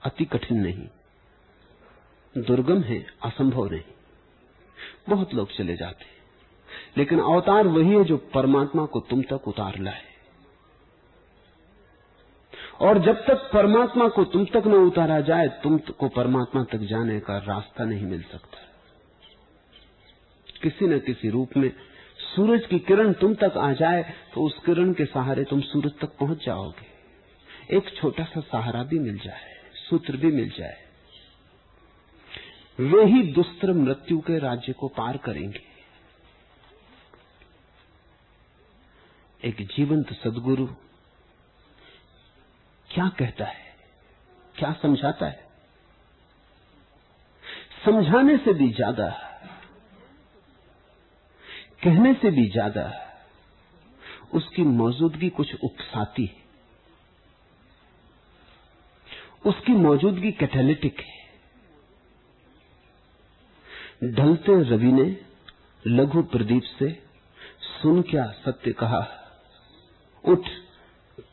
अति 0.02 0.24
कठिन 0.24 0.58
नहीं। 0.60 0.88
दुर्गम 2.42 2.82
है, 2.82 3.06
असंभव 3.24 3.70
नहीं। 3.70 3.82
बहुत 5.08 5.34
लोग 5.34 5.56
चले 5.56 5.76
जाते 5.76 6.04
हैं। 6.04 6.12
लेकिन 6.96 7.20
अवतार 7.20 7.66
वही 7.66 7.88
है 7.88 8.04
जो 8.04 8.16
परमात्मा 8.16 8.86
को 8.86 9.00
तुम 9.00 9.22
तक 9.22 9.48
उतार 9.48 9.78
लाए। 9.78 10.13
और 12.80 12.98
जब 12.98 13.24
तक 13.26 13.48
परमात्मा 13.52 14.08
को 14.08 14.24
तुम 14.26 14.44
तक 14.44 14.66
न 14.66 14.74
उतारा 14.82 15.20
जाए, 15.20 15.48
तुम 15.62 15.78
को 15.78 16.08
परमात्मा 16.10 16.62
तक 16.64 16.78
जाने 16.84 17.18
का 17.20 17.36
रास्ता 17.38 17.84
नहीं 17.84 18.06
मिल 18.06 18.22
सकता। 18.22 18.58
किसी 20.62 20.86
न 20.86 20.98
किसी 20.98 21.30
रूप 21.30 21.56
में 21.56 21.70
सूरज 22.26 22.66
की 22.66 22.78
किरण 22.78 23.12
तुम 23.12 23.34
तक 23.34 23.56
आ 23.56 23.72
जाए 23.72 24.02
तो 24.34 24.42
उस 24.42 24.58
किरण 24.66 24.92
के 24.92 25.04
सहारे 25.04 25.44
तुम 25.44 25.60
सूरज 25.62 25.92
तक 26.00 26.16
पहुँच 26.18 26.44
जाओगे। 26.44 27.76
एक 27.76 27.94
छोटा 27.96 28.24
सा 28.24 28.40
सहारा 28.42 28.82
भी 28.82 28.98
मिल 28.98 29.18
जाए, 29.18 29.52
सूत्र 29.80 30.16
भी 30.16 30.30
मिल 30.32 30.48
जाए। 30.50 30.82
वे 32.78 33.04
ही 33.04 33.22
दुस्तर 33.32 33.72
मृत्यु 33.74 34.18
के 34.20 34.38
राज्य 34.38 34.72
को 34.72 34.88
पार 34.88 35.16
करेंगे। 35.16 35.62
एक 39.40 39.62
जीवंत 39.66 40.12
सदगुरु 40.14 40.66
क्या 42.94 43.08
कहता 43.18 43.44
है? 43.44 43.62
क्या 44.54 44.72
समझाता 44.72 45.26
है? 45.26 45.42
समझाने 47.84 48.36
से 48.38 48.52
भी 48.54 48.68
ज़्यादा, 48.72 49.08
कहने 51.84 52.12
से 52.14 52.30
भी 52.30 52.44
ज़्यादा 52.50 52.84
उसकी 54.34 54.62
मौजूदगी 54.62 55.28
कुछ 55.30 55.54
उकसाती 55.64 56.24
है। 56.24 56.42
उसकी 59.46 59.72
मौजूदगी 59.78 60.30
कैटेलिटिक 60.32 61.00
है। 61.00 61.12
ढलते 64.12 64.54
रवि 64.70 64.92
ने 64.92 65.04
लघु 65.84 66.22
प्रदीप 66.28 66.62
से 66.78 66.88
सुन 67.62 68.00
क्या 68.02 68.24
सत्य 68.38 68.72
कहा? 68.72 69.02
उठ, 70.24 70.48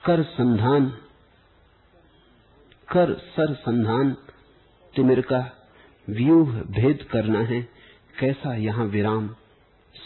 कर 0.06 0.24
संधान। 0.24 0.92
कर 2.92 3.14
सर 3.14 3.54
संधान 3.54 4.14
तिमिर 4.96 5.22
का 5.22 5.70
व्यूह 6.10 6.52
भेद 6.52 7.04
करना 7.12 7.40
है, 7.40 7.62
कैसा 8.20 8.56
यहाँ 8.56 8.86
विराम 8.86 9.36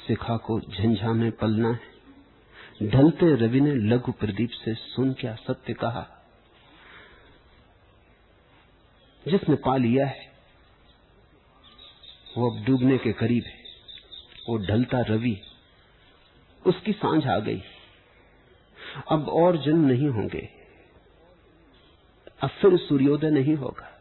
शिखा 0.07 0.37
को 0.37 0.59
झंझा 0.59 1.13
में 1.13 1.31
पलना 1.31 1.69
है। 1.69 1.95
ढलते 2.89 3.35
रवि 3.35 3.61
ने 3.61 3.75
लघु 3.75 4.11
प्रदीप 4.11 4.49
से 4.49 4.73
सुन 4.73 5.13
क्या 5.13 5.35
सत्य 5.35 5.73
कहा। 5.73 6.25
जिसने 9.27 9.55
पा 9.55 9.77
लिया 9.77 10.05
है, 10.05 10.31
वो 12.37 12.51
अब 12.51 12.65
डूबने 12.65 12.97
के 12.97 13.13
करीब 13.13 13.43
है। 13.43 13.57
वो 14.49 14.57
ढलता 14.57 15.01
रवि, 15.01 15.41
उसकी 16.67 16.91
साँझ 16.91 17.27
आ 17.27 17.39
गई। 17.39 17.61
अब 19.11 19.29
और 19.29 19.57
जन्म 19.57 19.85
नहीं 19.85 20.07
होंगे। 20.07 20.54
अब 22.41 22.49
फिर 22.49 22.77
सूर्योदय 22.77 23.29
नहीं 23.29 23.55
होगा। 23.55 23.91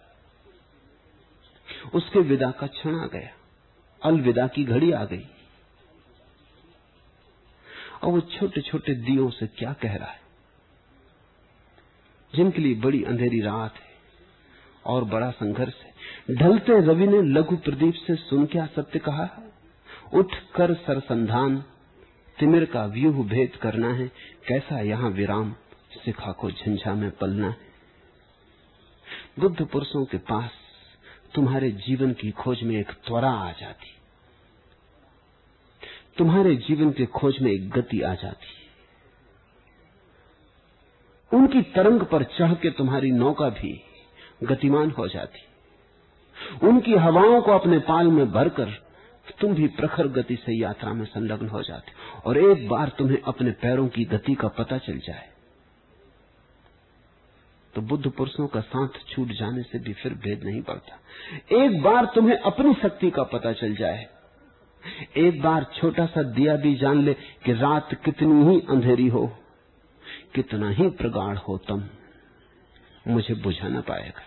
उसके 1.94 2.18
विदा 2.18 2.50
का 2.50 2.66
क्षण 2.66 2.96
आ 2.96 3.06
गया। 3.06 3.30
अलविदा 4.02 4.46
की 4.46 4.64
घड़ी 4.64 4.92
आ 4.92 5.04
गई। 5.04 5.26
और 8.02 8.12
वो 8.12 8.20
छोटे 8.20 8.60
छोटे 8.60 8.94
दियों 8.94 9.30
से 9.30 9.46
क्या 9.46 9.72
कह 9.72 9.96
रहा 9.96 10.10
है? 10.10 10.20
जिनके 12.34 12.62
लिए 12.62 12.74
बड़ी 12.74 13.04
अंधेरी 13.04 13.40
रात 13.40 13.74
है 13.74 13.94
और 14.86 15.04
बड़ा 15.04 15.30
संघर्ष 15.30 15.74
है। 15.82 15.94
ढलते 16.34 16.80
रवि 16.80 17.06
ने 17.06 17.22
लघु 17.22 17.56
प्रदीप 17.56 17.94
से 17.94 18.14
सुन 18.14 18.46
क्या 18.46 18.66
सत्य 18.66 18.98
कहा, 18.98 19.28
उठ 20.14 20.34
कर 20.34 20.74
सरसंधान, 20.74 21.64
तिमिर 22.38 22.64
का 22.64 22.86
व्यूह 22.86 23.28
भेद 23.28 23.56
करना 23.56 23.92
है। 23.92 24.12
कैसा 24.48 24.80
यहाँ 24.80 25.10
विराम 25.10 25.54
शिखा 26.04 26.32
को 26.32 26.50
झंझा 26.50 26.94
में 26.94 27.10
पलना 27.10 27.48
है? 27.48 27.63
बुद्ध 29.38 29.66
पुरुषों 29.66 30.04
के 30.04 30.16
पास 30.16 30.50
तुम्हारे 31.34 31.70
जीवन 31.70 32.12
की 32.12 32.30
खोज 32.30 32.62
में 32.62 32.80
एक 32.80 32.90
त्वरा 32.90 33.30
आ 33.30 33.52
जाती। 33.52 33.86
तुम्हारे 36.18 36.56
जीवन 36.56 36.90
के 36.90 37.06
खोज 37.06 37.38
में 37.40 37.52
एक 37.52 37.70
गति 37.70 38.00
आ 38.00 38.14
जाती। 38.14 38.46
उनकी 41.36 41.62
तरंग 41.62 42.00
पर 42.00 42.24
चढ़ 42.24 42.54
के 42.54 42.70
तुम्हारी 42.70 43.10
नौका 43.10 43.48
भी 43.48 43.80
गतिमान 44.42 44.90
हो 44.90 45.08
जाती। 45.08 45.40
उनकी 46.66 46.94
हवाओं 46.94 47.42
को 47.42 47.52
अपने 47.52 47.78
पाल 47.78 48.06
में 48.06 48.32
भरकर 48.32 48.70
तुम 49.40 49.54
भी 49.54 49.68
प्रखर 49.68 50.08
गति 50.08 50.36
से 50.36 50.60
यात्रा 50.60 50.92
में 50.92 51.04
संलग्न 51.04 51.48
हो 51.48 51.62
जाते। 51.62 51.92
और 52.26 52.38
एक 52.38 52.68
बार 52.68 52.88
तुम्हें 52.88 53.22
अपने 53.22 53.50
पैरों 53.50 53.88
की 53.88 54.04
गति 54.04 54.34
का 54.34 54.48
पता 54.48 54.78
चल 54.78 54.98
जाए। 54.98 55.33
तो 57.74 57.82
बुद्ध 57.82 58.10
पुरुषों 58.10 58.46
का 58.46 58.60
साथ 58.60 58.88
छूट 59.08 59.28
जाने 59.28 59.62
से 59.62 59.78
भी 59.78 59.92
फिर 59.92 60.14
भेद 60.14 60.44
नहीं 60.44 60.62
पड़ता। 60.62 60.98
एक 61.56 61.80
बार 61.82 62.04
तुम्हें 62.14 62.36
अपनी 62.36 62.74
शक्ति 62.74 63.10
का 63.10 63.22
पता 63.22 63.52
चल 63.52 63.74
जाए। 63.74 64.06
एक 65.16 65.42
बार 65.42 65.66
छोटा 65.74 66.06
सा 66.06 66.22
दिया 66.22 66.56
भी 66.56 66.74
जान 66.74 67.02
ले 67.02 67.14
कि 67.14 67.52
रात 67.52 67.94
कितनी 67.94 68.44
ही 68.44 68.60
अंधेरी 68.60 69.08
हो, 69.08 69.26
कितना 70.34 70.70
ही 70.70 70.88
प्रगाढ़ 70.88 71.36
हो 71.36 71.58
तम। 71.58 71.84
मुझे 73.08 73.34
बुझा 73.34 73.68
ना 73.68 73.80
पाएगा। 73.80 74.22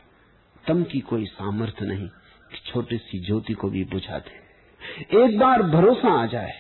तम 0.68 0.84
की 0.84 1.00
कोई 1.00 1.26
सामर्थ्य 1.26 1.86
नहीं 1.86 2.08
कि 2.52 2.58
छोटी 2.66 2.98
सी 2.98 3.20
ज्योति 3.20 3.54
को 3.54 3.70
भी 3.70 3.84
बुझा 3.84 4.20
दे। 4.20 5.26
एक 5.26 5.40
बार 5.40 5.64
भरोसा 5.64 6.22
आ 6.24 6.26
जाए 6.26 6.54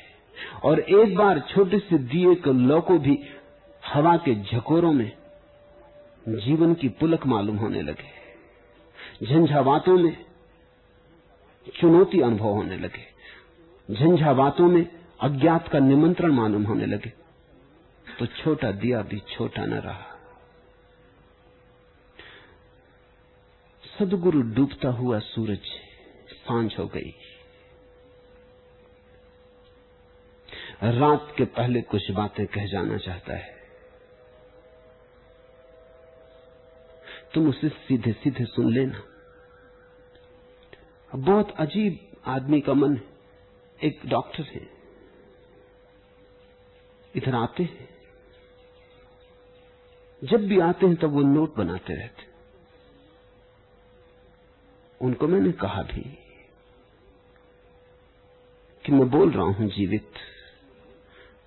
और 0.63 0.79
एक 0.79 1.15
बार 1.15 1.39
छोटे 1.39 1.79
से 1.79 1.97
दिए 1.97 2.35
के 2.35 2.53
लौ 2.53 2.81
को 2.81 2.97
भी 2.99 3.19
हवा 3.93 4.17
के 4.17 4.35
झकोरों 4.35 4.93
में 4.93 5.11
जीवन 6.27 6.73
की 6.73 6.89
पुलक 6.89 7.25
मालूम 7.25 7.57
होने 7.57 7.81
लगे। 7.81 8.17
झंझावातों 9.25 9.97
में 9.97 10.25
चुनौती 11.79 12.21
अनुभव 12.21 12.47
होने 12.47 12.77
लगे। 12.77 13.17
झंझावातों 13.93 14.67
में 14.67 14.99
अज्ञात 15.21 15.67
का 15.67 15.79
निमंत्रण 15.79 16.31
मालूम 16.31 16.63
होने 16.63 16.85
लगे। 16.85 17.13
तो 18.19 18.25
छोटा 18.25 18.71
दिया 18.71 19.01
भी 19.01 19.19
छोटा 19.19 19.65
न 19.65 19.73
रहा। 19.73 20.05
सदगुरु 23.99 24.41
डूबता 24.41 24.89
हुआ 24.89 25.19
सूरज 25.19 25.65
साँझ 26.33 26.77
हो 26.79 26.87
गई। 26.87 27.15
रात 30.83 31.33
के 31.37 31.45
पहले 31.45 31.81
कुछ 31.81 32.11
बातें 32.11 32.47
कह 32.47 32.65
जाना 32.65 32.97
चाहता 32.97 33.33
है। 33.33 33.56
तुम 37.33 37.49
उसे 37.49 37.69
सीधे 37.69 38.13
सीधे 38.13 38.45
सुन 38.45 38.73
लेना। 38.73 39.03
बहुत 41.15 41.51
अजीब 41.51 42.21
आदमी 42.25 42.61
का 42.61 42.73
मन 42.73 42.99
एक 43.83 44.01
डॉक्टर 44.05 44.43
है। 44.43 44.67
इधर 47.15 47.35
आते 47.35 47.63
हैं। 47.63 47.89
जब 50.23 50.47
भी 50.47 50.59
आते 50.59 50.85
हैं 50.85 50.95
तब 50.95 51.09
वो 51.09 51.21
नोट 51.21 51.55
बनाते 51.55 51.93
रहते 51.93 52.23
उनको 55.01 55.27
मैंने 55.27 55.51
कहा 55.51 55.81
भी 55.83 56.17
कि 58.85 58.91
मैं 58.91 59.09
बोल 59.09 59.31
रहा 59.31 59.45
हूँ, 59.45 59.69
जीवित, 59.69 60.11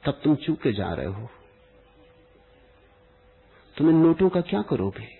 तब 0.06 0.20
तुम 0.24 0.34
चूके 0.36 0.72
जा 0.72 0.92
रहे 0.92 1.06
हो। 1.06 1.28
तुम 3.76 3.90
इन 3.90 3.96
नोटों 3.96 4.28
का 4.28 4.40
क्या 4.40 4.62
करोगे? 4.62 5.19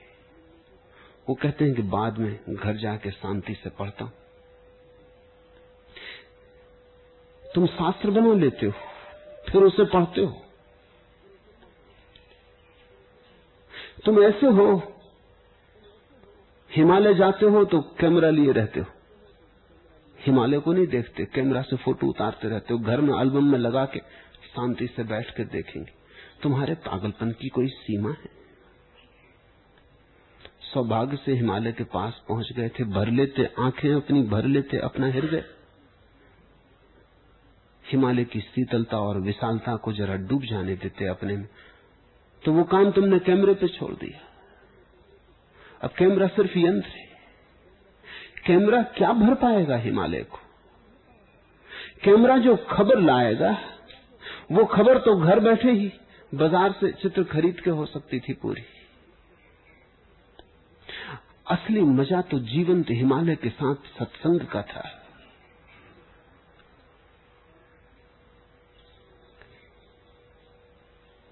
वो 1.30 1.34
कहते 1.34 1.64
हैं 1.64 1.74
कि 1.74 1.82
बाद 1.88 2.16
में 2.18 2.38
घर 2.50 2.76
जाके 2.76 3.10
शांति 3.12 3.54
से 3.54 3.70
पढ़ता 3.70 4.04
हूँ। 4.04 4.12
तुम 7.44 7.66
शास्त्र 7.68 8.10
बना 8.10 8.32
लेते 8.34 8.66
हो, 8.66 8.72
फिर 9.50 9.62
उसे 9.62 9.84
पढ़ते 9.84 10.20
हो। 10.20 10.42
तुम 14.04 14.22
ऐसे 14.22 14.46
हो, 14.48 14.66
हिमालय 16.70 17.14
जाते 17.14 17.46
हो 17.46 17.64
तो 17.66 17.80
कैमरा 18.00 18.30
लिए 18.30 18.52
रहते 18.52 18.80
हो। 18.80 18.86
हिमालय 20.18 20.58
को 20.58 20.72
नहीं 20.72 20.86
देखते, 20.88 21.24
कैमरा 21.26 21.62
से 21.62 21.76
फ़ोटो 21.76 22.06
उतारते 22.06 22.48
रहते 22.48 22.74
हो, 22.74 22.80
घर 22.80 23.00
में 23.00 23.14
एल्बम 23.20 23.44
में 23.44 23.58
लगा 23.58 23.84
के 23.86 24.00
शांति 24.48 24.86
से 24.86 25.04
बैठ 25.04 25.30
कर 25.30 25.44
देखेंगे। 25.52 25.92
तुम्हारे 26.42 26.74
पागलपन 26.82 27.32
की 27.32 27.48
कोई 27.50 27.68
सीमा 27.70 28.10
है? 28.12 28.29
सौभाग्य 30.74 31.16
से 31.16 31.32
हिमालय 31.32 31.72
के 31.72 31.84
पास 31.84 32.22
पहुँच 32.28 32.52
गए 32.52 32.68
थे। 32.68 32.84
भर 32.84 33.10
लेते, 33.10 33.48
आँखें 33.58 33.94
अपनी 33.94 34.22
भर 34.22 34.44
लेते, 34.44 34.76
अपना 34.76 35.06
हृदय। 35.06 35.44
हिमालय 37.84 38.24
की 38.24 38.40
शीतलता 38.40 38.98
और 38.98 39.20
विशालता 39.20 39.76
को 39.76 39.92
जरा 39.92 40.14
डूब 40.14 40.42
जाने 40.42 40.76
देते 40.76 41.06
अपने 41.06 41.36
में। 41.36 41.48
तो 42.44 42.52
वो 42.52 42.64
काम 42.64 42.90
तुमने 42.90 43.18
कैमरे 43.18 43.54
पे 43.54 43.68
छोड़ 43.68 43.94
दिया। 43.94 44.20
अब 45.82 45.90
कैमरा 45.90 46.26
सिर्फ़ 46.26 46.58
यंत्र 46.58 46.88
है। 46.88 47.08
कैमरा 48.46 48.82
क्या 48.82 49.12
भर 49.12 49.34
पाएगा 49.34 49.76
हिमालय 49.76 50.22
को? 50.22 50.38
कैमरा 52.04 52.36
जो 52.38 52.56
खबर 52.56 53.00
लाएगा, 53.00 53.58
वो 54.52 54.64
खबर 54.64 54.98
तो 54.98 55.16
घर 55.16 55.40
बैठे 55.40 55.72
ही 55.72 55.92
बाज़ार 56.34 56.72
से 56.72 56.92
चित्र 56.92 57.24
खरीद 57.24 57.60
के 57.60 57.70
हो 57.70 57.86
सकती 57.86 58.20
थी 58.20 58.32
पूरी। 58.32 58.62
असली 61.50 61.80
मज़ा 61.80 62.20
तो 62.20 62.38
जीवंत 62.38 62.90
हिमालय 62.90 63.36
के 63.36 63.48
साथ 63.50 63.74
सत्संग 63.98 64.40
का 64.40 64.62
था। 64.62 64.82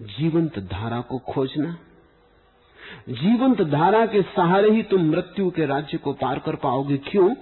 जीवंत 0.00 0.58
धारा 0.58 1.00
को 1.00 1.18
खोजना, 1.18 1.76
जीवंत 3.08 3.62
धारा 3.62 4.04
के 4.06 4.22
सहारे 4.22 4.70
ही 4.70 4.82
तुम 4.82 5.02
मृत्यु 5.02 5.50
के 5.50 5.66
राज्य 5.66 5.98
को 5.98 6.12
पार 6.12 6.38
कर 6.38 6.56
पाओगे। 6.56 6.96
क्यों? 6.98 7.34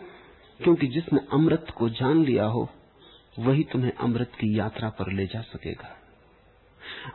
क्योंकि 0.61 0.87
जिसने 0.87 1.21
अमृत 1.33 1.67
को 1.77 1.89
जान 1.89 2.25
लिया 2.25 2.45
हो, 2.45 2.69
वही 3.39 3.65
तुम्हें 3.65 3.93
अमृत 3.93 4.33
की 4.35 4.59
यात्रा 4.59 4.89
पर 4.91 5.13
ले 5.13 5.27
जा 5.27 5.41
सकेगा। 5.41 5.97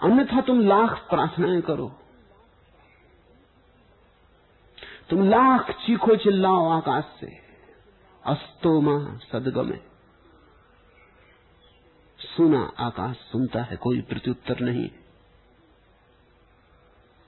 अन्यथा 0.03 0.41
तुम 0.41 0.61
लाख 0.61 0.97
प्रार्थनाएँ 1.09 1.61
करो 1.61 1.91
तुम 5.11 5.29
लाख 5.29 5.71
चीखो 5.71 6.15
चिल्लाओ 6.15 6.69
आकाश 6.69 7.03
से। 7.19 7.39
अस्तोमा 8.25 9.17
सदगमे। 9.17 9.77
सुना 12.19 12.71
आकाश 12.79 13.15
सुनता 13.15 13.63
है, 13.63 13.75
कोई 13.75 14.01
प्रत्युत्तर 14.01 14.59
नहीं। 14.59 14.89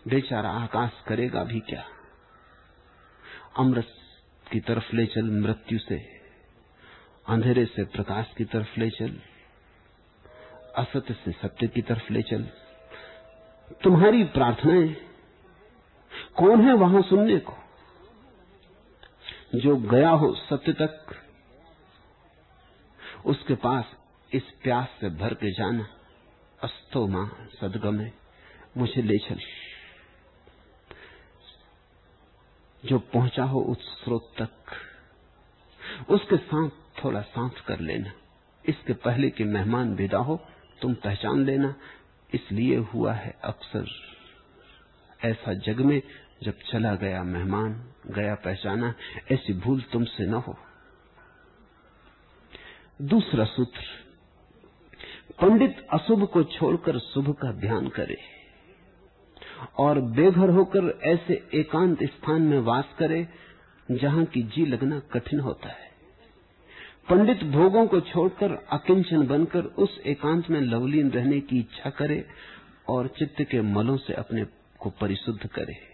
बेचारा 0.07 0.49
आकाश 0.49 0.91
करेगा 1.07 1.43
भी 1.43 1.59
क्या? 1.59 1.83
अमृत 3.57 3.87
की 4.51 4.59
तरफ़ 4.59 4.95
ले 4.95 5.05
चल 5.05 5.23
मृत्यु 5.23 5.79
से, 5.79 5.97
अंधेरे 7.27 7.65
से 7.65 7.83
प्रकाश 7.83 8.33
की 8.37 8.45
तरफ़ 8.45 8.79
ले 8.79 8.89
चल, 8.89 9.19
असत्य 10.77 11.13
से 11.13 11.31
सत्य 11.31 11.67
की 11.67 11.81
तरफ़ 11.81 12.13
ले 12.13 12.21
चल। 12.21 12.43
तुम्हारी 13.83 14.23
प्रार्थनाएँ, 14.23 14.93
कौन 16.35 16.61
है 16.61 16.73
वहाँ 16.73 17.01
सुनने 17.01 17.37
को? 17.37 17.62
जो 19.55 19.75
गया 19.75 20.09
हो 20.09 20.35
सत्य 20.35 20.73
तक, 20.73 21.05
उसके 23.25 23.55
पास 23.55 23.85
इस 24.33 24.43
प्यास 24.63 24.87
से 25.01 25.09
भर 25.09 25.33
के 25.33 25.51
जाना। 25.51 25.87
अस्तो 26.63 27.07
माँ 27.07 27.47
सदगमे, 27.61 28.11
मुझे 28.77 29.01
ले 29.01 29.17
चल। 29.17 29.39
जो 32.85 32.99
पहुँचा 32.99 33.43
हो 33.43 33.61
उस 33.61 34.03
स्रोत 34.03 34.33
तक, 34.41 34.51
उसके 36.09 36.37
साथ 36.37 36.69
थोड़ा 37.03 37.21
सांस 37.21 37.61
कर 37.67 37.79
लेना। 37.79 38.11
इसके 38.65 38.93
पहले 38.93 39.29
कि 39.29 39.43
मेहमान 39.43 39.95
विदा 39.95 40.17
हो, 40.17 40.45
तुम 40.81 40.93
पहचान 40.93 41.45
लेना। 41.45 41.75
इसलिए 42.33 42.77
हुआ 42.77 43.13
है 43.13 43.39
अक्सर, 43.43 43.87
ऐसा 45.25 45.53
जग 45.53 45.79
में 45.79 46.01
जब 46.43 46.59
चला 46.71 46.93
गया 46.95 47.23
मेहमान, 47.23 47.73
गया 48.07 48.35
पहचाना, 48.35 48.93
ऐसी 49.31 49.53
भूल 49.53 49.81
तुमसे 49.91 50.25
न 50.25 50.33
हो। 50.33 50.55
दूसरा 53.01 53.45
सूत्र, 53.45 53.81
पंडित 55.41 55.85
अशुभ 55.93 56.25
को 56.27 56.43
छोड़कर 56.43 56.99
शुभ 56.99 57.29
का 57.33 57.51
ध्यान 57.51 57.87
करे 57.87 58.17
और 59.77 59.99
बेघर 60.11 60.49
होकर 60.49 60.99
ऐसे 61.03 61.33
एकांत 61.53 62.03
स्थान 62.03 62.41
में 62.41 62.59
वास 62.59 62.93
करे 62.99 63.27
जहाँ 63.91 64.25
की 64.25 64.43
जी 64.43 64.65
लगना 64.65 64.99
कठिन 64.99 65.39
होता 65.39 65.69
है। 65.69 65.91
पंडित 67.09 67.43
भोगों 67.43 67.85
को 67.87 67.99
छोड़कर 68.01 68.51
अकिंचन 68.71 69.25
बनकर 69.27 69.63
उस 69.77 69.99
एकांत 70.05 70.49
में 70.49 70.59
लवलीन 70.61 71.09
रहने 71.11 71.39
की 71.39 71.59
इच्छा 71.59 71.89
करे 71.89 72.25
और 72.89 73.07
चित्त 73.07 73.41
के 73.41 73.61
मलों 73.61 73.97
से 73.97 74.13
अपने 74.13 74.45
को 74.79 74.89
परिशुद्ध 74.89 75.47
करे। 75.47 75.92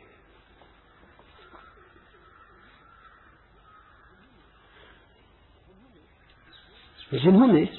जिन्होंने 7.13 7.69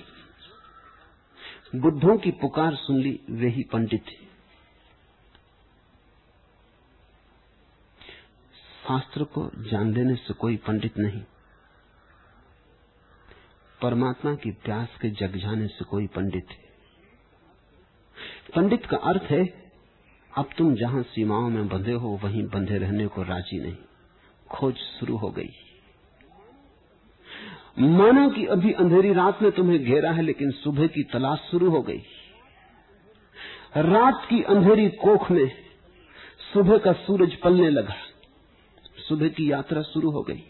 बुद्धों 1.77 2.19
की 2.19 2.31
पुकार 2.31 2.75
सुन 2.75 3.01
ली, 3.01 3.21
वे 3.31 3.49
ही 3.49 3.63
पंडित 3.63 4.05
थे। 4.07 4.31
शास्त्र 8.89 9.25
को 9.25 9.51
जान 9.57 9.95
लेने 9.95 10.15
से 10.15 10.35
कोई 10.35 10.57
पंडित 10.57 10.99
नहीं। 10.99 11.23
परमात्मा 13.83 14.35
की 14.35 14.51
प्यास 14.51 14.89
के 15.03 15.11
जग 15.11 15.37
जाने 15.37 15.67
से 15.67 15.85
कोई 15.85 16.07
पंडित 16.07 16.47
है। 16.51 16.59
पंडित 18.57 18.87
का 18.87 18.97
अर्थ 18.97 19.23
है, 19.23 19.73
अब 20.39 20.51
तुम 20.59 20.75
जहाँ 20.75 21.03
सीमाओं 21.03 21.51
में 21.51 21.69
बंधे 21.69 21.93
हो, 21.93 22.21
वहीं 22.23 22.47
बंधे 22.47 22.79
रहने 22.79 23.07
को 23.07 23.23
राज़ी 23.23 23.61
नहीं। 23.61 23.77
खोज 24.51 24.75
शुरू 24.75 25.17
हो 25.17 25.31
गई। 25.31 25.70
माना 27.79 28.29
कि 28.29 28.47
अभी 28.47 28.73
अंधेरी 28.73 29.13
रात 29.13 29.43
ने 29.43 29.51
तुम्हें 29.51 29.85
घेरा 29.85 30.13
है, 30.13 30.23
लेकिन 30.23 30.51
सुबह 30.51 30.87
की 30.87 31.03
तलाश 31.03 31.39
शुरू 31.51 31.71
हो 31.71 31.83
गई। 31.83 32.03
रात 33.77 34.27
की 34.31 34.43
अंधेरी 34.43 34.89
कोख 34.89 35.31
में 35.31 35.51
सुबह 36.55 36.79
का 36.79 36.93
सूरज 36.93 37.35
पलने 37.35 37.71
लगा। 37.71 37.95
सुबह 39.09 39.29
की 39.29 39.53
यात्रा 39.53 39.83
शुरू 39.83 40.11
हो 40.11 40.23
गई। 40.23 40.43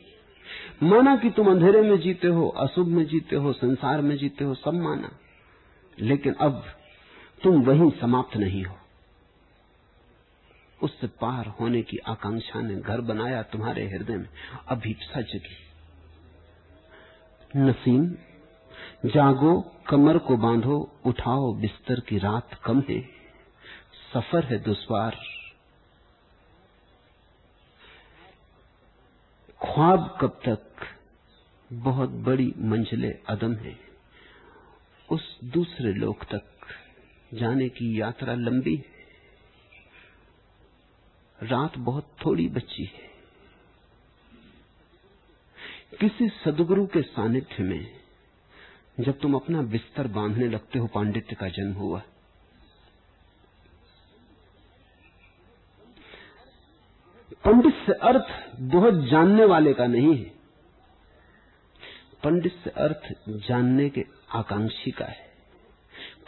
माना 0.82 1.16
कि 1.16 1.30
तुम 1.30 1.50
अंधेरे 1.50 1.82
में 1.82 2.00
जीते 2.00 2.28
हो, 2.28 2.48
अशुभ 2.48 2.86
में 2.86 3.06
जीते 3.06 3.36
हो, 3.36 3.52
संसार 3.52 4.00
में 4.00 4.16
जीते 4.16 4.44
हो, 4.44 4.54
सब 4.54 4.74
माना। 4.74 5.10
लेकिन 6.00 6.34
अब 6.34 6.64
तुम 7.42 7.62
वहीं 7.62 7.90
समाप्त 7.90 8.36
नहीं 8.36 8.64
हो। 8.64 8.76
उससे 10.82 11.06
पार 11.06 11.46
होने 11.46 11.82
की 11.82 11.96
आकांक्षा 11.96 12.60
ने 12.60 12.76
घर 12.76 13.00
बनाया 13.00 13.42
तुम्हारे 13.42 13.88
हृदय 13.88 14.16
में। 14.16 14.28
अभीपसा 14.68 15.20
जगी 15.20 15.69
नसीम, 17.56 18.06
जागो, 19.06 19.60
कमर 19.88 20.18
को 20.18 20.36
बांधो, 20.36 20.92
उठाओ 21.06 21.52
बिस्तर 21.52 22.00
की 22.00 22.18
रात 22.18 22.54
कम 22.64 22.82
है 22.88 23.00
सफ़र 24.14 24.44
है 24.44 24.58
दुश्वार। 24.58 25.18
ख्वाब 29.62 30.18
कब 30.20 30.40
तक? 30.48 30.72
बहुत 31.72 32.10
बड़ी 32.10 32.54
मंजिले 32.58 33.10
अदम 33.10 33.54
है। 33.54 33.78
उस 35.10 35.40
दूसरे 35.44 35.92
लोक 35.92 36.24
तक 36.24 36.56
जाने 37.34 37.68
की 37.68 38.00
यात्रा 38.00 38.34
लंबी 38.34 38.76
है। 38.76 39.00
रात 41.42 41.78
बहुत 41.78 42.16
थोड़ी 42.26 42.48
बची 42.48 42.84
है। 42.84 43.09
किसी 46.00 46.28
सदगुरु 46.28 46.86
के 46.86 47.02
सानिध्य 47.02 47.62
में 47.62 48.00
जब 49.00 49.18
तुम 49.18 49.34
अपना 49.34 49.62
बिस्तर 49.62 50.06
बांधने 50.06 50.48
लगते 50.48 50.78
हो, 50.78 50.86
पांडित्य 50.86 51.36
का 51.36 51.48
जन्म 51.48 51.72
हुआ। 51.72 52.02
पंडित 57.44 57.74
से 57.74 57.92
अर्थ 57.92 58.56
बहुत 58.60 58.94
जानने 58.94 59.44
वाले 59.44 59.74
का 59.74 59.86
नहीं 59.86 60.16
है। 60.16 60.24
पंडित 62.24 62.52
से 62.64 62.70
अर्थ 62.70 63.14
जानने 63.28 63.90
के 63.90 64.04
आकांक्षी 64.30 64.90
का 64.90 65.04
है। 65.04 65.30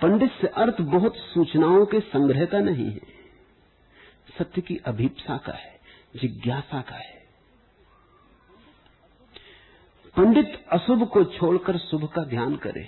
पंडित 0.03 0.31
से 0.41 0.47
अर्थ 0.47 0.81
बहुत 0.81 1.17
सूचनाओं 1.17 1.87
के 1.87 2.01
संग्रह 2.01 2.45
का 2.45 2.61
नहीं 2.61 2.91
है। 2.91 3.01
सत्य 4.39 4.61
की 4.61 4.77
अभीपसा 4.77 5.37
का 5.37 5.53
है, 5.53 5.81
जिज्ञासा 6.17 6.81
का 6.81 6.97
है। 6.97 7.22
पंडित 10.17 10.65
अशुभ 10.73 11.09
को 11.09 11.25
छोड़कर 11.25 11.79
शुभ 11.79 12.05
का 12.05 12.23
ध्यान 12.25 12.57
करे। 12.57 12.87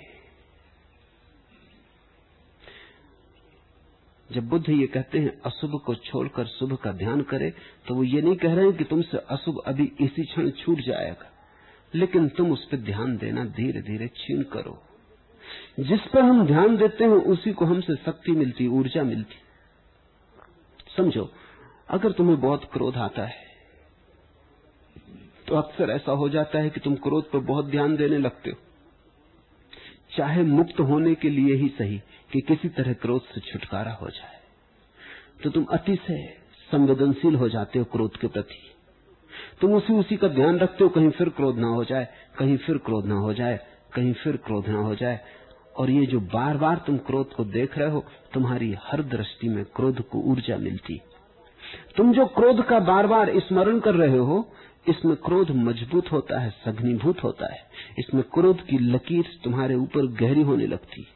जब 4.29 4.47
बुद्ध 4.49 4.69
ये 4.69 4.87
कहते 4.87 5.19
हैं, 5.19 5.41
अशुभ 5.41 5.79
को 5.85 5.95
छोड़कर 5.95 6.45
शुभ 6.45 6.75
का 6.75 6.91
ध्यान 6.91 7.21
करे 7.21 7.49
तो 7.87 7.95
वो 7.95 8.03
ये 8.03 8.21
नहीं 8.21 8.35
कह 8.35 8.53
रहे 8.53 8.65
हैं 8.65 8.73
कि 8.73 8.83
तुमसे 8.83 9.17
अशुभ 9.29 9.61
अभी 9.67 9.91
इसी 9.99 10.23
क्षण 10.23 10.49
छूट 10.49 10.79
जाएगा। 10.79 11.31
लेकिन 11.93 12.27
तुम 12.29 12.51
उस 12.51 12.65
पर 12.65 12.77
ध्यान 12.77 13.17
देना 13.17 13.45
धीरे 13.45 13.81
धीरे 13.81 14.07
छीन 14.07 14.43
करो। 14.43 14.81
जिस 15.79 16.01
पर 16.13 16.21
हम 16.21 16.45
ध्यान 16.47 16.77
देते 16.77 17.03
हैं, 17.03 17.11
उसी 17.11 17.53
को 17.53 17.65
हमसे 17.65 17.95
शक्ति 17.95 18.31
मिलती, 18.31 18.67
ऊर्जा 18.67 19.03
मिलती। 19.03 19.35
समझो, 20.97 21.29
अगर 21.89 22.11
तुम्हें 22.11 22.39
बहुत 22.41 22.69
क्रोध 22.73 22.97
आता 22.97 23.25
है 23.25 23.44
तो 25.47 25.55
अक्सर 25.55 25.89
ऐसा 25.89 26.11
हो 26.11 26.29
जाता 26.29 26.59
है 26.59 26.69
कि 26.69 26.79
तुम 26.79 26.95
क्रोध 26.95 27.31
पर 27.31 27.39
बहुत 27.39 27.65
ध्यान 27.65 27.95
देने 27.95 28.17
लगते 28.17 28.49
हो। 28.49 28.57
चाहे 30.17 30.43
मुक्त 30.43 30.79
होने 30.79 31.15
के 31.15 31.29
लिए 31.29 31.55
ही 31.55 31.67
सही 31.67 31.97
कि 32.31 32.41
किसी 32.41 32.69
तरह 32.69 32.93
क्रोध 32.93 33.21
से 33.21 33.41
छुटकारा 33.41 33.91
हो 33.91 34.09
जाए। 34.09 34.39
तो 35.43 35.49
तुम 35.49 35.63
अति 35.63 35.95
से 36.07 36.27
संवेदनशील 36.71 37.35
हो 37.35 37.49
जाते 37.49 37.79
हो 37.79 37.85
क्रोध 37.85 38.17
के 38.17 38.27
प्रति। 38.27 38.55
तुम 39.61 39.73
उसी 39.73 39.93
उसी 39.93 40.17
का 40.17 40.27
ध्यान 40.27 40.59
रखते 40.59 40.83
हो, 40.83 40.89
कहीं 40.89 41.09
फिर 41.09 41.29
क्रोध 41.29 41.57
ना 41.57 41.67
हो 41.67 41.83
जाए, 41.83 42.07
कहीं 42.37 42.57
फिर 42.57 42.77
क्रोध 42.77 43.05
ना 43.05 43.15
हो 43.15 43.33
जाए, 43.33 43.59
कहीं 43.93 44.13
फिर 44.13 44.37
क्रोध 44.37 44.67
ना 44.67 44.79
हो 44.79 44.95
जाए। 44.95 45.19
और 45.77 45.89
ये 45.89 46.05
जो 46.05 46.19
बार 46.19 46.57
बार 46.57 46.83
तुम 46.87 46.97
क्रोध 46.97 47.33
को 47.33 47.43
देख 47.43 47.77
रहे 47.77 47.89
हो, 47.89 48.05
तुम्हारी 48.33 48.75
हर 48.83 49.03
दृष्टि 49.03 49.49
में 49.49 49.65
क्रोध 49.65 50.01
को 50.01 50.19
ऊर्जा 50.19 50.57
मिलती। 50.57 51.01
तुम 51.97 52.13
जो 52.13 52.25
क्रोध 52.25 52.65
का 52.65 52.79
बार 52.79 53.07
बार 53.07 53.39
स्मरण 53.39 53.79
कर 53.79 53.95
रहे 53.95 54.17
हो 54.17 54.51
इसमें 54.89 55.15
क्रोध 55.15 55.51
मज़बूत 55.51 56.11
होता 56.11 56.39
है 56.39 56.49
सघनीभूत 56.49 57.23
होता 57.23 57.53
है। 57.53 57.69
इसमें 57.99 58.23
क्रोध 58.23 58.65
की 58.65 58.77
लकीर 58.77 59.39
तुम्हारे 59.43 59.75
ऊपर 59.75 60.05
गहरी 60.05 60.41
होने 60.41 60.67
लगती 60.67 61.07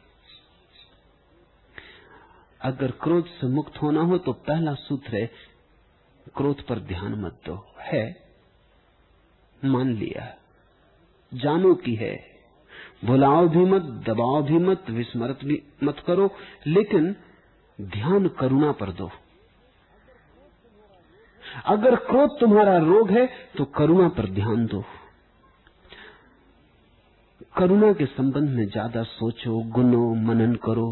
अगर 2.60 2.90
क्रोध 2.90 3.26
से 3.26 3.46
मुक्त 3.46 3.82
होना 3.82 4.00
हो 4.00 4.18
तो 4.18 4.32
पहला 4.32 4.74
सूत्र 4.74 5.16
है, 5.16 5.30
क्रोध 6.36 6.66
पर 6.66 6.78
ध्यान 6.78 7.14
मत 7.14 7.40
दो। 7.46 7.74
है। 7.78 8.16
मान 9.64 9.94
लिया। 9.94 10.36
जानो 11.34 11.74
की 11.74 11.94
है। 11.94 12.30
भुलाओ 13.04 13.48
भी 13.48 13.58
मत, 13.58 13.82
दबाओ 13.82 14.42
भी 14.42 14.58
मत 14.58 14.90
विस्मृत 14.90 15.38
भी 15.44 15.62
मत 15.82 16.00
करो, 16.06 16.30
लेकिन 16.66 17.16
ध्यान 17.80 18.28
करुणा 18.28 18.72
पर 18.72 18.92
दो। 18.92 19.10
अगर 21.66 21.94
क्रोध 22.04 22.38
तुम्हारा 22.40 22.76
रोग 22.78 23.10
है 23.10 23.26
तो 23.58 23.64
करुणा 23.76 24.08
पर 24.08 24.30
ध्यान 24.30 24.66
दो। 24.66 24.84
करुणा 27.56 27.92
के 27.92 28.06
संबंध 28.06 28.50
में 28.50 28.66
ज़्यादा 28.66 29.02
सोचो, 29.04 29.58
गुनो, 29.70 30.14
मनन 30.22 30.54
करो, 30.64 30.88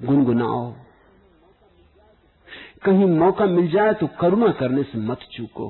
गुनगुनाओ। 0.00 0.70
कहीं 2.84 3.06
मौका 3.08 3.46
मिल 3.46 3.70
जाए 3.70 3.92
तो 3.94 4.06
करुणा 4.20 4.50
करने 4.52 4.82
से 4.82 4.98
मत 5.00 5.26
चूको। 5.32 5.68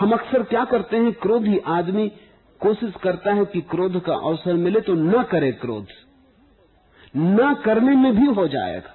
हम 0.00 0.12
अक्सर 0.12 0.42
क्या 0.42 0.64
करते 0.64 0.96
हैं, 0.96 1.12
क्रोधी 1.12 1.58
आदमी 1.68 2.08
कोशिश 2.60 2.94
करता 3.02 3.32
है 3.34 3.44
कि 3.44 3.60
क्रोध 3.70 4.00
का 4.00 4.14
अवसर 4.14 4.54
मिले 4.56 4.80
तो 4.80 4.94
न 4.94 5.22
करे 5.22 5.50
क्रोध। 5.54 5.86
न 7.14 7.54
करने 7.64 7.94
में 7.96 8.14
भी 8.16 8.26
हो 8.32 8.46
जाएगा। 8.48 8.94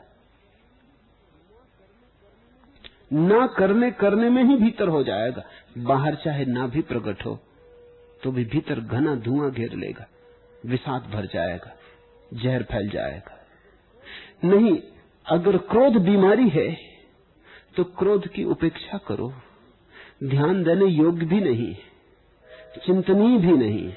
ना 3.13 3.45
करने 3.57 3.89
करने 3.93 4.29
में 4.29 4.43
ही 4.43 4.55
भीतर 4.57 4.87
हो 4.87 5.03
जाएगा। 5.03 5.43
बाहर 5.79 6.15
चाहे 6.15 6.45
ना 6.45 6.67
भी 6.67 6.81
प्रकट 6.83 7.25
हो 7.25 7.39
तो 8.21 8.31
भी 8.31 8.45
भीतर 8.45 8.79
घना 8.79 9.15
धुआँ 9.17 9.49
घेर 9.51 9.73
लेगा, 9.75 10.05
विषाद 10.63 11.09
भर 11.13 11.25
जाएगा, 11.25 11.71
जहर 12.31 12.63
फैल 12.63 12.89
जाएगा। 12.89 13.39
नहीं, 14.45 14.77
अगर 15.25 15.57
क्रोध 15.65 15.97
बीमारी 16.03 16.49
है 16.49 16.71
तो 17.75 17.83
क्रोध 17.93 18.27
की 18.27 18.43
उपेक्षा 18.45 18.97
करो। 19.07 19.31
ध्यान 20.23 20.63
देने 20.63 20.85
योग्य 20.87 21.25
भी 21.25 21.39
नहीं 21.41 21.73
चिंतनीय 22.77 23.37
भी 23.39 23.57
नहीं। 23.57 23.91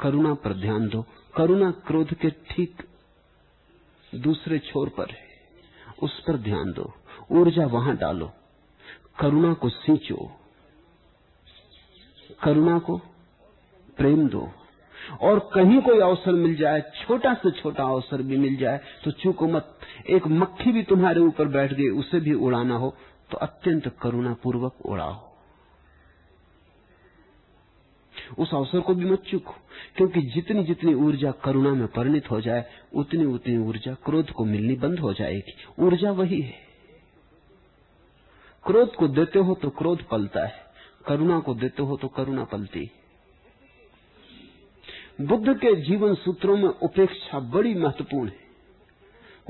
करुणा 0.00 0.34
पर 0.34 0.52
ध्यान 0.56 0.88
दो। 0.88 1.04
करुणा 1.34 1.70
क्रोध 1.86 2.14
के 2.14 2.30
ठीक 2.50 2.82
दूसरे 4.14 4.58
छोर 4.58 4.88
पर 4.88 5.10
है। 5.10 5.26
उस 6.02 6.20
पर 6.20 6.36
ध्यान 6.36 6.72
दो। 6.72 6.92
ऊर्जा 7.30 7.66
वहाँ 7.66 7.96
डालो। 7.96 8.30
करुणा 9.20 9.52
को 9.54 9.68
सींचो। 9.68 10.30
करुणा 12.42 12.78
को 12.78 12.96
प्रेम 13.96 14.28
दो। 14.28 14.48
और 15.20 15.38
कहीं 15.54 15.80
कोई 15.80 16.00
अवसर 16.00 16.32
मिल 16.32 16.56
जाए, 16.56 16.80
छोटा 16.80 17.34
से 17.34 17.50
छोटा 17.50 17.84
अवसर 17.84 18.22
भी 18.22 18.36
मिल 18.36 18.56
जाए 18.56 18.80
तो 19.04 19.10
चूको 19.10 19.48
मत। 19.48 19.78
एक 20.10 20.26
मक्खी 20.26 20.72
भी 20.72 20.82
तुम्हारे 20.82 21.20
ऊपर 21.20 21.48
बैठ 21.48 21.72
गई, 21.72 21.88
उसे 21.88 22.20
भी 22.20 22.34
उड़ाना 22.34 22.76
हो 22.76 22.94
तो 23.30 23.38
अत्यंत 23.38 23.88
करुणा 24.02 24.34
पूर्वक 24.42 24.86
उड़ाओ। 24.86 25.27
उस 28.38 28.54
अवसर 28.54 28.80
को 28.80 28.94
भी 28.94 29.04
मत 29.04 29.22
चूको, 29.22 29.54
क्योंकि 29.96 30.20
जितनी 30.20 30.64
जितनी 30.64 30.94
ऊर्जा 30.94 31.30
करुणा 31.30 31.70
में 31.70 31.86
परिणित 31.88 32.30
हो 32.30 32.40
जाए, 32.40 32.64
उतनी 32.94 33.24
उतनी 33.24 33.56
ऊर्जा 33.58 33.94
क्रोध 33.94 34.30
को 34.30 34.44
मिलनी 34.44 34.74
बंद 34.74 34.98
हो 34.98 35.12
जाएगी। 35.12 35.54
ऊर्जा 35.78 36.10
वही 36.10 36.40
है। 36.40 36.54
क्रोध 38.66 38.94
को 38.94 39.08
देते 39.08 39.38
हो 39.38 39.54
तो 39.54 39.70
क्रोध 39.70 40.02
पलता 40.02 40.46
है, 40.46 40.54
करुणा 41.06 41.40
को 41.40 41.54
देते 41.54 41.82
हो 41.82 41.96
तो 41.96 42.08
करुणा 42.08 42.44
पलती 42.44 42.80
है। 42.80 42.98
बुद्ध 45.20 45.54
के 45.58 45.74
जीवन 45.76 46.14
सूत्रों 46.14 46.56
में 46.56 46.68
उपेक्षा 46.68 47.40
बड़ी 47.40 47.74
महत्वपूर्ण 47.74 48.28
है। 48.28 48.46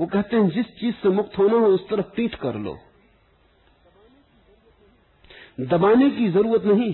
वो 0.01 0.07
कहते 0.07 0.37
हैं, 0.37 0.49
जिस 0.49 0.65
चीज़ 0.65 0.95
से 0.95 1.09
मुक्त 1.09 1.37
होना 1.37 1.57
हो, 1.57 1.65
उस 1.65 1.87
तरफ़ 1.89 2.05
पीठ 2.15 2.35
कर 2.35 2.55
लो। 2.55 2.77
दबाने 5.59 6.09
की 6.09 6.27
ज़रूरत 6.29 6.63
नहीं 6.63 6.91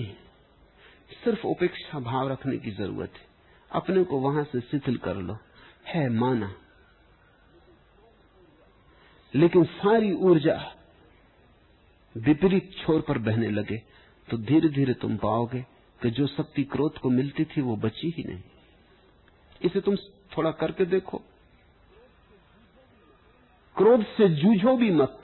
सिर्फ़ 1.10 1.46
उपेक्षा 1.46 2.00
भाव 2.00 2.28
रखने 2.28 2.58
की 2.58 2.70
ज़रूरत 2.70 3.12
है। 3.14 3.26
अपने 3.72 4.04
को 4.04 4.18
वहाँ 4.18 4.44
से 4.44 4.60
शिथिल 4.60 4.96
कर 4.96 5.16
लो। 5.16 5.38
है 5.86 6.08
माना। 6.08 6.54
लेकिन 9.34 9.64
सारी 9.64 10.12
ऊर्जा 10.12 10.74
विपरीत 12.16 12.70
छोर 12.72 13.00
पर 13.00 13.18
बहने 13.18 13.50
लगे 13.50 13.82
तो 14.30 14.38
धीरे 14.38 14.68
धीरे 14.68 14.94
तुम 14.94 15.16
पाओगे 15.16 15.66
कि 16.02 16.10
जो 16.10 16.26
शक्ति 16.26 16.64
क्रोध 16.64 16.98
को 16.98 17.10
मिलती 17.10 17.44
थी, 17.44 17.60
वो 17.60 17.76
बची 17.76 18.10
ही 18.10 18.24
नहीं। 18.24 18.42
इसे 19.62 19.80
तुम 19.80 19.96
थोड़ा 20.36 20.50
करके 20.50 20.84
देखो। 20.84 21.18
क्रोध 23.76 24.04
से 24.04 24.28
जूझो 24.28 24.76
भी 24.76 24.90
मत। 24.90 25.22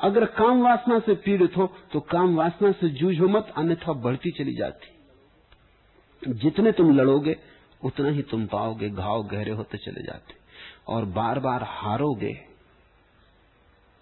अगर 0.00 0.24
काम 0.24 0.62
वासना 0.62 0.98
से 0.98 1.14
पीड़ित 1.14 1.56
हो 1.56 1.66
तो 1.92 2.00
काम 2.00 2.36
वासना 2.36 2.72
से 2.72 2.88
जूझो 2.88 3.28
मत, 3.28 3.52
अन्यथा 3.56 3.92
बढ़ती 3.92 4.30
चली 4.30 4.54
जाती। 4.54 6.32
जितने 6.32 6.72
तुम 6.72 6.90
लड़ोगे, 6.96 7.36
उतना 7.84 8.08
ही 8.08 8.22
तुम 8.22 8.46
पाओगे, 8.46 8.90
घाव 8.90 9.22
गहरे 9.22 9.50
होते 9.50 9.78
चले 9.78 10.02
जाते। 10.02 10.34
और 10.88 11.04
बार 11.04 11.38
बार 11.38 11.62
हारोगे 11.62 12.32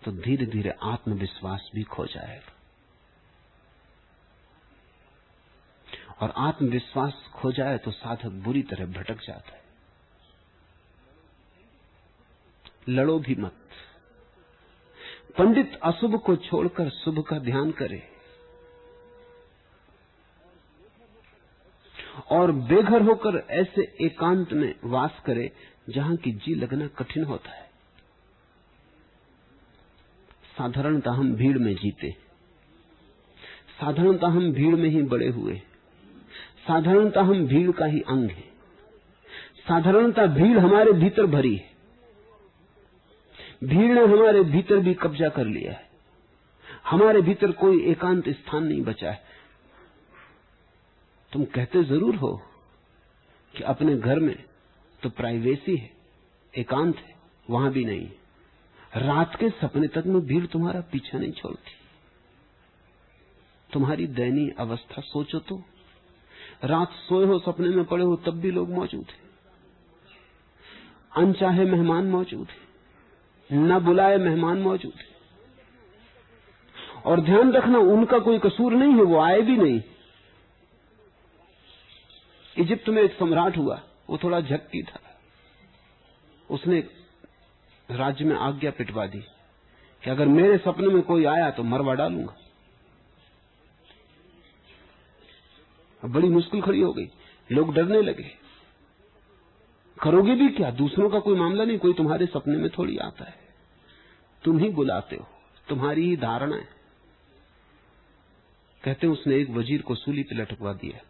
तो 0.03 0.13
धीरे 0.13 0.47
धीरे 0.47 0.71
आत्मविश्वास 0.83 1.71
भी 1.75 1.83
खो 1.83 2.07
जाएगा। 2.07 2.53
और 6.21 6.33
आत्मविश्वास 6.37 7.31
खो 7.35 7.53
जाए 7.53 7.79
तो 7.79 7.91
साधक 7.91 8.31
बुरी 8.45 8.63
तरह 8.63 8.87
भटक 8.87 9.21
जाता 9.27 9.53
है। 9.53 9.61
लड़ो 12.89 13.19
भी 13.19 13.35
मत। 13.35 13.57
पंडित 15.41 15.81
अशुभ 15.83 16.19
को 16.19 16.37
छोड़कर 16.37 16.91
शुभ 16.91 17.23
का 17.23 17.39
ध्यान 17.39 17.71
करे 17.71 18.03
और 22.31 22.53
बेघर 22.53 23.03
होकर 23.03 23.47
ऐसे 23.51 23.83
एकांत 24.01 24.53
में 24.53 24.75
वास 24.85 25.11
करे 25.27 25.53
जहाँ 25.91 26.17
की 26.17 26.33
जी 26.33 26.55
लगना 26.55 26.87
कठिन 26.87 27.25
होता 27.25 27.51
है। 27.51 27.71
साधारणतः 30.59 31.11
हम 31.11 31.35
भीड़ 31.35 31.59
में 31.59 31.75
जीते। 31.75 32.11
साधारणतः 33.81 34.27
हम 34.27 34.53
भीड़ 34.53 34.77
में 34.77 34.89
ही 34.89 35.03
बड़े 35.03 35.29
हुए। 35.29 35.57
साधारणतः 36.69 37.21
हम 37.21 37.47
भीड़ 37.47 37.71
का 37.71 37.85
ही 37.85 38.01
अंग 38.01 38.31
है। 38.31 38.49
साधारणतः 39.69 40.27
भीड़ 40.27 40.59
हमारे 40.59 40.93
भीतर 40.93 41.27
भरी 41.27 41.57
है। 41.57 41.70
भीड़ 43.63 43.91
ने 43.93 44.05
हमारे 44.05 44.43
भीतर 44.43 44.77
भी 44.77 44.95
कब्जा 44.95 45.29
कर 45.29 45.45
लिया 45.45 45.73
है। 45.73 45.89
हमारे 46.87 47.21
भीतर 47.21 47.53
कोई 47.53 47.83
एकांत 47.85 48.29
स्थान 48.29 48.65
नहीं 48.65 48.83
बचा 48.83 49.11
है। 49.11 49.23
तुम 51.33 51.45
कहते 51.45 51.85
ज़रूर 51.85 52.17
हो 52.17 52.43
कि 53.55 53.63
अपने 53.63 53.97
घर 53.97 54.19
में 54.19 54.35
तो 55.03 55.11
प्राइवेसी 55.11 55.77
है, 55.77 55.91
एकांत 56.55 56.97
है, 56.97 57.15
वहाँ 57.51 57.71
भी 57.73 57.85
नहीं। 57.85 58.09
रात 58.97 59.37
के 59.37 59.51
सपने 59.51 59.89
तक 59.89 60.07
में 60.07 60.21
भीड़ 60.27 60.47
तुम्हारा 60.47 60.81
पीछा 60.81 61.19
नहीं 61.19 61.33
छोड़ती। 61.33 61.77
तुम्हारी 63.71 64.07
दयनीय 64.07 64.55
अवस्था 64.59 65.03
सोचो 65.03 65.39
तो। 65.39 65.63
रात 66.65 66.93
सोए 66.93 67.27
हो 67.27 67.39
सपने 67.39 67.69
में 67.69 67.85
पड़े 67.85 68.05
हो 68.05 68.17
तब 68.17 68.41
भी 68.41 68.51
लोग 68.51 68.71
मौजूद 68.71 69.07
हैं। 69.11 69.29
अनचाहे 71.17 71.65
मेहमान 71.65 72.05
मौजूद 72.05 72.49
हैं। 72.49 72.70
न 73.53 73.79
बुलाए 73.79 74.17
मेहमान 74.17 74.59
मौजूद 74.59 74.93
हैं। 74.95 75.11
और 77.03 77.21
ध्यान 77.21 77.53
रखना, 77.53 77.79
उनका 77.79 78.19
कोई 78.19 78.39
कसूर 78.39 78.73
नहीं 78.73 78.95
है, 78.95 79.03
वो 79.03 79.21
आए 79.21 79.41
भी 79.41 79.57
नहीं। 79.57 79.83
इजिप्त 82.59 82.89
में 82.89 83.03
एक 83.03 83.13
सम्राट 83.13 83.57
हुआ, 83.57 83.83
वो 84.11 84.19
थोड़ा 84.19 84.41
झक्की 84.41 84.83
था। 84.83 85.01
उसने 86.51 86.85
राज्य 87.91 88.25
में 88.25 88.37
आज्ञा 88.37 88.71
पिटवा 88.71 89.07
दी 89.07 89.21
कि 90.05 90.11
अगर 90.11 90.27
मेरे 90.27 90.59
सपने 90.59 90.87
में 90.87 91.03
कोई 91.03 91.25
आया 91.25 91.51
तो 91.51 91.63
मरवा 91.63 91.95
डालूँगा। 91.95 92.37
बड़ी 96.05 96.29
मुश्किल 96.29 96.63
खड़ी 96.63 96.81
हो 96.81 96.93
गई। 96.93 97.07
लोग 97.53 97.75
डरने 97.75 98.03
लगे। 98.03 98.31
करोगे 100.03 100.35
भी 100.35 100.49
क्या? 100.49 100.71
दूसरों 100.71 101.11
का 101.11 101.19
कोई 101.19 101.39
मामला 101.39 101.65
नहीं, 101.65 101.79
कोई 101.79 101.93
तुम्हारे 101.93 102.27
सपने 102.27 102.57
में 102.57 102.71
थोड़ी 102.71 102.99
आता 102.99 103.25
है। 103.25 103.40
तुम 104.45 104.59
ही 104.59 104.69
बुलाते 104.69 105.17
हो, 105.17 105.27
तुम्हारी 105.69 106.09
ही 106.09 106.17
धारणा 106.17 106.57
है। 106.57 106.69
कहते 108.85 109.07
हैं, 109.07 109.15
उसने 109.15 109.37
एक 109.37 109.51
वज़ीर 109.51 109.83
को 109.83 109.95
सूली 109.95 110.23
पे 110.23 110.35
लटकवा 110.35 110.73
दिया, 110.73 111.01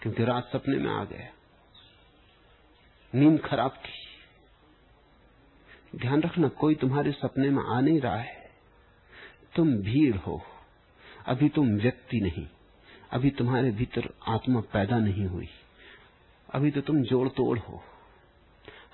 क्योंकि 0.00 0.24
रात 0.24 0.50
सपने 0.52 0.76
में 0.76 0.90
आ 0.90 1.04
गया। 1.04 1.28
नींद 3.12 3.40
खराब 3.40 3.70
थी। 3.70 3.98
ध्यान 5.98 6.22
रखना, 6.22 6.48
कोई 6.48 6.74
तुम्हारे 6.74 7.12
सपने 7.12 7.50
में 7.50 7.62
आ 7.64 7.80
नहीं 7.80 8.00
रहा 8.00 8.16
है। 8.16 8.50
तुम 9.56 9.74
भीड़ 9.76 10.16
हो। 10.16 10.40
अभी 11.26 11.48
तुम 11.48 11.68
व्यक्ति 11.76 12.20
नहीं। 12.20 12.46
अभी 13.10 13.30
तुम्हारे 13.30 13.70
भीतर 13.70 14.08
आत्मा 14.28 14.60
पैदा 14.60 14.98
नहीं 14.98 15.26
हुई। 15.26 15.48
अभी 16.48 16.70
तो 16.70 16.80
तुम 16.80 17.02
जोड़ 17.02 17.28
तोड़ 17.28 17.58
हो। 17.58 17.82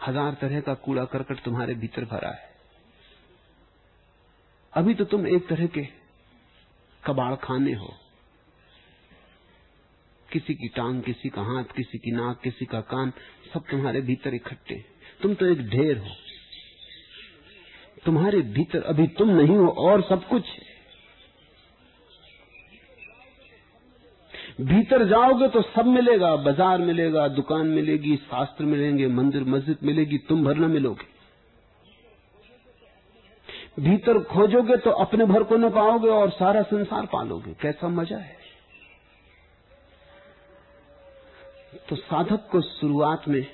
हज़ार 0.07 0.35
तरह 0.35 0.61
का 0.61 0.75
कूड़ा 0.75 1.05
करकट 1.05 1.43
तुम्हारे 1.45 1.75
भीतर 1.75 2.05
भरा 2.05 2.31
है। 2.31 2.46
अभी 4.77 4.95
तो 4.95 5.05
तुम 5.07 5.27
एक 5.27 5.47
तरह 5.49 5.67
के 5.69 5.83
कबाड़ 7.03 7.35
खाने 7.37 7.73
हो। 7.75 7.95
किसी 10.29 10.55
की 10.55 10.69
टांग, 10.69 11.01
किसी 11.03 11.29
का 11.29 11.43
हाथ, 11.45 11.65
किसी 11.77 11.99
की 11.99 12.11
नाक, 12.11 12.41
किसी 12.43 12.65
का 12.65 12.81
कान, 12.87 13.13
सब 13.55 13.65
तुम्हारे 13.71 14.01
भीतर 14.03 14.35
इकट्ठे 14.35 14.75
तुम 15.23 15.35
तो 15.35 15.47
एक 15.47 15.61
ढेर 15.69 15.99
हो। 15.99 16.15
तुम्हारे 18.05 18.41
भीतर 18.53 18.83
अभी 18.85 19.07
तुम 19.19 19.31
नहीं 19.33 19.57
हो, 19.57 19.69
और 19.69 20.03
सब 20.03 20.29
कुछ 20.29 20.45
भीतर 24.63 25.05
जाओगे 25.09 25.49
तो 25.49 25.63
सब 25.65 25.87
मिलेगा, 25.87 26.35
बाज़ार 26.37 26.79
मिलेगा, 26.81 27.27
दुकान 27.31 27.67
मिलेगी, 27.69 28.17
शास्त्र 28.19 28.65
मिलेंगे, 28.67 29.07
मंदिर, 29.09 29.45
मस्जिद 29.47 29.79
मिलेगी, 29.83 30.19
तुम 30.19 30.45
भर 30.45 30.57
न 30.57 30.71
मिलोगे। 30.71 31.15
भीतर 33.77 34.19
खोजोगे 34.25 34.77
तो 34.77 34.91
अपने 35.01 35.25
भर 35.25 35.43
को 35.43 35.57
न 35.57 35.69
पाओगे 35.71 36.09
और 36.11 36.31
सारा 36.33 36.63
संसार 36.65 37.07
पालोगे। 37.07 37.53
कैसा 37.63 37.89
मज़ा 37.91 38.19
है। 38.19 38.37
तो 41.89 41.97
साधक 41.97 42.49
को 42.53 42.61
शुरुआत 42.63 43.29
में 43.29 43.47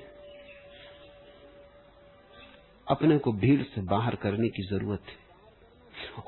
अपने 2.86 3.16
को 3.18 3.32
भीड़ 3.34 3.62
से 3.64 3.80
बाहर 3.84 4.14
करने 4.16 4.48
की 4.48 4.62
ज़रूरत 4.64 5.08
है। 5.08 5.16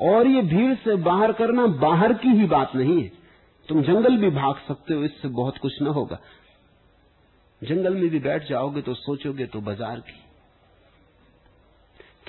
और 0.08 0.26
ये 0.26 0.42
भीड़ 0.44 0.74
से 0.74 0.96
बाहर 1.02 1.32
करना 1.32 1.66
बाहर 1.80 2.12
की 2.14 2.28
ही 2.30 2.46
बात 2.46 2.74
नहीं 2.74 3.02
है। 3.02 3.08
तुम 3.68 3.82
जंगल 3.82 4.16
भी 4.16 4.30
भाग 4.30 4.56
सकते 4.68 4.94
हो, 4.94 5.04
इससे 5.04 5.28
बहुत 5.30 5.58
कुछ 5.58 5.80
न 5.82 5.86
होगा। 5.88 6.18
जंगल 7.62 7.94
में 7.94 8.08
भी 8.10 8.18
बैठ 8.20 8.48
जाओगे 8.48 8.82
तो 8.82 8.94
सोचोगे 8.94 9.46
तो 9.46 9.60
बाज़ार 9.60 10.00
की। 10.00 10.20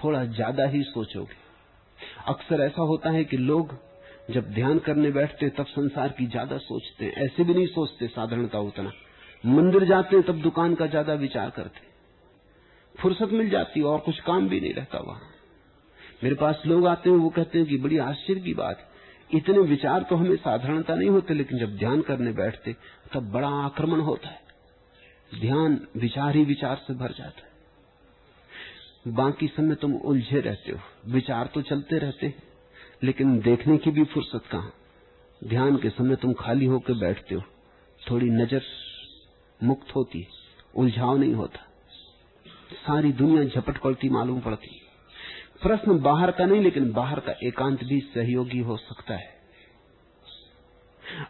थोड़ा 0.04 0.24
ज़्यादा 0.26 0.68
ही 0.68 0.82
सोचोगे। 0.84 1.44
अक्सर 2.26 2.62
ऐसा 2.62 2.82
होता 2.84 3.10
है 3.10 3.24
कि 3.24 3.38
लोग 3.38 3.76
जब 4.32 4.54
ध्यान 4.54 4.80
करने 4.80 5.12
बैठते 5.12 5.50
तब 5.50 5.66
संसार 5.68 6.10
की 6.10 6.26
ज़्यादा 6.28 6.58
सोचते 6.60 7.06
हैं। 7.06 7.26
ऐसे 7.26 7.44
भी 7.44 7.54
नहीं 7.54 7.68
सोचते 7.68 8.08
साधारणता 8.08 8.60
उतना। 8.62 8.92
मंदिर 9.44 9.86
जाते 9.86 10.16
हैं, 10.16 10.26
तब 10.26 10.42
दुकान 10.42 10.76
का 10.76 10.88
ज़्यादा 10.88 11.14
विचार 11.16 11.50
करते 11.50 11.94
फुर्सत 12.96 13.32
मिल 13.32 13.50
जाती 13.50 13.82
और 13.84 14.00
कुछ 14.00 14.20
काम 14.22 14.48
भी 14.50 14.60
नहीं 14.60 14.74
रहता 14.74 15.00
वहाँ। 15.00 15.22
मेरे 16.24 16.36
पास 16.36 16.62
लोग 16.66 16.88
आते 16.88 17.10
हैं, 17.10 17.18
वो 17.18 17.30
कहते 17.30 17.58
हैं 17.58 17.68
कि 17.68 17.78
बड़ी 17.78 17.98
आश्चर्य 18.00 18.42
की 18.42 18.54
बात 18.54 18.90
इतने 19.32 19.60
विचार 19.66 20.04
तो 20.10 20.16
हमें 20.16 20.36
साधारणता 20.38 20.96
नहीं 20.96 21.10
होते, 21.10 21.34
लेकिन 21.34 21.60
जब 21.60 21.78
ध्यान 21.78 22.02
करने 22.02 22.32
बैठते 22.34 22.76
तब 23.14 23.32
बड़ा 23.32 23.50
आक्रमण 23.64 24.00
होता 24.02 24.30
है। 24.30 25.40
ध्यान 25.42 25.80
विचार 25.98 26.36
ही 26.36 26.44
विचार 26.46 26.76
से 26.78 26.94
भर 26.96 27.12
जाता 27.12 27.42
है। 27.42 27.54
बाकी 29.06 29.48
समय 29.48 29.76
तुम 29.76 29.94
उलझे 29.94 30.40
रहते 30.40 30.72
हो। 30.72 31.12
विचार 31.12 31.50
तो 31.54 31.62
चलते 31.62 31.98
रहते 31.98 32.26
हैं, 32.26 32.44
लेकिन 33.04 33.40
देखने 33.40 33.78
की 33.78 33.92
भी 33.92 34.04
फुर्सत 34.04 34.48
कहाँ? 34.52 34.74
ध्यान 35.42 35.78
के 35.78 35.90
समय 35.90 36.16
तुम 36.16 36.34
खाली 36.34 36.66
होकर 36.66 36.94
बैठते 36.94 37.36
हो। 37.36 37.42
थोड़ी 38.02 38.30
नज़र 38.30 38.62
मुक्त 39.62 39.96
होती 39.96 40.26
उलझाव 40.76 41.18
नहीं 41.18 41.34
होता। 41.34 41.60
सारी 42.78 43.12
दुनिया 43.12 43.44
झपट 43.44 43.78
पड़ती 43.78 44.10
मालूम 44.10 44.40
पड़ती 44.40 44.82
प्रश्न 45.64 46.00
बाहर 46.00 46.32
का 46.32 46.46
नहीं, 46.46 46.62
लेकिन 46.62 46.92
बाहर 46.92 47.20
का 47.20 47.36
एकांत 47.44 47.84
भी 47.84 48.00
सहयोगी 48.14 48.60
हो 48.60 48.78
सकता 48.78 49.14
है। 49.14 49.34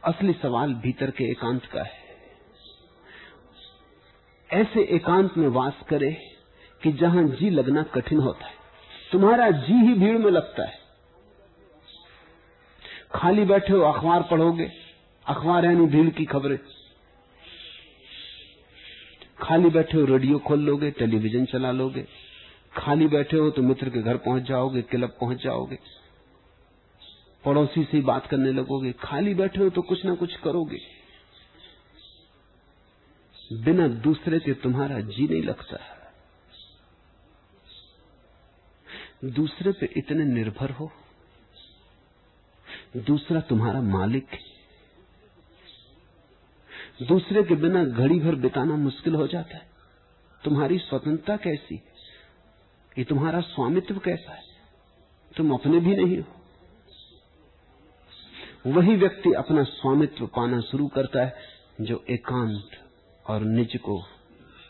असली 0.04 0.34
सवाल 0.34 0.74
भीतर 0.74 1.12
के 1.12 1.30
एकांत 1.32 1.66
का 1.66 1.84
है। 1.84 2.04
ऐसे 4.50 4.84
एकांत 4.96 5.38
में 5.38 5.48
वास 5.50 5.84
करे 5.90 6.10
कि 6.82 6.92
जहाँ 6.92 7.24
जी 7.24 7.50
लगना 7.50 7.84
कठिन 7.84 8.20
होता 8.20 8.46
है, 8.46 8.54
तुम्हारा 9.12 9.50
जी 9.52 9.74
ही 9.74 9.94
भीड़ 9.94 10.18
में 10.18 10.32
लगता 10.32 10.64
है। 10.64 10.80
खाली 13.16 13.46
बैठे 13.46 13.74
हो, 13.74 13.80
अखबार 13.80 14.24
पढ़ोगे, 14.24 14.72
अखबार 15.26 15.66
यानी 15.66 15.86
भीड़ 15.88 16.10
की 16.10 16.26
खबरें। 16.26 16.58
खाली 19.40 19.70
बैठे 19.70 19.98
हो, 19.98 20.06
रेडियो 20.06 20.40
खोल 20.40 20.60
लोगे, 20.60 20.92
टेलीविज़न 20.92 21.46
चला 21.46 21.72
लोगे। 21.72 22.06
खाली 22.78 23.08
बैठे 23.08 23.38
हो 23.38 23.50
तो 23.50 23.62
मित्र 23.62 23.90
के 23.90 24.02
घर 24.02 24.18
पहुँच 24.18 24.44
जाओगे, 24.44 24.82
क्लब 24.82 25.18
पहुँच 25.22 25.44
जाओगे। 25.44 25.78
पड़ोसी 27.46 27.84
से 27.84 28.02
बात 28.02 28.28
करने 28.28 28.52
लगोगे। 28.52 28.92
खाली 28.92 29.34
बैठे 29.34 29.64
हो 29.64 29.70
तो 29.70 29.82
कुछ 29.82 30.06
ना 30.06 30.16
कुछ 30.16 30.36
करोगे। 30.36 30.80
बिना 33.54 33.88
दूसरे 33.88 34.40
के 34.40 34.54
तुम्हारा 34.54 35.00
जी 35.00 35.28
नहीं 35.28 35.44
लगता। 35.44 35.78
दूसरे 39.26 39.72
पे 39.72 39.94
इतने 39.98 40.26
निर्भर 40.26 40.70
हो? 40.70 40.92
दूसरा 42.98 43.42
तुम्हारा 43.42 43.82
मालिक 43.82 44.28
दूसरे 47.04 47.44
के 47.44 47.56
बिना 47.56 47.86
घड़ी 47.86 48.20
भर 48.20 48.36
बिताना 48.36 48.76
मुश्किल 48.76 49.16
हो 49.16 49.28
जाता 49.28 49.58
है। 49.58 49.70
तुम्हारी 50.44 50.78
स्वतंत्रता 50.78 51.38
कैसी 51.38 51.76
ये 52.98 53.04
तुम्हारा 53.04 53.42
स्वामित्व 53.42 53.98
कैसा 53.98 54.34
है? 54.34 54.44
तुम 55.38 55.54
अपने 55.54 55.80
भी 55.80 55.96
नहीं 55.96 56.20
हो। 56.20 56.42
वही 58.72 58.96
व्यक्ति 58.96 59.34
अपना 59.34 59.64
स्वामित्व 59.64 60.28
पाना 60.28 60.62
शुरू 60.62 60.88
करता 60.88 61.26
है, 61.26 61.36
जो 61.82 62.06
एकांत 62.10 62.70
और 63.28 63.42
निज 63.42 63.78
को 63.78 64.04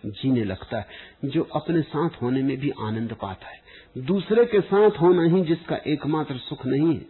जीने 0.06 0.43
लगता 0.43 0.78
है, 0.78 0.88
जो 1.26 1.43
अपने 1.43 1.82
साथ 1.82 2.10
होने 2.22 2.43
में 2.43 2.58
भी 2.58 2.72
आनंद 2.82 3.14
पाता 3.14 3.47
है। 3.47 3.60
दूसरे 3.97 4.45
के 4.45 4.62
साथ 4.62 4.91
होना 4.91 5.24
ही 5.24 5.43
जिसका 5.43 5.76
एकमात्र 5.88 6.38
सुख 6.38 6.66
नहीं 6.66 6.95
है, 6.95 7.06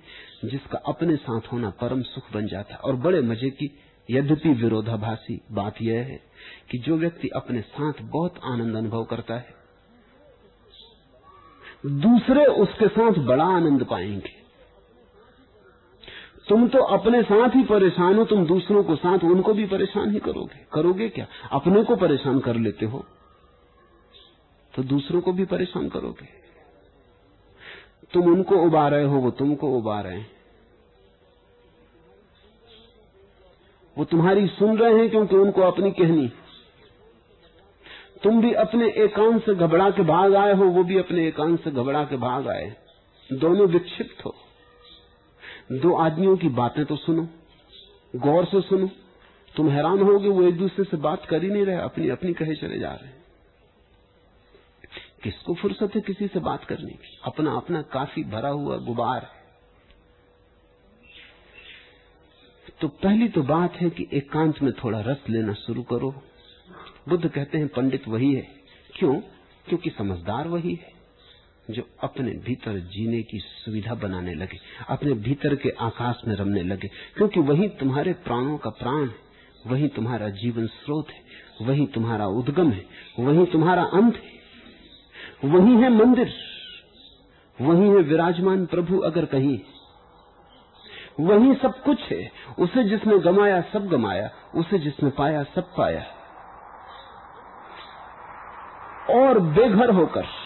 जिसका 0.46 0.78
अपने 0.78 1.16
साथ 1.16 1.42
होना 1.54 1.70
परम 1.70 2.02
सुख 2.02 2.34
बन 2.34 2.48
जाता 2.48 2.74
है। 2.74 2.80
और 2.80 2.96
बड़े 2.96 3.22
मज़े 3.22 3.50
की 3.50 3.80
यद्यपि 4.12 4.50
विरोधाभासी 4.50 5.42
बात 5.52 5.76
यह 5.82 6.00
है 6.00 6.24
कि 6.72 6.78
जो 6.78 6.98
व्यक्ति 6.98 7.28
अपने 7.28 7.62
साथ 7.62 7.94
बहुत 8.02 8.40
आनंद 8.44 8.76
अनुभव 8.76 9.04
करता 9.04 9.36
है, 9.36 9.66
दूसरे 11.86 12.46
उसके 12.46 12.88
साथ 12.88 13.12
बड़ा 13.12 13.46
आनंद 13.46 13.84
पाएँगे। 13.84 14.45
तुम 16.48 16.68
तो 16.68 16.80
अपने 16.94 17.22
साथ 17.24 17.56
ही 17.56 17.64
परेशान 17.64 18.18
हो, 18.18 18.24
तुम 18.26 18.46
दूसरों 18.46 18.84
को 18.84 18.96
साथ, 18.96 19.24
उनको 19.26 19.54
भी 19.54 19.66
परेशान 19.66 20.12
ही 20.12 20.20
करोगे। 20.20 20.66
करोगे 20.74 21.10
क्या? 21.10 21.26
अपने 21.52 21.84
को 21.84 21.96
परेशान 21.96 22.40
कर 22.40 22.56
लेते 22.58 22.86
हो 22.86 23.04
तो 24.74 24.84
दूसरों 24.84 25.22
को 25.22 25.32
भी 25.34 25.46
परेशान 25.46 25.88
करोगे। 25.90 26.28
तुम 28.14 28.26
उनको 28.26 28.56
उबा 28.58 28.88
रहे 28.88 29.06
हो, 29.06 29.20
वो 29.20 29.32
तुमको 29.32 29.68
उबा 29.70 30.00
रहे 30.02 30.18
हैं। 30.18 30.32
वो 33.98 34.06
तुम्हारी 34.06 34.48
सुन 34.50 34.78
रहे 34.78 34.94
हैं 34.94 35.10
क्योंकि 35.10 35.36
उनको 35.36 35.62
अपनी 35.62 35.92
कहनी। 35.92 36.28
तुम 38.24 38.42
भी 38.42 38.54
अपने 38.60 38.88
एकांत 38.98 39.42
से 39.44 39.56
घबरा 39.56 39.90
के 39.90 40.04
भाग 40.04 40.36
आए 40.36 40.54
हो, 40.54 40.66
वो 40.66 40.84
भी 40.84 40.98
अपने 40.98 41.28
एकांत 41.28 41.64
से 41.64 41.72
घबरा 41.72 42.04
के 42.04 42.18
भाग 42.20 42.48
आए 42.48 42.74
दोनों 43.30 43.68
विक्षिप्त 43.70 44.26
हो। 44.26 44.36
दो 45.72 45.96
आदमियों 45.96 46.38
की 46.38 46.50
बातें 46.50 46.86
तो 46.86 46.96
सुनो, 46.96 47.28
गौर 48.16 48.46
से 48.46 48.62
सुनो। 48.62 48.90
तुम 49.56 49.70
हैरान 49.70 50.02
होगे, 50.02 50.30
वो 50.30 50.44
एक 50.44 50.58
दूसरे 50.58 50.86
से 50.86 50.98
बात 50.98 51.26
कर 51.26 51.44
ही 51.44 51.50
नहीं 51.50 51.66
रहे, 51.66 51.76
अपनी 51.76 52.10
अपनी 52.10 52.34
कहे 52.34 52.56
चले 52.56 52.80
जा 52.80 52.92
रहे 52.92 53.16
किसको 55.24 55.54
फुर्सत 55.54 55.96
है 55.96 56.02
किसी 56.02 56.28
से 56.28 56.40
बात 56.40 56.66
करने 56.66 56.92
की? 56.92 57.20
अपना 57.24 57.56
अपना 57.56 57.82
काफ़ी 57.82 58.24
भरा 58.24 58.50
हुआ 58.50 58.78
गुबार 58.78 59.22
है। 59.22 59.46
तो 62.82 62.88
पहली 62.88 63.30
तो 63.30 63.44
बात 63.44 63.74
है 63.74 63.90
कि 63.90 64.08
एकांत 64.14 64.62
में 64.62 64.74
थोड़ा 64.74 65.02
रस 65.02 65.18
लेना 65.30 65.54
शुरू 65.54 65.84
करो। 65.84 66.12
बुद्ध 67.10 67.30
कहते 67.30 67.58
हैं, 67.58 67.68
पंडित 67.68 68.08
वही 68.08 68.34
है। 68.34 68.48
क्यों? 68.96 69.16
क्योंकि 69.68 69.90
समझदार 69.90 70.48
वही 70.48 70.76
है। 70.76 70.95
जो 71.72 71.84
अपने 72.04 72.32
भीतर 72.32 72.80
जीने 72.80 73.22
की 73.22 73.40
सुविधा 73.40 73.94
बनाने 73.94 74.34
लगे, 74.34 74.60
अपने 74.90 75.14
भीतर 75.14 75.56
के 75.56 75.70
आकाश 75.70 76.22
में 76.28 76.36
रमने 76.36 76.64
लगे, 76.64 76.88
क्योंकि 76.88 77.40
वही 77.40 77.68
तुम्हारे 77.70 78.14
प्राणों 78.14 78.58
का 78.58 78.70
प्राण 78.70 79.08
है, 79.08 79.16
वही 79.68 79.88
तुम्हारा 79.88 80.30
जीवन 80.30 80.68
स्रोत 80.68 81.08
है, 81.10 81.22
वही 81.62 81.86
तुम्हारा 81.86 82.28
उद्गम 82.28 82.72
है, 82.72 82.86
वही 83.20 83.46
तुम्हारा 83.46 83.84
अंत 83.84 84.16
है, 84.16 84.36
वही 85.50 85.74
है 85.74 85.90
मंदिर, 85.90 86.34
वही 87.62 87.88
है 87.90 88.02
विराजमान 88.02 88.66
प्रभु 88.66 88.98
अगर 88.98 89.26
कहीं। 89.26 89.60
वही 91.20 91.54
सब 91.54 91.84
कुछ 91.84 92.00
है, 92.02 92.32
उसे 92.60 92.84
जिसने 92.84 93.20
गमाया 93.20 93.62
सब 93.62 93.88
गमाया, 93.88 94.32
उसे 94.56 94.80
जिसने 94.80 95.10
पाया 95.10 95.44
सब 95.44 95.76
पाया। 95.78 96.06
और 99.10 99.40
बेघर 99.40 99.90
होकर 99.90 100.45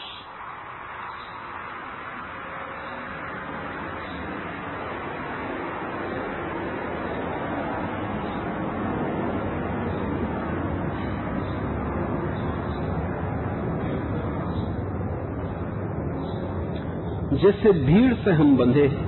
जैसे 17.50 17.72
भीड़ 17.72 18.14
से 18.14 18.32
हम 18.32 18.58
बंधे 18.58 18.88
हैं। 18.88 19.06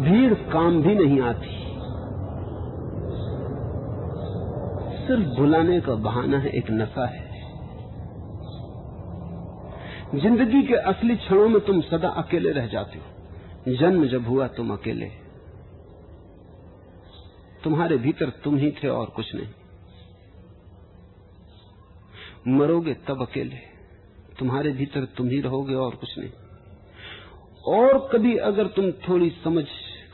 भीड़ 0.00 0.34
काम 0.34 0.82
भी 0.82 0.94
नहीं 0.94 1.20
आती। 1.20 1.46
सिर्फ़ 5.06 5.40
भुलाने 5.40 5.80
का 5.80 5.94
बहाना 5.94 6.38
है, 6.38 6.48
एक 6.48 6.70
नशा 6.70 7.06
है। 7.06 7.28
ज़िंदगी 10.14 10.62
के 10.62 10.74
असली 10.74 11.16
क्षणों 11.16 11.48
में 11.48 11.60
तुम 11.60 11.80
सदा 11.80 12.08
अकेले 12.08 12.50
रह 12.50 12.66
जाते 12.66 12.98
हो। 12.98 13.76
जन्म 13.76 14.06
जब 14.06 14.28
हुआ, 14.28 14.46
तुम 14.46 14.72
अकेले। 14.72 15.06
तुम्हारे 17.64 17.96
भीतर 17.96 18.30
तुम 18.30 18.56
ही 18.56 18.70
थे 18.70 18.88
और 18.88 19.06
कुछ 19.06 19.34
नहीं। 19.34 19.48
मरोगे 22.58 22.94
तब 22.94 23.22
अकेले। 23.22 23.67
तुम्हारे 24.38 24.70
भीतर 24.72 25.04
तुम 25.16 25.28
ही 25.28 25.40
रहोगे 25.40 25.74
और 25.76 25.94
कुछ 25.96 26.18
नहीं। 26.18 26.30
और 27.68 27.98
कभी 28.12 28.36
अगर 28.44 28.66
तुम 28.76 28.90
थोड़ी 29.02 29.30
समझ 29.44 29.64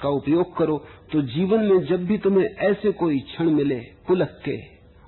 का 0.02 0.08
उपयोग 0.10 0.56
करो 0.56 0.76
तो 1.12 1.20
जीवन 1.24 1.64
में 1.64 1.84
जब 1.86 2.04
भी 2.06 2.18
तुम्हें 2.18 2.46
ऐसे 2.46 2.92
कोई 2.92 3.18
क्षण 3.22 3.50
मिले, 3.50 3.78
पुलक 4.08 4.40
के, 4.44 4.56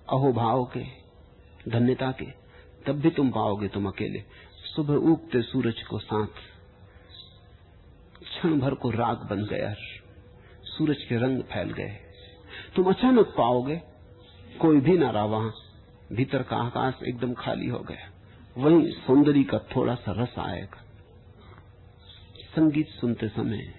अहोभाव 0.09 0.65
के, 0.67 0.85
धन्यता 1.71 2.11
के, 2.13 2.27
तब 2.87 3.01
भी 3.01 3.11
तुम 3.11 3.31
पाओगे 3.31 3.69
तुम 3.69 3.87
अकेले। 3.89 4.23
सुबह 4.67 5.11
उगते 5.11 5.43
सूरज 5.43 5.83
को 5.83 5.99
साथ, 5.99 6.43
क्षण 8.23 8.59
भर 8.61 8.75
को 8.75 8.91
राग 8.93 9.27
बन 9.31 9.45
गया 9.47 9.75
सूरज 10.67 11.03
के 11.03 11.17
रंग 11.17 11.43
फैल 11.45 11.71
गए। 11.73 11.97
तुम 12.77 12.91
अचानक 12.91 13.35
पाओगे, 13.39 13.81
कोई 14.61 14.81
भी 14.81 14.97
ना 14.99 15.11
रहा 15.11 15.25
वहाँ, 15.27 15.53
भीतर 16.13 16.43
का 16.43 16.57
आकाश 16.57 17.03
एकदम 17.05 17.33
खाली 17.35 17.67
हो 17.67 17.79
गया। 17.81 18.11
वही 18.59 18.91
सौंदर्य 18.91 19.43
का 19.43 19.59
थोड़ा 19.59 19.95
सा 19.95 20.13
रस 20.23 20.35
आएगा। 20.39 20.83
संगीत 22.57 22.89
सुनते 22.89 23.29
समय 23.29 23.75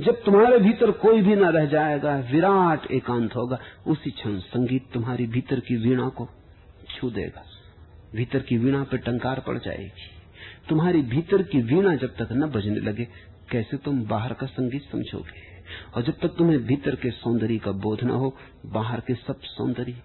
जब 0.00 0.22
तुम्हारे 0.24 0.58
भीतर 0.58 0.90
कोई 0.90 1.22
भी 1.22 1.36
ना 1.36 1.48
रह 1.48 1.64
जाएगा, 1.64 2.16
विराट 2.16 2.90
एकांत 2.90 3.36
होगा। 3.36 3.58
उसी 3.86 4.10
क्षण 4.10 4.38
संगीत 4.38 4.92
तुम्हारी 4.94 5.26
भीतर 5.26 5.60
की 5.60 5.76
वीणा 5.76 6.08
को 6.08 6.28
छू 6.96 7.10
देगा। 7.10 7.44
भीतर 8.14 8.38
की 8.38 8.58
वीणा 8.58 8.84
पर 8.84 8.96
टंकार 8.96 9.40
पड़ 9.40 9.58
जाएगी। 9.58 10.18
तुम्हारी 10.68 11.02
भीतर 11.02 11.42
की 11.42 11.62
वीणा 11.62 11.96
जब 11.96 12.16
तक 12.16 12.28
न 12.32 12.46
बजने 12.46 12.80
लगे, 12.80 13.08
कैसे 13.50 13.76
तुम 13.76 14.02
बाहर 14.02 14.32
का 14.32 14.46
संगीत 14.46 14.82
समझोगे? 14.92 15.48
और 15.94 16.02
जब 16.02 16.12
तक 16.12 16.28
तुम्हें 16.28 16.64
भीतर 16.64 16.94
के 16.94 17.10
सौंदर्य 17.10 17.58
का 17.58 17.70
बोध 17.70 18.04
न 18.04 18.10
हो, 18.10 18.36
बाहर 18.66 19.00
के 19.00 19.14
सब 19.14 19.40
सौंदर्य 19.40 20.02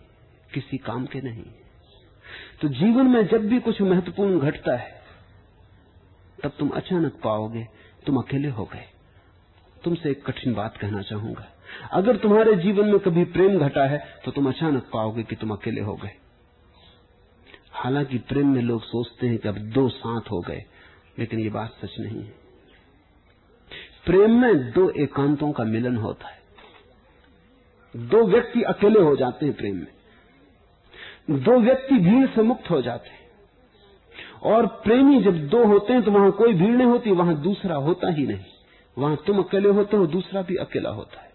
किसी 0.54 0.78
काम 0.78 1.06
के 1.06 1.22
नहीं। 1.22 1.44
तो 2.64 2.70
जीवन 2.70 3.08
में 3.08 3.26
जब 3.28 3.48
भी 3.48 3.60
कुछ 3.60 3.82
महत्वपूर्ण 3.82 4.40
घटता 4.40 4.76
है, 4.78 5.02
तब 6.44 6.52
तुम 6.60 6.70
अचानक 6.70 7.14
पाओगे 7.14 7.64
तुम 8.06 8.18
अकेले 8.18 8.50
हो 8.50 8.66
गए। 8.66 8.86
तुमसे 9.84 10.12
एक 10.12 10.24
कठिन 10.26 10.54
बात 10.54 10.78
कहना 10.78 11.02
चाहूँगा। 11.02 11.48
अगर 11.92 12.18
तुम्हारे 12.18 12.56
जीवन 12.56 12.88
में 12.88 13.00
कभी 13.00 13.24
प्रेम 13.26 13.58
घटा 13.60 13.86
है 13.86 13.98
तो 14.26 14.32
तुम 14.32 14.48
अचानक 14.50 14.84
पाओगे 14.84 15.24
कि 15.24 15.36
तुम 15.36 15.52
अकेले 15.52 15.82
हो 15.82 15.96
गए। 15.96 16.12
हालाँकि 17.72 18.18
प्रेम 18.18 18.48
में 18.48 18.62
लोग 18.62 18.84
सोचते 18.84 19.28
हैं 19.28 19.38
कि 19.38 19.48
अब 19.48 19.58
दो 19.58 19.88
साथ 19.90 20.32
हो 20.32 20.40
गए, 20.42 20.64
लेकिन 21.20 21.40
ये 21.40 21.50
बात 21.50 21.74
सच 21.82 22.00
नहीं 22.00 22.22
है। 22.22 22.34
प्रेम 24.06 24.40
में 24.42 24.72
दो 24.72 24.90
एकांतों 24.90 25.52
का 25.52 25.64
मिलन 25.64 25.98
होता 25.98 26.28
है। 26.28 26.42
दो 27.96 28.24
व्यक्ति 28.26 28.62
अकेले 28.62 29.02
हो 29.02 29.16
जाते 29.16 29.46
हैं 29.46 29.56
प्रेम 29.56 29.76
में। 29.76 30.03
दो 31.30 31.60
व्यक्ति 31.60 31.96
भीड़ 31.96 32.28
से 32.28 32.42
मुक्त 32.42 32.70
हो 32.70 32.82
जाते 32.82 33.10
हैं। 33.10 33.24
और 34.44 34.66
प्रेमी 34.66 35.22
जब 35.22 35.48
दो 35.48 35.66
होते 35.66 35.94
हैं 35.94 36.04
तो 36.04 36.12
वहाँ 36.12 36.32
कोई 36.32 36.54
भीड़ 36.54 36.72
नहीं 36.72 36.88
होती, 36.88 37.12
वहाँ 37.12 37.42
दूसरा 37.42 37.76
होता 37.76 38.12
ही 38.12 38.28
नहीं। 38.28 38.40
वहाँ 38.98 39.18
तुम 39.28 39.40
अकेले 39.40 39.70
होते 39.70 39.98
हो, 39.98 40.08
दूसरा 40.08 40.42
भी 40.42 40.56
अकेला 40.56 40.90
होता 40.90 41.22
है। 41.22 41.32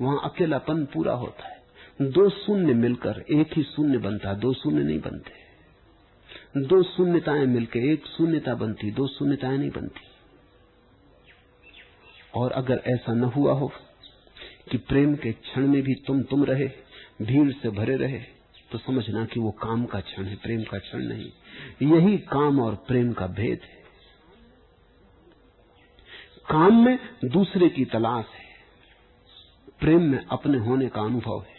वहाँ 0.00 0.20
अकेलापन 0.24 0.84
पूरा 0.84 1.12
होता 1.12 1.48
है। 1.48 1.60
दो 2.02 2.30
शून्य 2.30 2.74
मिलकर 2.74 3.24
एक 3.30 3.50
ही 3.56 3.62
शून्य 3.62 3.98
बनता, 3.98 4.34
दो 4.34 4.52
शून्य 4.52 4.84
नहीं 4.84 5.00
बनते। 5.00 5.40
दो 6.66 6.82
शून्यताएँ 6.82 7.46
मिलकर 7.46 7.78
एक 7.78 8.06
शून्यता 8.06 8.54
बनती, 8.54 8.90
दो 8.90 9.06
शून्यताएँ 9.06 9.58
नहीं 9.58 9.70
बनती। 9.70 10.00
और 12.34 12.52
अगर 12.52 12.82
ऐसा 12.86 13.12
न 13.12 13.24
हुआ 13.24 13.52
हो 13.52 13.72
कि 14.70 14.78
प्रेम 14.78 15.16
के 15.16 15.32
क्षण 15.32 15.66
में 15.66 15.82
भी 15.82 15.94
तुम 15.94 16.22
तुम 16.22 16.44
रहे, 16.44 16.70
भीड़ 17.22 17.52
से 17.52 17.70
भरे 17.70 17.96
रहे 17.96 18.39
तो 18.72 18.78
समझना 18.78 19.24
कि 19.24 19.40
वो 19.40 19.50
काम 19.60 19.84
का 19.84 20.00
क्षण 20.00 20.24
है, 20.24 20.36
प्रेम 20.36 20.62
का 20.62 20.78
क्षण 20.78 21.02
नहीं। 21.04 21.30
यही 21.84 22.16
काम 22.28 22.60
और 22.60 22.74
प्रेम 22.88 23.12
का 23.12 23.26
भेद 23.28 23.60
है। 23.64 23.78
काम 26.48 26.84
में 26.84 26.98
दूसरे 27.24 27.68
की 27.68 27.84
तलाश 27.84 28.24
है। 28.34 28.48
प्रेम 29.80 30.02
में 30.02 30.24
अपने 30.26 30.58
होने 30.58 30.88
का 30.88 31.02
अनुभव 31.02 31.42
है। 31.42 31.58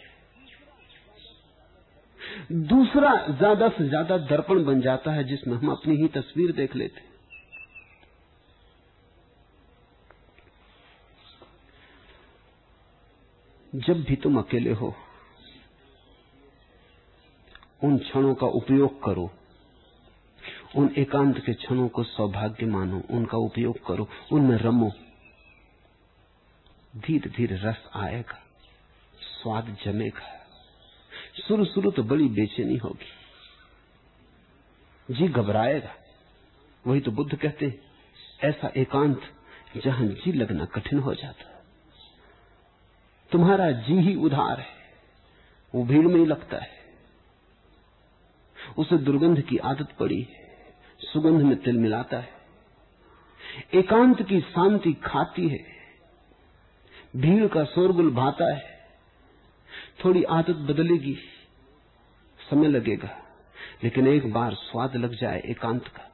दूसरा 2.66 3.14
ज़्यादा 3.28 3.68
से 3.68 3.88
ज़्यादा 3.88 4.16
दर्पण 4.18 4.64
बन 4.64 4.80
जाता 4.80 5.12
है, 5.12 5.24
जिसमें 5.24 5.56
हम 5.56 5.70
अपनी 5.70 5.96
ही 5.96 6.08
तस्वीर 6.10 6.52
देख 6.52 6.76
लेते 6.76 7.10
जब 13.72 14.02
भी 14.04 14.16
तुम 14.16 14.38
अकेले 14.38 14.72
हो 14.72 14.94
उन 17.84 17.98
क्षणों 17.98 18.34
का 18.34 18.46
उपयोग 18.46 19.04
करो। 19.04 19.30
उन 20.76 20.94
एकांत 20.98 21.38
के 21.38 21.54
क्षणों 21.54 21.88
को 21.88 22.02
सौभाग्य 22.02 22.66
मानो, 22.66 23.02
उनका 23.10 23.38
उपयोग 23.38 23.86
करो। 23.86 24.08
उनमें 24.32 24.56
रमो। 24.56 24.92
धीरे 26.96 27.30
धीरे 27.30 27.56
रस 27.56 27.90
आएगा, 27.94 28.38
स्वाद 29.20 29.76
जमेगा। 29.84 30.46
शुरू 31.48 31.64
शुरू 31.64 31.90
तो 31.90 32.02
बड़ी 32.02 32.28
बेचैनी 32.28 32.76
होगी। 32.76 33.10
जी 35.14 35.28
घबराएगा। 35.28 35.94
वही 36.86 37.00
तो 37.00 37.10
बुद्ध 37.10 37.36
कहते 37.36 37.66
हैं, 37.66 37.78
ऐसा 38.42 38.72
एकांत 38.76 39.20
जहाँ 39.84 40.06
जी 40.06 40.32
लगना 40.32 40.64
कठिन 40.64 40.98
हो 40.98 41.14
जाता 41.14 41.48
तुम्हारा 43.32 43.70
जी 43.70 43.94
ही 43.94 44.14
उधार 44.14 44.60
है। 44.60 44.66
वो 45.74 45.84
भीड़ 45.84 46.06
में 46.06 46.16
ही 46.16 46.26
लगता 46.26 46.56
है। 46.56 46.81
उसे 48.78 48.96
दुर्गंध 48.98 49.40
की 49.42 49.56
आदत 49.64 49.88
पड़ी 49.98 50.20
है, 50.20 50.40
सुगंध 51.02 51.42
में 51.42 51.56
तिल 51.62 51.78
मिलाता 51.78 52.18
है। 52.18 52.40
एकांत 53.74 54.22
की 54.22 54.40
शांति 54.42 54.92
खाती 55.04 55.48
है, 55.48 55.64
भीड़ 57.16 57.46
का 57.48 57.64
शोरगुल 57.66 58.10
भाता 58.14 58.52
है। 58.54 58.70
थोड़ी 60.04 60.22
आदत 60.32 60.64
बदलेगी, 60.68 61.16
समय 62.38 62.68
लगेगा, 62.68 63.10
लेकिन 63.84 64.06
एक 64.08 64.32
बार 64.32 64.54
स्वाद 64.56 64.96
लग 64.96 65.14
जाए 65.16 65.42
एकांत 65.46 65.86
का 65.88 66.08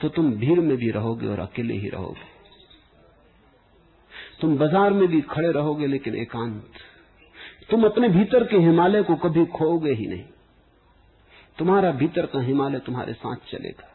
तो 0.00 0.08
तुम 0.10 0.30
भीड़ 0.32 0.58
में 0.60 0.76
भी 0.76 0.90
रहोगे 0.90 1.26
और 1.26 1.38
अकेले 1.40 1.74
ही 1.74 1.88
रहोगे। 1.88 2.26
तुम 4.40 4.56
बाज़ार 4.58 4.92
में 4.92 5.06
भी 5.08 5.20
खड़े 5.22 5.50
रहोगे, 5.52 5.86
लेकिन 5.86 6.16
एकांत, 6.16 6.64
तुम 7.70 7.84
अपने 7.84 8.08
भीतर 8.08 8.44
के 8.44 8.58
हिमालय 8.58 9.02
को 9.02 9.16
कभी 9.18 9.44
खोओगे 9.48 9.92
ही 9.92 10.06
नहीं। 10.06 10.24
तुम्हारा 11.58 11.90
भीतर 11.92 12.26
का 12.26 12.40
हिमालय 12.40 12.78
तुम्हारे 12.78 13.12
साथ 13.12 13.36
चलेगा। 13.50 13.94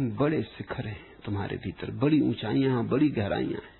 बड़े 0.00 0.42
शिखर 0.42 0.86
हैं 0.86 1.06
तुम्हारे 1.24 1.56
भीतर, 1.56 1.90
बड़ी 1.90 2.20
ऊंचाइयाँ, 2.20 2.84
बड़ी 2.84 3.08
गहराइयाँ 3.08 3.60
हैं। 3.60 3.76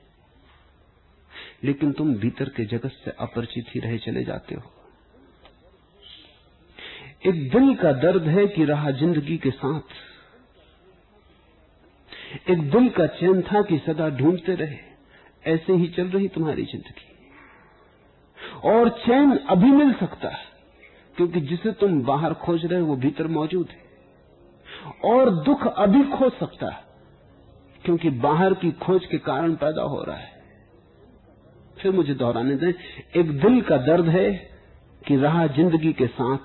लेकिन 1.64 1.92
तुम 1.92 2.14
भीतर 2.14 2.48
के 2.48 2.64
जगत 2.64 2.92
से 3.04 3.10
अपरिचित 3.10 3.66
ही 3.74 3.80
रहे 3.80 3.98
चले 3.98 4.24
जाते 4.24 4.54
हो। 4.54 4.62
एक 7.26 7.50
दिल 7.50 7.74
का 7.74 7.92
दर्द 7.92 8.22
है 8.22 8.46
कि 8.46 8.64
रहा 8.64 8.90
ज़िंदगी 8.90 9.36
के 9.38 9.50
साथ। 9.50 9.96
एक 12.50 12.70
दिल 12.70 12.88
का 12.88 13.06
चैन 13.06 13.42
था 13.42 13.62
कि 13.62 13.78
सदा 13.78 14.08
ढूंढते 14.08 14.54
रहे। 14.54 14.78
ऐसे 15.44 15.72
ही 15.72 15.88
चल 15.88 16.08
रही 16.08 16.28
तुम्हारी 16.28 16.64
ज़िंदगी। 16.64 17.08
और 18.64 18.88
चैन 18.88 19.36
अभी 19.36 19.70
मिल 19.70 19.92
सकता 19.94 20.28
है। 20.28 20.47
क्योंकि 21.18 21.42
जिसे 21.42 21.72
तुम 21.72 22.02
बाहर 22.02 22.36
खोज 22.36 22.64
रहे 22.64 22.80
हो, 22.80 22.86
वो 22.86 22.96
भीतर 22.96 23.28
मौजूद 23.28 23.68
है। 23.68 23.88
और 25.04 25.44
दुख 25.44 25.66
अभी 25.66 26.10
खोज 26.10 26.32
सकता 26.32 26.66
है, 26.66 26.84
क्योंकि 27.84 28.20
बाहर 28.20 28.54
की 28.54 28.78
खोज 28.78 29.06
के 29.06 29.20
कारण 29.20 29.54
पैदा 29.54 29.84
हो 29.84 30.02
रहा 30.02 30.16
है। 30.16 30.42
फिर 31.76 31.92
मुझे 31.92 32.14
दोहराने 32.14 32.56
दें, 32.56 32.74
एक 33.16 33.40
दिल 33.40 33.62
का 33.62 33.76
दर्द 33.76 34.08
है 34.08 34.50
कि 35.02 35.16
रहा 35.16 35.48
ज़िंदगी 35.48 35.92
के 35.92 36.06
साथ। 36.06 36.38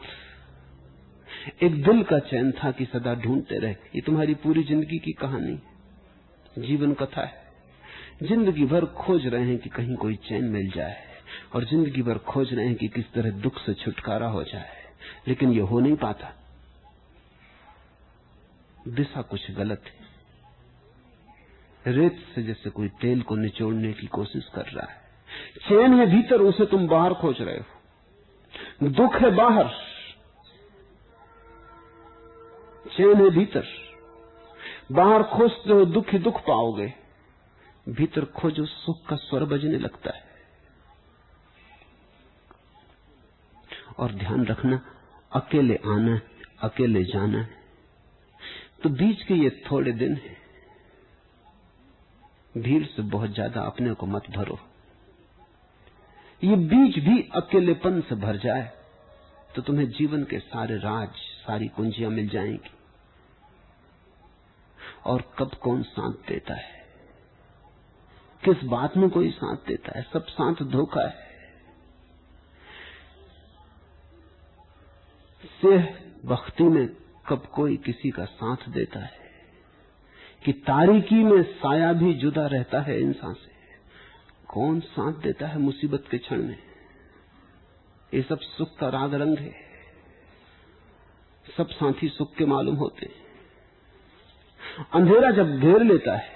एक 1.63 1.83
दिल 1.83 2.03
का 2.03 2.19
चैन 2.25 2.53
था 2.53 2.71
कि 2.71 2.85
सदा 2.85 3.15
ढूंढते 3.15 3.59
रहे। 3.59 3.71
ये 3.71 4.01
तुम्हारी 4.01 4.33
पूरी 4.33 4.63
ज़िंदगी 4.63 4.97
की 4.97 5.11
कहानी 5.11 5.59
जीवन 6.59 6.93
कथा 6.93 7.21
है। 7.21 7.43
ज़िंदगी 8.23 8.65
भर 8.65 8.85
खोज 8.97 9.27
रहे 9.27 9.45
हैं 9.45 9.57
कि 9.57 9.69
कहीं 9.69 9.95
कोई 9.95 10.19
चैन 10.23 10.43
मिल 10.43 10.71
जाए। 10.71 11.12
और 11.53 11.65
ज़िंदगी 11.65 12.01
भर 12.01 12.17
खोज 12.17 12.53
रहे 12.53 12.65
हैं 12.65 12.75
कि 12.75 12.87
किस 12.87 13.11
तरह 13.13 13.31
दुख 13.31 13.59
से 13.59 13.73
छुटकारा 13.73 14.27
हो 14.27 14.43
जाए। 14.43 14.83
लेकिन 15.27 15.53
यह 15.53 15.63
हो 15.63 15.79
नहीं 15.79 15.95
पाता। 15.95 16.33
दिशा 18.87 19.21
कुछ 19.21 19.51
गलत 19.51 19.81
है। 19.85 20.03
रेत 21.93 22.25
से 22.35 22.43
जैसे 22.43 22.69
कोई 22.69 22.87
तेल 22.87 23.21
को 23.21 23.35
निचोड़ने 23.35 23.93
की 23.93 24.07
कोशिश 24.07 24.49
कर 24.55 24.65
रहा 24.65 24.91
है। 24.91 25.01
चैन 25.69 25.93
है 25.93 26.05
भीतर 26.05 26.41
उसे 26.41 26.65
तुम 26.65 26.87
बाहर 26.87 27.13
खोज 27.13 27.41
रहे 27.41 27.57
हो। 27.57 28.89
दुख 28.89 29.15
है 29.15 29.31
बाहर। 29.31 29.69
चैन 32.97 33.23
है 33.23 33.29
भीतर। 33.29 33.67
बाहर 34.91 35.23
खोजते 35.23 35.73
हो 35.73 35.85
दुख 35.85 36.09
ही 36.09 36.19
दुख 36.19 36.39
पाओगे। 36.39 36.93
भीतर 37.89 38.25
खोजो, 38.25 38.65
सुख 38.65 39.05
का 39.05 39.15
स्वर 39.15 39.43
बजने 39.43 39.77
लगता 39.77 40.17
है। 40.17 40.22
और 44.03 44.13
ध्यान 44.13 44.45
रखना, 44.45 44.79
अकेले 45.31 45.75
आना, 45.87 46.19
अकेले 46.61 47.03
जाना। 47.03 47.39
है 47.39 47.61
तो 48.83 48.89
बीच 48.91 49.21
के 49.23 49.33
ये 49.33 49.49
थोड़े 49.71 49.91
दिन 49.93 50.15
है। 50.15 50.35
भीड़ 52.55 52.83
से 52.85 53.01
बहुत 53.01 53.33
ज़्यादा 53.33 53.61
अपने 53.61 53.93
को 53.93 54.05
मत 54.05 54.29
भरो। 54.29 54.59
ये 56.41 56.55
बीच 56.55 56.99
भी 56.99 57.21
अकेलेपन 57.35 58.01
से 58.01 58.15
भर 58.15 58.37
जाए 58.37 58.71
तो 59.55 59.61
तुम्हें 59.61 59.89
जीवन 59.89 60.23
के 60.23 60.39
सारे 60.39 60.77
राज, 60.77 61.09
सारी 61.39 61.67
कुंजियाँ 61.67 62.11
मिल 62.11 62.29
जाएँगी। 62.29 62.71
और 65.05 65.21
कब 65.37 65.53
कौन 65.53 65.81
साथ 65.83 66.11
देता 66.27 66.53
है? 66.53 66.81
किस 68.43 68.63
बात 68.63 68.97
में 68.97 69.09
कोई 69.09 69.29
साथ 69.31 69.67
देता 69.67 69.97
है? 69.97 70.03
सब 70.13 70.25
साथ 70.27 70.63
धोखा 70.71 71.07
है। 71.07 71.32
सेह 75.65 75.97
बख्ती 76.25 76.63
में 76.63 76.89
कब 77.29 77.45
कोई 77.53 77.77
किसी 77.77 78.09
का 78.09 78.25
साथ 78.25 78.57
देता 78.69 78.99
है? 78.99 79.11
कि 80.45 80.53
तारीकी 80.53 81.15
में 81.15 81.43
साया 81.43 81.93
भी 81.93 82.13
जुदा 82.13 82.47
रहता 82.47 82.81
है 82.81 83.01
इंसान 83.01 83.33
से? 83.33 83.51
कौन 84.47 84.79
साथ 84.79 85.13
देता 85.13 85.47
है 85.47 85.57
मुसीबत 85.57 86.03
के 86.11 86.17
क्षण 86.17 86.43
में? 86.43 86.57
ये 88.13 88.21
सब 88.21 88.39
सुख 88.39 88.77
का 88.77 88.89
राग 88.89 89.13
रंग 89.13 89.37
है। 89.37 89.53
सब 91.57 91.69
साथी 91.69 92.07
सुख 92.09 92.35
के 92.35 92.45
मालूम 92.45 92.75
होते 92.75 93.05
हैं। 93.05 93.23
अंधेरा 94.93 95.31
जब 95.31 95.59
घेर 95.59 95.83
लेता 95.83 96.17
है, 96.17 96.29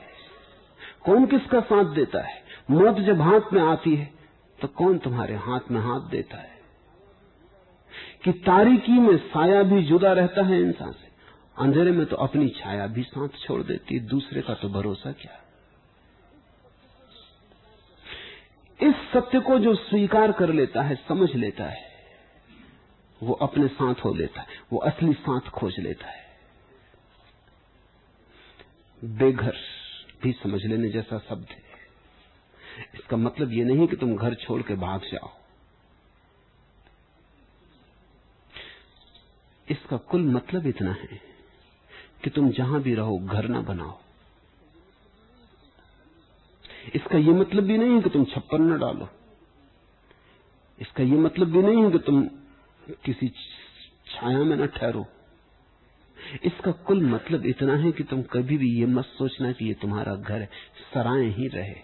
कौन 1.06 1.26
किसका 1.26 1.60
साथ 1.60 1.86
देता 1.86 2.22
है? 2.22 2.44
मौत 2.72 2.96
जब 2.96 3.22
हाथ 3.22 3.54
में 3.54 3.62
आती 3.62 3.96
है 3.96 4.14
तो 4.62 4.68
कौन 4.68 4.98
तुम्हारे 4.98 5.36
हाथ 5.36 5.72
में 5.72 5.82
हाथ 5.82 6.02
देता 6.02 6.38
है? 6.38 6.57
कि 8.24 8.32
तारीकी 8.32 8.92
में 8.92 9.18
साया 9.18 9.64
भी 9.64 9.84
जुदा 9.84 10.14
रहता 10.14 10.46
है 10.46 10.62
इंसान 10.62 10.92
से। 10.92 11.08
अंधेरे 11.58 11.92
में 11.92 12.06
तो 12.06 12.16
अपनी 12.16 12.50
छाया 12.50 12.88
भी 12.88 13.04
साथ 13.04 13.28
छोड़ 13.28 13.64
देती 13.64 14.00
दूसरे 14.00 14.42
का 14.42 14.54
तो 14.54 14.70
भरोसा 14.70 15.12
क्या? 15.12 15.44
इस 18.82 18.96
सत्य 19.14 19.40
को 19.40 19.60
जो 19.60 19.76
स्वीकार 19.76 20.32
कर 20.32 20.54
लेता 20.54 20.82
है, 20.82 20.96
समझ 20.96 21.36
लेता 21.36 21.64
है, 21.64 21.86
वो 23.24 23.34
अपने 23.34 23.68
साथ 23.68 23.96
हो 24.06 24.14
लेता 24.14 24.42
है, 24.42 24.48
वो 24.74 24.80
असली 24.80 25.14
साथ 25.14 25.50
खोज 25.50 25.80
लेता 25.80 26.08
है। 26.08 26.26
बेघर 29.04 29.56
भी 30.24 30.32
समझ 30.32 30.66
लेने 30.66 30.90
जैसा 30.90 31.18
शब्द 31.20 31.48
है। 31.50 31.64
इसका 32.96 33.18
मतलब 33.18 33.52
ये 33.52 33.64
नहीं 33.64 33.88
कि 33.88 33.96
तुम 33.96 34.16
घर 34.16 34.34
छोड़ 34.34 34.62
के 34.62 34.76
भाग 34.76 35.02
जाओ। 35.02 35.37
इसका 39.68 39.98
कुल 39.98 40.24
मतलब 40.26 40.68
इतना 40.68 40.92
है 40.92 41.20
कि 42.24 42.30
तुम 42.30 42.50
जहाँ 42.52 42.82
भी 42.82 42.94
रहो, 42.96 43.18
घर 43.18 43.48
ना 43.48 43.62
बनाओ। 43.62 43.98
इसका 46.96 47.18
यह 47.18 47.34
मतलब 47.34 47.64
भी 47.64 47.78
नहीं 47.78 47.96
है 47.96 48.02
कि 48.02 48.10
तुम 48.10 48.26
छप्पर 48.26 48.60
न 48.60 48.78
डालो। 48.80 49.08
इसका 50.80 51.04
यह 51.04 51.20
मतलब 51.20 51.48
भी 51.48 51.62
नहीं 51.62 51.84
है 51.84 51.92
कि 51.92 52.00
तुम 52.00 52.24
किसी 53.06 53.28
छाया 54.08 54.38
में 54.38 54.56
न 54.58 54.68
ठहरो। 54.68 55.06
इसका 56.44 56.72
कुल 56.88 57.06
मतलब 57.06 57.46
इतना 57.46 57.76
है 57.76 57.92
कि 57.92 58.04
तुम 58.04 58.22
कभी 58.24 58.58
भी 58.58 58.70
ये 58.80 58.86
मत 58.86 59.06
सोचना 59.08 59.52
कि 59.52 59.66
ये 59.66 59.74
तुम्हारा 59.74 60.16
घर 60.16 60.42
है 60.42 60.50
सराय 60.94 61.26
ही 61.30 61.48
रहे। 61.48 61.76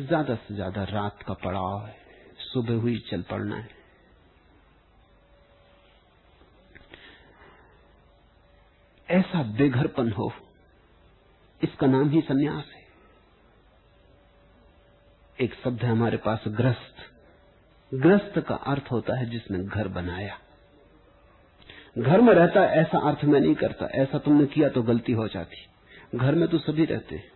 ज़्यादा 0.00 0.34
से 0.34 0.54
ज़्यादा 0.54 0.82
रात 0.84 1.22
का 1.22 1.34
पड़ाव 1.34 1.86
है। 1.86 1.99
सुबह 2.52 2.74
हुई, 2.74 2.98
चल 2.98 3.22
पड़ना 3.22 3.56
है। 3.56 3.68
ऐसा 9.10 9.42
बेघरपन 9.42 10.12
हो, 10.12 10.32
इसका 11.62 11.86
नाम 11.86 12.10
ही 12.10 12.20
सन्यास 12.20 12.64
है। 12.74 12.86
एक 15.40 15.54
शब्द 15.54 15.82
है 15.82 15.90
हमारे 15.90 16.16
पास, 16.16 16.44
ग्रस्त। 16.48 16.96
ग्रस्त 17.94 18.38
का 18.38 18.54
अर्थ 18.54 18.84
होता 18.90 19.18
है 19.18 19.30
जिसने 19.30 19.64
घर 19.64 19.88
बनाया। 19.88 20.38
घर 21.98 22.20
में 22.20 22.34
रहता 22.34 22.64
ऐसा 22.64 22.98
अर्थ 22.98 23.24
मैं 23.24 23.40
नहीं 23.40 23.54
करता। 23.54 23.86
ऐसा 23.86 24.18
तुमने 24.18 24.46
किया 24.46 24.68
तो 24.68 24.82
गलती 24.82 25.12
हो 25.12 25.28
जाती। 25.28 25.66
घर 26.18 26.34
में 26.34 26.48
तो 26.48 26.58
सभी 26.58 26.84
रहते 26.84 27.30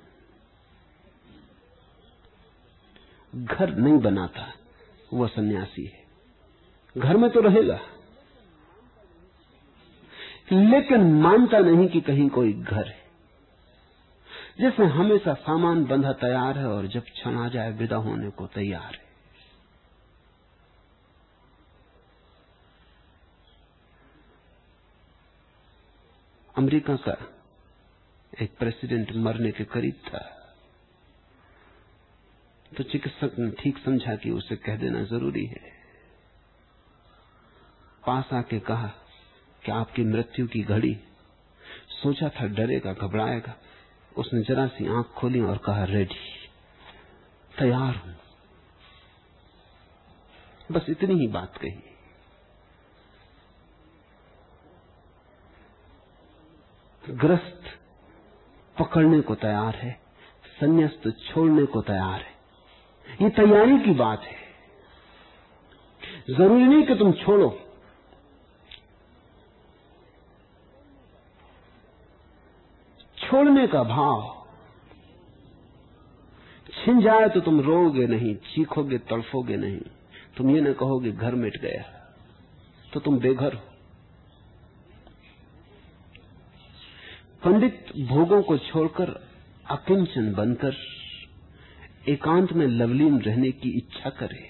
घर 3.35 3.75
नहीं 3.75 3.99
बनाता। 3.99 4.53
वह 5.15 5.29
सन्यासी 5.29 5.85
है। 5.85 6.05
घर 6.99 7.17
में 7.17 7.31
तो 7.31 7.41
रहेगा। 7.41 7.81
लेकिन 10.53 11.21
मानता 11.23 11.59
नहीं 11.59 11.89
कि 11.89 12.01
कहीं 12.01 12.29
कोई 12.29 12.53
घर 12.53 12.89
है। 12.89 13.05
जैसे 14.61 14.85
हमेशा 14.85 15.35
सामान 15.35 15.85
बंधा 15.85 16.12
तैयार 16.12 16.59
है 16.59 16.67
और 16.67 16.87
जब 16.87 17.01
क्षण 17.01 17.39
आ 17.39 17.49
जाए 17.49 17.73
विदा 17.73 17.97
होने 17.97 18.31
को 18.31 18.47
तैयार 18.47 18.95
है। 18.95 19.05
अमेरिका 26.59 26.97
का 26.97 27.17
एक 28.43 28.59
प्रेसिडेंट 28.59 29.12
मरने 29.12 29.53
के 29.53 29.65
करीब 29.65 29.95
था। 29.95 30.43
तो 32.77 32.83
चिकित्सक 32.83 33.39
ने 33.39 33.51
ठीक 33.51 33.79
समझा 33.79 34.16
कि 34.16 34.31
उसे 34.31 34.57
कह 34.57 34.77
देना 34.77 35.03
ज़रूरी 35.03 35.47
है। 35.47 35.72
पास 38.07 38.29
आके 38.33 38.61
कहा 38.61 38.93
कि 39.64 39.72
आपकी 39.72 40.05
मृत्यु 40.05 40.47
की 40.47 40.62
घड़ी? 40.62 40.97
सोचा 42.03 42.29
था 42.29 42.47
डरेगा, 42.47 42.93
घबराएगा। 42.93 43.57
उसने 44.16 44.43
जरा 44.43 44.66
सी 44.66 44.87
आँख 44.87 45.07
खोली 45.07 45.41
और 45.41 45.57
कहा, 45.57 45.85
रेडी, 45.85 46.14
तैयार 47.59 47.95
हूँ। 47.95 48.16
बस 50.72 50.87
इतनी 50.89 51.14
ही 51.14 51.27
बात 51.27 51.57
कही। 51.57 51.83
ग्रस्त 57.11 57.61
पकड़ने 58.79 59.20
को 59.20 59.35
तैयार 59.35 59.75
है, 59.75 60.01
संन्यास्त 60.61 61.16
छोड़ने 61.29 61.66
को 61.66 61.83
तैयार 61.83 62.20
है। 62.20 62.34
ये 63.23 63.31
तैयारी 63.31 63.79
की 63.79 63.91
बात 63.91 64.23
है। 64.23 64.37
ज़रूरी 66.31 66.65
नहीं 66.65 66.83
कि 66.83 66.95
तुम 66.95 67.12
छोड़ो। 67.12 67.61
छोड़ने 73.19 73.67
का 73.67 73.83
भाव। 73.83 74.47
छिन 76.85 77.01
जाए 77.01 77.29
तो 77.29 77.41
तुम 77.41 77.61
रोगे 77.61 78.07
नहीं, 78.07 78.35
चीखोगे, 78.35 78.99
तड़फोगे 78.99 79.57
नहीं। 79.57 79.81
तुम 80.37 80.51
ये 80.51 80.61
न 80.61 80.73
कहोगे, 80.73 81.12
घर 81.12 81.35
मिट 81.35 81.61
गया। 81.61 81.83
तो 82.93 83.01
तुम 83.01 83.19
बेघर 83.19 83.55
हो। 83.55 83.61
पंडित 87.45 87.93
भोगों 88.01 88.43
को 88.43 88.59
छोड़कर 88.59 89.29
अकिंचन 89.71 90.33
बनकर 90.33 90.77
एकांत 92.09 92.52
में 92.52 92.66
लवलीन 92.66 93.20
रहने 93.20 93.50
की 93.50 93.70
इच्छा 93.70 94.11
करे 94.11 94.48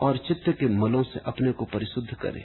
और 0.00 0.16
चित्त 0.16 0.48
के 0.48 0.66
मलों 0.66 1.02
से 1.02 1.20
अपने 1.20 1.52
को 1.52 1.64
परिशुद्ध 1.64 2.14
करे। 2.14 2.44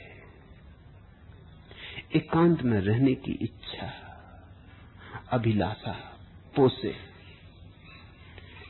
एकांत 2.16 2.62
में 2.62 2.80
रहने 2.80 3.14
की 3.16 3.32
इच्छा, 3.32 3.92
अभिलाषा, 5.32 6.20
पोसे, 6.56 6.96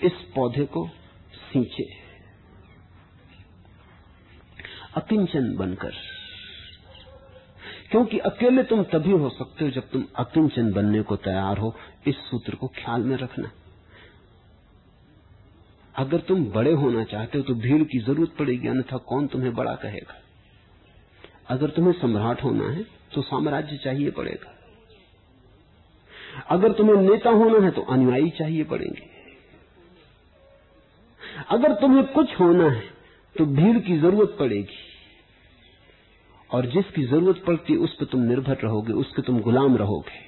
इस 0.04 0.12
पौधे 0.36 0.66
को 0.66 0.88
सींचे। 1.36 1.88
अकिंचन 4.98 5.56
बनकर 5.56 6.15
क्योंकि 7.96 8.18
अकेले 8.20 8.64
तुम 8.64 8.82
तभी 8.84 9.12
हो 9.12 9.30
सकते 9.30 9.66
हो 9.66 9.72
जब 9.72 9.90
तुम 9.90 10.04
अकिंचन 10.16 10.72
बनने 10.74 11.02
को 11.02 11.16
तैयार 11.18 11.58
हो। 11.58 11.74
इस 12.08 12.16
सूत्र 12.22 12.56
को 12.56 12.68
ख्याल 12.76 13.02
में 13.02 13.16
रखना। 13.18 13.52
अगर 15.96 16.20
तुम 16.20 16.44
बड़े 16.52 16.72
होना 16.74 17.04
चाहते 17.04 17.38
हो 17.38 17.44
तो 17.44 17.54
भीड़ 17.56 17.84
की 17.84 18.00
ज़रूरत 18.00 18.34
पड़ेगी, 18.40 18.68
अन्यथा 18.68 18.98
कौन 18.98 19.28
तुम्हें 19.28 19.54
बड़ा 19.56 19.76
कहेगा? 19.76 20.16
अगर 21.50 21.70
तुम्हें 21.70 21.94
सम्राट 21.94 22.44
होना 22.44 22.70
है 22.70 22.84
तो 23.14 23.22
साम्राज्य 23.22 23.78
चाहिए 23.78 24.12
पड़ेगा। 24.12 24.52
अगर 26.50 26.72
तुम्हें 26.72 26.96
नेता 27.02 27.30
होना 27.32 27.66
है 27.66 27.72
तो 27.72 27.82
अनुयायी 27.90 28.30
चाहिए 28.30 28.64
पड़ेंगे। 28.66 29.08
अगर 31.50 31.76
तुम्हें 31.82 32.04
कुछ 32.10 32.40
होना 32.40 32.70
है 32.70 32.84
तो 33.36 33.46
भीड़ 33.54 33.78
की 33.80 33.98
ज़रूरत 34.00 34.36
पड़ेगी। 34.40 34.84
और 36.50 36.66
जिसकी 36.66 37.04
ज़रूरत 37.04 37.44
पड़ती 37.48 37.76
उस 37.76 37.96
पर 37.96 38.06
तुम 38.06 38.22
निर्भर 38.22 38.58
रहोगे 38.58 38.94
उसके 38.96 39.22
तुम 39.22 39.40
गुलाम 39.40 39.76
रहोगे। 39.78 40.24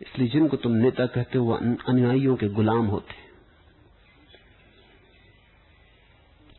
इसलिए 0.00 0.28
जिनको 0.28 0.56
तुम 0.56 0.72
नेता 0.74 1.06
कहते 1.06 1.38
हो 1.38 1.44
वह 1.44 1.58
अनुयायियों 1.88 2.36
के 2.36 2.48
गुलाम 2.50 2.86
होते 2.86 3.14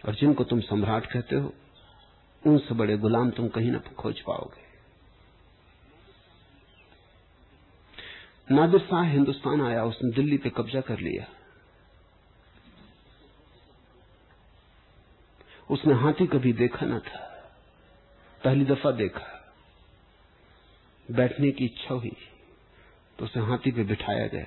और 0.05 0.15
जिनको 0.15 0.43
तुम 0.43 0.59
सम्राट 0.61 1.05
कहते 1.05 1.35
हो 1.35 1.53
उनसे 2.43 2.75
बड़े 2.75 2.97
गुलाम 2.97 3.29
तुम 3.29 3.47
कहीं 3.47 3.71
ना 3.71 3.79
खोज 3.97 4.19
पाओगे। 4.21 4.69
नादिर 8.49 8.79
शाह 8.79 9.03
हिंदुस्तान 9.03 9.61
आया, 9.61 9.83
उसने 9.85 10.11
दिल्ली 10.11 10.37
पे 10.37 10.49
कब्जा 10.49 10.81
कर 10.81 10.99
लिया। 10.99 11.25
उसने 15.69 15.93
हाथी 15.93 16.27
कभी 16.27 16.53
देखा 16.53 16.85
ना 16.85 16.99
था। 16.99 17.30
पहली 18.41 18.65
दफ़ा 18.65 18.91
देखा। 18.93 19.27
बैठने 21.09 21.51
की 21.51 21.65
इच्छा 21.65 21.93
हुई 21.93 22.15
तो 23.19 23.25
उसे 23.25 23.39
हाथी 23.41 23.71
पे 23.71 23.83
बिठाया 23.83 24.27
गया। 24.27 24.45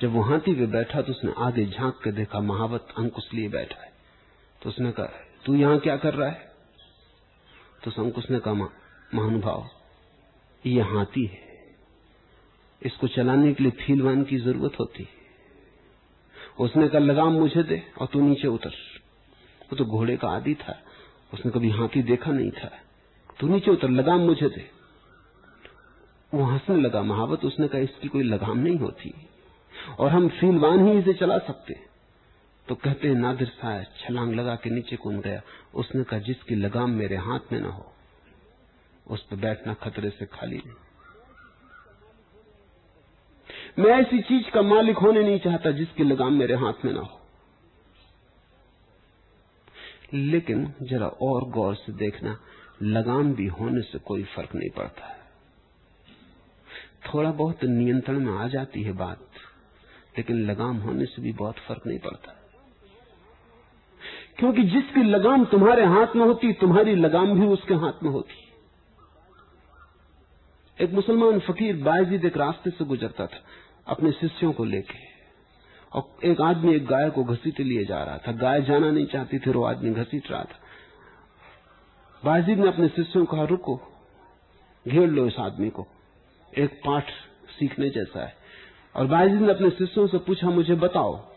जब 0.00 0.12
वो 0.12 0.22
हाथी 0.22 0.54
पे 0.54 0.66
बैठा 0.68 1.02
तो 1.02 1.12
उसने 1.12 1.32
आगे 1.38 1.66
झाँक 1.66 2.00
के 2.04 2.12
देखा, 2.12 2.40
महावत 2.40 2.88
अंकुश 2.98 3.32
लिए 3.34 3.48
बैठा 3.48 3.82
है। 3.82 3.92
तो 4.62 4.68
उसने 4.70 4.90
कहा, 4.92 5.06
तू 5.44 5.54
यहाँ 5.54 5.78
क्या 5.78 5.96
कर 5.96 6.14
रहा 6.14 6.28
है? 6.28 6.52
तो 7.84 7.90
अंकुश 8.02 8.30
ने 8.30 8.38
कहा 8.38 8.54
महानुभाव, 8.54 9.68
ये 10.64 10.82
हाथी 10.84 11.24
है। 11.26 11.42
इसको 12.82 13.08
चलाने 13.08 13.52
के 13.54 13.62
लिए 13.62 13.72
फीलवान 13.78 14.24
की 14.24 14.38
ज़रूरत 14.38 14.78
होती 14.80 15.02
है। 15.02 15.22
उसने 16.60 16.88
कहा, 16.88 17.00
लगाम 17.00 17.32
मुझे 17.32 17.62
दे 17.62 17.82
और 17.98 18.06
तू 18.06 18.20
नीचे 18.20 18.48
उतर। 18.48 18.74
वो 19.62 19.76
तो 19.76 19.84
घोड़े 19.86 20.16
का 20.16 20.28
आदि 20.28 20.54
था। 20.56 20.80
उसने 21.34 21.52
कभी 21.52 21.70
हाथी 21.70 22.02
देखा 22.02 22.30
नहीं 22.30 22.50
था। 22.50 22.72
तू 23.40 23.48
नीचे 23.48 23.70
उतर, 23.70 23.90
लगाम 23.90 24.20
मुझे 24.20 24.48
दे। 24.48 24.70
वो 26.34 26.44
हंसने 26.44 26.76
लगा, 26.76 27.02
महावत, 27.02 27.44
उसने 27.44 27.68
कहा, 27.68 27.80
इसकी 27.80 28.08
कोई 28.08 28.22
लगाम 28.22 28.58
नहीं 28.58 28.76
होती। 28.76 29.14
और 29.98 30.10
हम 30.10 30.28
फीलवान 30.28 30.88
ही 30.88 30.98
इसे 30.98 31.12
चला 31.12 31.38
सकते। 31.38 31.80
तो 32.68 32.74
कहते 32.74 33.08
हैं, 33.08 33.14
नादिर 33.14 33.48
साहब, 33.48 33.84
छलांग 33.84 34.34
लगा 34.34 34.54
के 34.54 34.70
नीचे 34.70 34.96
कूद 34.96 35.14
गया। 35.14 35.42
उसने 35.74 36.04
कहा, 36.04 36.20
जिसकी 36.20 36.54
लगाम 36.54 36.90
मेरे 36.90 37.16
हाथ 37.16 37.52
में 37.52 37.60
ना 37.60 37.68
हो, 37.68 37.92
उस 39.06 39.22
पर 39.22 39.36
बैठना 39.36 39.74
खतरे 39.74 40.10
से 40.10 40.26
खाली 40.26 40.56
नहीं। 40.56 40.74
मैं 43.78 43.90
ऐसी 43.90 44.20
चीज़ 44.20 44.50
का 44.50 44.62
मालिक 44.62 44.98
होने 44.98 45.22
नहीं 45.22 45.38
चाहता 45.38 45.70
जिसकी 45.70 46.04
लगाम 46.04 46.32
मेरे 46.32 46.54
हाथ 46.54 46.84
में 46.84 46.92
ना 46.92 47.00
हो। 47.00 47.20
लेकिन 50.14 50.74
जरा 50.82 51.06
और 51.06 51.44
गौर 51.44 51.74
से 51.74 51.92
देखना, 51.92 52.38
लगाम 52.82 53.34
भी 53.34 53.46
होने 53.46 53.80
से 53.80 53.98
कोई 53.98 54.22
फ़र्क 54.22 54.54
नहीं 54.54 54.70
पड़ता 54.70 55.20
थोड़ा 57.14 57.32
बहुत 57.32 57.64
नियंत्रण 57.64 58.20
में 58.20 58.32
आ 58.32 58.48
जाती 58.48 58.82
है 58.82 58.92
बात, 58.92 59.20
लेकिन 60.18 60.36
लगाम 60.36 60.76
होने 60.76 61.04
से 61.04 61.22
भी 61.22 61.32
बहुत 61.32 61.54
फ़र्क 61.54 61.82
नहीं 61.86 61.98
पड़ता। 61.98 62.40
क्योंकि 64.38 64.62
जिसकी 64.62 65.02
लगाम 65.02 65.44
तुम्हारे 65.44 65.84
हाथ 65.84 66.06
में 66.16 66.26
होती, 66.26 66.52
तुम्हारी 66.52 66.94
लगाम 66.94 67.40
भी 67.40 67.46
उसके 67.46 67.74
हाथ 67.74 68.02
में 68.02 68.10
होती। 68.10 68.52
एक 70.84 70.92
मुसलमान 70.92 71.40
फकीर 71.40 71.76
बायजीद 71.76 72.24
एक 72.24 72.36
रास्ते 72.36 72.70
से 72.70 72.84
गुजरता 72.84 73.26
था, 73.26 73.44
अपने 73.86 74.12
शिष्यों 74.12 74.52
को 74.52 74.64
लेके। 74.64 75.13
और 75.94 76.16
एक 76.24 76.40
आदमी, 76.40 76.74
एक 76.74 76.86
गाय 76.86 77.10
को 77.10 77.24
घसीटे 77.24 77.62
लिए 77.62 77.84
जा 77.84 78.04
रहा 78.04 78.18
था। 78.18 78.32
गाय 78.32 78.62
जाना 78.62 78.90
नहीं 78.90 79.06
चाहती 79.06 79.38
थी 79.38 79.50
वो 79.50 79.64
आदमी 79.64 79.90
घसीट 79.90 80.30
रहा 80.30 80.44
था। 80.44 80.60
बायजीद 82.24 82.58
ने 82.58 82.68
अपने 82.68 82.88
शिष्यों 82.88 83.24
को 83.24 83.36
कहा, 83.36 83.44
रुको, 83.44 83.80
घेर 84.88 85.08
लो 85.08 85.26
इस 85.26 85.36
आदमी 85.38 85.70
को। 85.70 85.86
एक 86.58 86.80
पाठ 86.86 87.10
सीखने 87.58 87.90
जैसा 87.90 88.24
है। 88.24 88.36
और 88.96 89.06
बायजीद 89.06 89.40
ने 89.40 89.50
अपने 89.50 89.70
शिष्यों 89.70 90.06
से 90.06 90.18
पूछा, 90.18 90.50
मुझे 90.50 90.74
बताओ, 90.74 91.28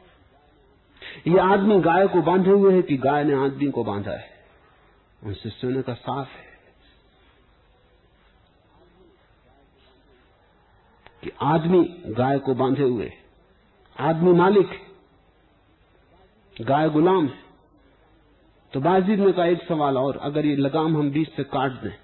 ये 1.27 1.37
आदमी 1.37 1.79
गाय 1.79 2.07
को 2.07 2.21
बांधे 2.21 2.49
हुए 2.49 2.75
है 2.75 2.81
कि 2.81 2.97
गाय 2.97 3.23
ने 3.23 3.33
आदमी 3.33 3.71
को 3.71 3.83
बांधा 3.83 4.11
है? 4.11 4.29
उन 5.23 5.33
शिष्यों 5.33 5.71
ने 5.71 5.81
कहा, 5.81 5.95
साफ़ 5.95 6.29
है 6.29 6.47
कि 11.23 11.31
आदमी 11.41 12.03
गाय 12.07 12.39
को 12.39 12.55
बांधे 12.55 12.83
हुए 12.83 13.13
आदमी 13.99 14.31
मालिक, 14.31 14.69
गाय 16.55 16.89
गुलाम। 16.89 17.27
है 17.27 17.39
तो 18.73 18.79
बाजीद 18.81 19.19
ने 19.19 19.31
कहा, 19.31 19.45
एक 19.45 19.63
सवाल 19.67 19.97
और, 19.97 20.17
अगर 20.17 20.45
ये 20.45 20.55
लगाम 20.55 20.97
हम 20.97 21.11
बीच 21.11 21.29
से 21.35 21.43
काट 21.43 21.71
दें 21.71 21.95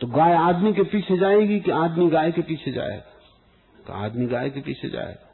तो 0.00 0.06
गाय 0.06 0.32
आदमी 0.32 0.72
के 0.72 0.82
पीछे 0.82 1.18
जाएगी 1.18 1.60
कि 1.60 1.70
आदमी 1.70 2.08
गाय 2.10 2.32
के 2.32 2.42
पीछे 2.42 2.72
जाएगा? 2.72 3.02
तो 3.86 3.92
आदमी 3.92 4.26
गाय 4.26 4.50
के 4.50 4.60
पीछे 4.60 4.88
जाएगा। 4.88 5.30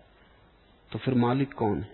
तो 0.92 0.98
फिर 0.98 1.14
मालिक 1.14 1.52
कौन? 1.54 1.78
है 1.78 1.88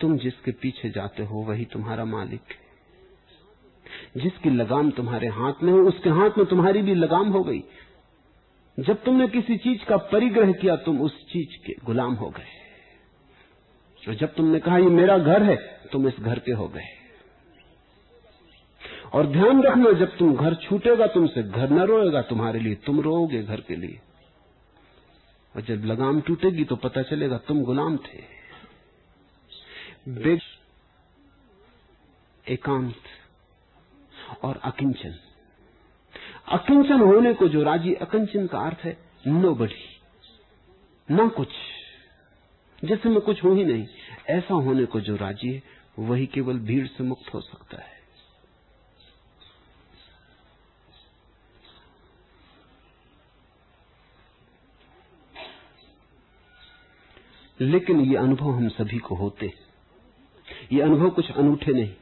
तुम 0.00 0.16
जिसके 0.18 0.50
पीछे 0.52 0.90
जाते 0.90 1.22
हो, 1.22 1.38
वही 1.38 1.64
तुम्हारा 1.64 2.04
मालिक। 2.04 2.42
है 2.48 4.22
जिसकी 4.22 4.50
लगाम 4.50 4.90
तुम्हारे 4.90 5.28
हाथ 5.28 5.62
में 5.62 5.72
हो, 5.72 5.78
उसके 5.78 6.10
हाथ 6.10 6.30
में 6.38 6.46
तुम्हारी 6.46 6.82
भी 6.82 6.94
लगाम 6.94 7.28
हो 7.28 7.42
गई। 7.42 7.64
जब 8.78 9.04
तुमने 9.04 9.28
किसी 9.28 9.56
चीज़ 9.56 9.84
का 9.84 9.96
परिग्रह 9.96 10.52
किया, 10.52 10.76
तुम 10.76 11.02
उस 11.02 11.28
चीज़ 11.28 11.66
के 11.66 11.74
गुलाम 11.84 12.14
हो 12.14 12.30
गए। 12.30 12.46
और 14.08 14.14
जब 14.14 14.34
तुमने 14.34 14.60
कहा, 14.60 14.78
ये 14.78 14.86
मेरा 14.86 15.18
घर 15.18 15.42
है, 15.42 15.56
तुम 15.92 16.08
इस 16.08 16.16
घर 16.20 16.38
के 16.38 16.52
हो 16.52 16.68
गए। 16.68 16.84
और 19.12 19.26
ध्यान 19.26 19.62
रखना, 19.62 19.92
जब 19.92 20.16
तुम 20.16 20.36
घर 20.36 20.54
छूटेगा, 20.54 21.06
तुमसे 21.06 21.42
घर 21.42 21.70
न 21.70 21.78
रोएगा, 21.78 22.22
तुम्हारे 22.22 22.60
लिए 22.60 22.74
तुम 22.74 23.00
रोओगे 23.00 23.42
घर 23.42 23.60
के 23.60 23.76
लिए। 23.76 24.00
और 25.56 25.62
जब 25.62 25.84
लगाम 25.84 26.20
टूटेगी 26.20 26.64
तो 26.64 26.76
पता 26.76 27.02
चलेगा 27.02 27.38
तुम 27.38 27.62
गुलाम 27.62 27.96
थे। 27.96 28.42
एकांत 32.48 32.96
और 34.42 34.60
अकिंचन। 34.64 35.31
अकिंचन 36.52 37.00
होने 37.00 37.34
को 37.34 37.48
जो 37.48 37.62
राज़ी 37.62 37.94
अकिंचन 37.94 38.46
का 38.46 38.58
अर्थ 38.58 38.78
है, 38.78 38.98
नो 39.26 39.54
बड़ी। 39.54 40.00
ना 41.10 41.28
कुछ। 41.28 41.48
जैसे 42.84 43.08
मैं 43.08 43.20
कुछ 43.20 43.44
हूँ 43.44 43.56
ही 43.56 43.64
नहीं, 43.64 43.86
ऐसा 44.28 44.54
होने 44.54 44.84
को 44.84 45.00
जो 45.00 45.16
राज़ी 45.16 45.52
है, 45.52 45.62
वही 45.98 46.26
केवल 46.26 46.58
भीड़ 46.58 46.86
से 46.86 47.04
मुक्त 47.04 47.34
हो 47.34 47.40
सकता 47.40 47.82
है। 47.82 48.02
लेकिन 57.60 58.00
ये 58.00 58.16
अनुभव 58.16 58.50
हम 58.50 58.68
सभी 58.68 58.98
को 58.98 59.14
होते 59.14 59.52
ये 60.72 60.80
अनुभव 60.80 61.10
कुछ 61.10 61.32
अनूठे 61.32 61.72
नहीं। 61.72 61.94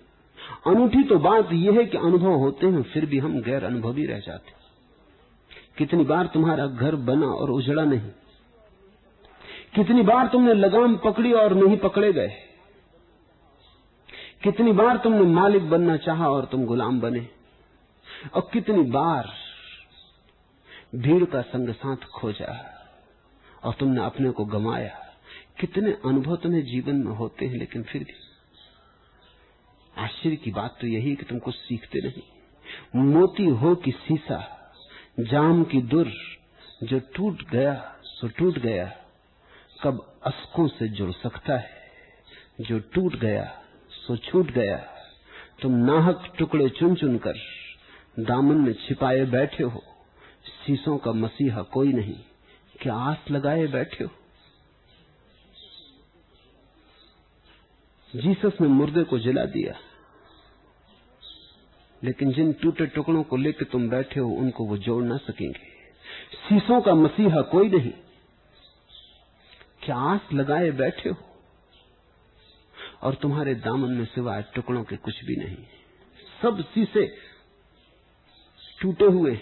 अनूठी 0.66 1.02
तो 1.02 1.18
बात 1.18 1.52
यह 1.52 1.72
है 1.72 1.84
कि 1.86 1.98
अनुभव 1.98 2.32
होते 2.32 2.66
हैं, 2.66 2.82
फिर 2.82 3.06
भी 3.06 3.18
हम 3.18 3.40
गैर 3.42 3.64
अनुभवी 3.64 4.06
रह 4.06 4.18
जाते 4.18 4.58
कितनी 5.78 6.04
बार 6.04 6.26
तुम्हारा 6.26 6.66
घर 6.66 6.94
बना 6.94 7.26
और 7.26 7.50
उजड़ा 7.50 7.84
नहीं। 7.84 8.10
कितनी 9.74 10.02
बार 10.02 10.26
तुमने 10.26 10.54
लगाम 10.54 10.96
पकड़ी 10.96 11.32
और 11.32 11.54
नहीं 11.54 11.76
पकड़े 11.76 12.12
गए। 12.12 12.28
कितनी 14.42 14.72
बार 14.72 14.96
तुमने 14.96 15.24
मालिक 15.24 15.70
बनना 15.70 15.96
चाहा 15.96 16.28
और 16.28 16.44
तुम 16.44 16.64
गुलाम 16.64 17.00
बने। 17.00 17.26
और 18.34 18.48
कितनी 18.52 18.82
बार 18.82 19.28
भीड़ 20.94 21.24
का 21.24 21.40
संग 21.42 21.72
साथ 21.74 21.96
खोजा 21.96 22.54
और 23.64 23.74
तुमने 23.80 24.04
अपने 24.04 24.30
को 24.30 24.44
गमाया। 24.44 24.98
कितने 25.60 25.90
अनुभव 26.04 26.36
तुम्हें 26.36 26.64
जीवन 26.64 26.96
में 26.96 27.12
होते 27.12 27.46
हैं, 27.46 27.58
लेकिन 27.58 27.82
फिर 27.82 28.04
भी 28.04 28.12
आश्चर्य 30.00 30.36
की 30.36 30.50
बात 30.50 30.76
तो 30.80 30.86
यही 30.86 31.14
कि 31.16 31.24
तुम 31.24 31.38
कुछ 31.38 31.54
सीखते 31.54 32.00
नहीं। 32.00 33.02
मोती 33.04 33.46
हो 33.46 33.74
कि 33.74 33.90
सीसा, 33.90 34.38
जाम 35.20 35.64
की 35.64 35.80
दुर, 35.82 36.12
जो 36.82 36.98
टूट 37.14 37.42
गया, 37.50 37.74
सो 38.04 38.28
टूट 38.28 38.58
गया। 38.58 38.86
कब 39.82 40.20
अस्कों 40.24 40.66
से 40.68 40.88
जुड़ 40.88 41.10
सकता 41.12 41.58
है, 41.58 41.70
जो 42.60 42.78
टूट 42.78 43.16
गया, 43.16 43.44
सो 43.90 44.16
छूट 44.16 44.50
गया। 44.50 44.76
तुम 45.62 45.72
नाहक 45.72 46.32
टुकड़े 46.38 46.68
चुन 46.68 46.94
चुन 46.94 47.18
कर, 47.18 47.34
दामन 48.20 48.56
में 48.56 48.72
छिपाए 48.72 49.24
बैठे 49.26 49.64
हो। 49.64 49.82
शीशों 50.66 50.96
का 50.98 51.12
मसीहा 51.12 51.62
कोई 51.62 51.92
नहीं, 51.92 52.18
क्या 52.80 52.94
आस 52.94 53.30
लगाए 53.30 53.66
बैठे 53.66 54.04
हो? 54.04 54.10
जीसस 58.16 58.60
ने 58.60 58.68
मुर्दे 58.68 59.02
को 59.02 59.18
जला 59.18 59.44
दिया। 59.44 59.74
लेकिन 62.04 62.32
जिन 62.32 62.52
टूटे 62.52 62.86
टुकड़ों 62.86 63.22
को 63.22 63.36
लेकर 63.36 63.64
तुम 63.64 63.88
बैठे 63.88 64.20
हो, 64.20 64.30
उनको 64.30 64.64
वो 64.64 64.78
जोड़ 64.78 65.04
ना 65.04 65.16
सकेंगे। 65.16 65.70
शीशों 66.48 66.80
का 66.80 66.94
मसीहा 66.94 67.40
कोई 67.40 67.68
नहीं। 67.68 67.92
क्या 69.82 69.96
आस 69.96 70.20
लगाए 70.32 70.70
बैठे 70.70 71.10
हो? 71.10 71.16
और 73.02 73.14
तुम्हारे 73.14 73.54
दामन 73.54 73.90
में 73.90 74.04
सिवाय 74.04 74.42
टुकड़ों 74.42 74.84
के 74.84 74.96
कुछ 74.96 75.24
भी 75.24 75.36
नहीं। 75.36 75.56
सब 76.42 76.64
शीशे 76.74 77.16
टूटे 78.80 79.04
हुए। 79.04 79.40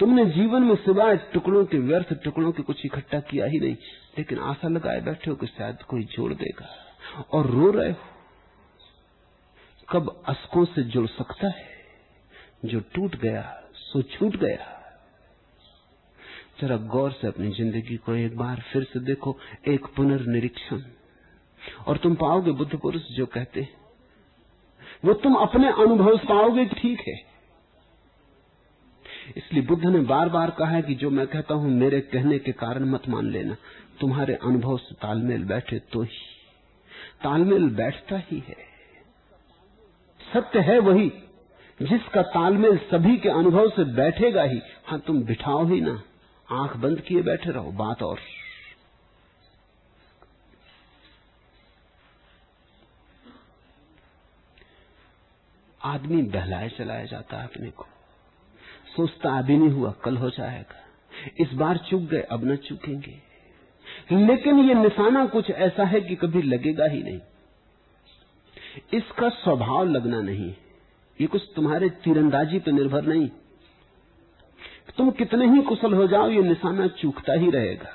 तुमने 0.00 0.26
जीवन 0.26 0.62
में 0.62 0.74
सिवाय 0.74 1.16
टुकड़ों 1.16 1.66
के 1.66 1.78
व्यर्थ 1.78 2.22
टुकड़ों 2.24 2.52
के 2.52 2.62
कुछ 2.62 2.86
इकट्ठा 2.86 3.20
किया 3.20 3.46
ही 3.46 3.58
नहीं, 3.58 3.76
लेकिन 4.18 4.38
आशा 4.38 4.68
लगाए 4.68 5.00
बैठे 5.00 5.30
हो 5.30 5.36
कि 5.36 5.46
शायद 5.46 5.82
कोई 5.82 6.04
जोड़ 6.04 6.34
देगा। 6.34 6.68
और 7.32 7.46
रो 7.46 7.70
रहे 7.70 7.90
हो? 7.90 8.15
कब 9.90 10.22
अस्कों 10.26 10.64
से 10.64 10.82
जुड़ 10.82 11.06
सकता 11.06 11.48
है? 11.48 11.66
जो 12.64 12.80
टूट 12.80 13.16
गया, 13.16 13.62
सो 13.74 14.02
छूट 14.02 14.36
गया। 14.36 14.72
जरा 16.60 16.76
गौर 16.76 17.12
से 17.12 17.26
अपनी 17.26 17.50
ज़िंदगी 17.50 17.96
को 17.96 18.14
एक 18.14 18.36
बार 18.36 18.62
फिर 18.72 18.84
से 18.84 19.00
देखो, 19.00 19.38
एक 19.68 19.86
पुनर्निरीक्षण। 19.86 20.82
और 21.86 21.96
तुम 21.96 22.14
पाओगे 22.14 22.50
बुद्ध 22.50 22.78
पुरुष 22.78 23.02
जो 23.02 23.26
कहते 23.26 23.68
वो 25.04 25.12
तुम 25.14 25.34
अपने 25.34 25.68
अनुभव 25.68 26.18
से 26.18 26.26
पाओगे 26.26 26.64
ठीक 26.66 27.00
है? 27.08 27.14
इसलिए 29.36 29.62
बुद्ध 29.62 29.84
ने 29.84 30.00
बार 30.00 30.28
बार 30.28 30.50
कहा 30.50 30.70
है 30.70 30.82
कि 30.82 30.94
जो 30.94 31.10
मैं 31.10 31.26
कहता 31.26 31.54
हूँ, 31.54 31.70
मेरे 31.70 32.00
कहने 32.00 32.38
के 32.38 32.52
कारण 32.52 32.84
मत 32.84 33.08
मान 33.08 33.26
लेना। 33.26 33.56
तुम्हारे 34.00 34.34
अनुभव 34.34 34.76
से 34.76 34.94
तालमेल 34.94 35.44
बैठे 35.44 35.78
तो 35.78 36.02
ही। 36.02 36.18
तालमेल 37.22 37.68
बैठता 37.70 38.16
ही 38.16 38.38
है। 38.38 38.75
सत्य 40.32 40.60
है 40.60 40.78
वही, 40.78 41.12
जिसका 41.82 42.22
तालमेल 42.22 42.78
सभी 42.78 43.16
के 43.16 43.28
अनुभव 43.28 43.70
से 43.70 43.84
बैठेगा 43.84 44.42
ही। 44.42 44.60
हाँ 44.84 45.00
तुम 45.00 45.22
बिठाओ 45.22 45.66
ही 45.66 45.80
ना। 45.80 46.02
आँख 46.50 46.76
बंद 46.76 47.00
किए 47.00 47.22
बैठे 47.22 47.50
रहो, 47.50 47.72
बात 47.72 48.02
और। 48.02 48.18
आदमी 55.84 56.22
बहलाए 56.22 56.68
चलाया 56.68 57.04
जाता 57.04 57.38
है 57.38 57.44
अपने 57.44 57.70
को। 57.70 57.86
सोचता 58.96 59.38
अभी 59.38 59.56
नहीं 59.56 59.68
हुआ, 59.68 59.92
कल 59.92 60.16
हो 60.16 60.30
जाएगा। 60.30 60.82
इस 61.40 61.52
बार 61.52 61.76
चूक 61.76 62.02
गए, 62.02 62.20
अब 62.20 62.44
न 62.44 62.56
चूकेंगे। 62.56 63.18
लेकिन 64.12 64.58
ये 64.58 64.74
निशाना 64.74 65.26
कुछ 65.26 65.50
ऐसा 65.50 65.84
है 65.84 66.00
कि 66.00 66.16
कभी 66.16 66.42
लगेगा 66.42 66.84
ही 66.84 67.02
नहीं। 67.02 67.20
इसका 68.94 69.28
स्वभाव 69.28 69.84
लगना 69.84 70.20
नहीं। 70.20 70.54
ये 71.20 71.26
कुछ 71.26 71.42
तुम्हारे 71.56 71.88
तीरंदाजी 71.88 72.58
पर 72.58 72.72
निर्भर 72.72 73.02
नहीं। 73.02 73.28
तुम 74.96 75.10
कितने 75.10 75.46
ही 75.46 75.62
कुशल 75.62 75.94
हो 75.94 76.06
जाओ, 76.06 76.28
ये 76.30 76.42
निशाना 76.42 76.86
चूकता 76.86 77.32
ही 77.32 77.50
रहेगा। 77.50 77.90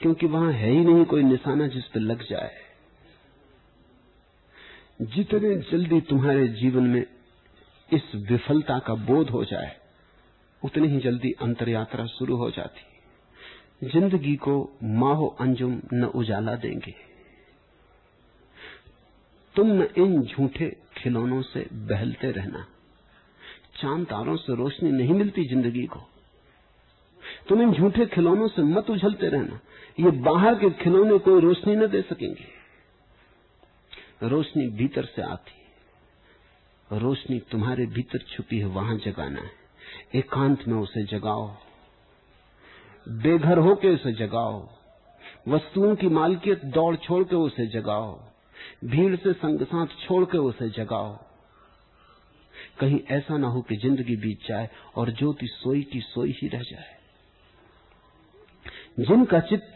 क्योंकि 0.00 0.26
वहाँ 0.26 0.52
है 0.52 0.70
ही 0.70 0.84
नहीं 0.84 1.04
कोई 1.04 1.22
निशाना 1.22 1.66
जिस 1.66 1.84
पर 1.84 2.00
लग 2.00 2.22
जाए। 2.22 2.54
जितने 5.02 5.56
जल्दी 5.56 6.00
तुम्हारे 6.00 6.48
जीवन 6.48 6.82
में 6.82 7.06
इस 7.92 8.02
विफलता 8.14 8.78
का 8.78 8.94
बोध 8.94 9.30
हो 9.30 9.44
जाए, 9.44 9.76
उतनी 10.64 10.88
ही 10.88 11.00
जल्दी 11.00 11.32
अंतर 11.32 11.68
यात्रा 11.68 12.06
शुरू 12.06 12.36
हो 12.36 12.50
जाती। 12.50 13.88
ज़िंदगी 13.88 14.36
को 14.36 14.78
माहो 14.82 15.36
अंजुम 15.40 15.80
न 15.92 16.04
उजाला 16.04 16.54
देंगे। 16.54 17.11
तुम 19.56 19.66
न 19.66 19.88
इन 19.98 20.22
झूठे 20.22 20.76
खिलौनों 20.96 21.42
से 21.42 21.68
बहलते 21.72 22.30
रहना। 22.30 22.66
चाँद 23.80 24.06
तारों 24.06 24.36
से 24.36 24.54
रोशनी 24.56 24.90
नहीं 24.92 25.14
मिलती 25.14 25.44
ज़िंदगी 25.44 25.86
को। 25.86 26.00
तुम 27.48 27.62
इन 27.62 27.72
झूठे 27.72 28.06
खिलौनों 28.06 28.48
से 28.48 28.62
मत 28.62 28.90
उछलते 28.90 29.28
रहना। 29.28 29.60
ये 30.00 30.10
बाहर 30.10 30.54
के 30.54 30.70
खिलौने 30.70 31.18
कोई 31.18 31.40
रोशनी 31.40 31.76
न 31.76 31.86
दे 31.86 32.02
सकेंगे। 32.02 32.62
रोशनी 34.28 34.68
भीतर 34.68 35.04
से 35.04 35.22
आती 35.22 35.62
रोशनी 36.98 37.38
तुम्हारे 37.38 37.86
भीतर 37.86 38.18
छुपी 38.18 38.58
है, 38.58 38.64
वहाँ 38.64 38.96
जगाना 38.96 39.40
है। 39.40 39.50
एकांत 40.14 40.68
में 40.68 40.78
उसे 40.78 41.02
जगाओ। 41.02 41.56
बेघर 43.08 43.58
होके 43.58 43.88
उसे 43.88 44.12
जगाओ। 44.12 44.68
वस्तुओं 45.48 45.96
की 45.96 46.08
मालकियत 46.08 46.64
दौड़ 46.64 46.96
छोड़ 46.96 47.24
के 47.24 47.36
उसे 47.36 47.66
जगाओ। 47.66 48.31
भीड़ 48.84 49.16
से 49.16 49.32
संग 49.32 49.62
साथ 49.62 49.86
छोड़ 49.86 50.24
के 50.24 50.38
उसे 50.38 50.68
जगाओ। 50.68 51.18
कहीं 52.80 53.00
ऐसा 53.10 53.36
ना 53.36 53.48
हो 53.48 53.62
कि 53.62 53.76
ज़िंदगी 53.76 54.16
बीत 54.16 54.38
जाए 54.48 54.70
और 54.96 55.10
ज्योति 55.10 55.46
सोई 55.46 55.82
की 55.82 56.00
सोई 56.00 56.34
ही 56.42 56.48
रह 56.48 56.62
जाए। 56.62 56.96
जिनका 58.98 59.40
चित्त 59.40 59.74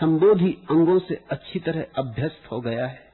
संबोधि 0.00 0.52
अंगों 0.70 0.98
से 0.98 1.14
अच्छी 1.30 1.58
तरह 1.58 1.86
अभ्यस्त 1.98 2.50
हो 2.52 2.60
गया 2.60 2.86
है, 2.86 3.12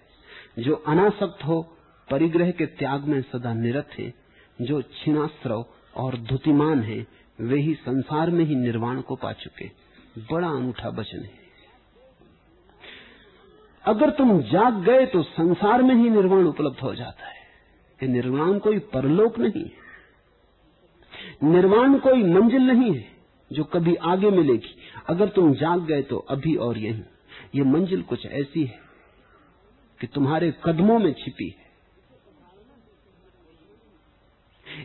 जो 0.58 0.74
अनासक्त 0.74 1.44
हो, 1.44 1.76
परिग्रह 2.10 2.50
के 2.50 2.66
त्याग 2.66 3.04
में 3.04 3.22
सदा 3.22 3.54
निरत 3.54 3.88
है, 3.98 4.14
जो 4.62 4.82
छिनाश्रव 4.82 5.66
और 5.96 6.16
धुतिमान 6.18 6.82
है, 6.82 7.06
वे 7.40 7.60
ही 7.60 7.74
संसार 7.74 8.30
में 8.30 8.44
ही 8.44 8.54
निर्वाण 8.54 9.00
को 9.00 9.16
पा 9.16 9.32
चुके। 9.32 9.70
बड़ा 10.32 10.48
अनूठा 10.48 10.88
वचन 10.88 11.18
है। 11.18 11.45
अगर 13.86 14.10
तुम 14.10 14.40
जाग 14.42 14.82
गए 14.84 15.06
तो 15.06 15.22
संसार 15.22 15.82
में 15.82 15.94
ही 15.94 16.08
निर्वाण 16.10 16.46
उपलब्ध 16.46 16.80
हो 16.80 16.94
जाता 16.94 17.26
है। 17.26 17.34
ये 18.00 18.08
निर्वाण 18.08 18.58
कोई 18.58 18.78
परलोक 18.94 19.38
नहीं 19.38 19.64
है। 19.64 19.84
निर्वाण 21.42 21.98
कोई 21.98 22.22
मंजिल 22.24 22.62
नहीं 22.62 22.94
है 22.94 23.04
जो 23.50 23.64
कभी 23.64 23.94
आगे 24.04 24.30
मिलेगी। 24.30 24.74
अगर 25.08 25.28
तुम 25.28 25.52
जाग 25.54 25.84
गए 25.86 26.02
तो 26.02 26.18
अभी 26.30 26.54
और 26.56 26.78
यही। 26.78 27.02
ये 27.54 27.62
मंजिल 27.64 28.02
कुछ 28.02 28.26
ऐसी 28.26 28.64
है 28.64 28.80
कि 30.00 30.06
तुम्हारे 30.06 30.52
कदमों 30.64 30.98
में 30.98 31.12
छिपी 31.14 31.48
है। 31.48 31.64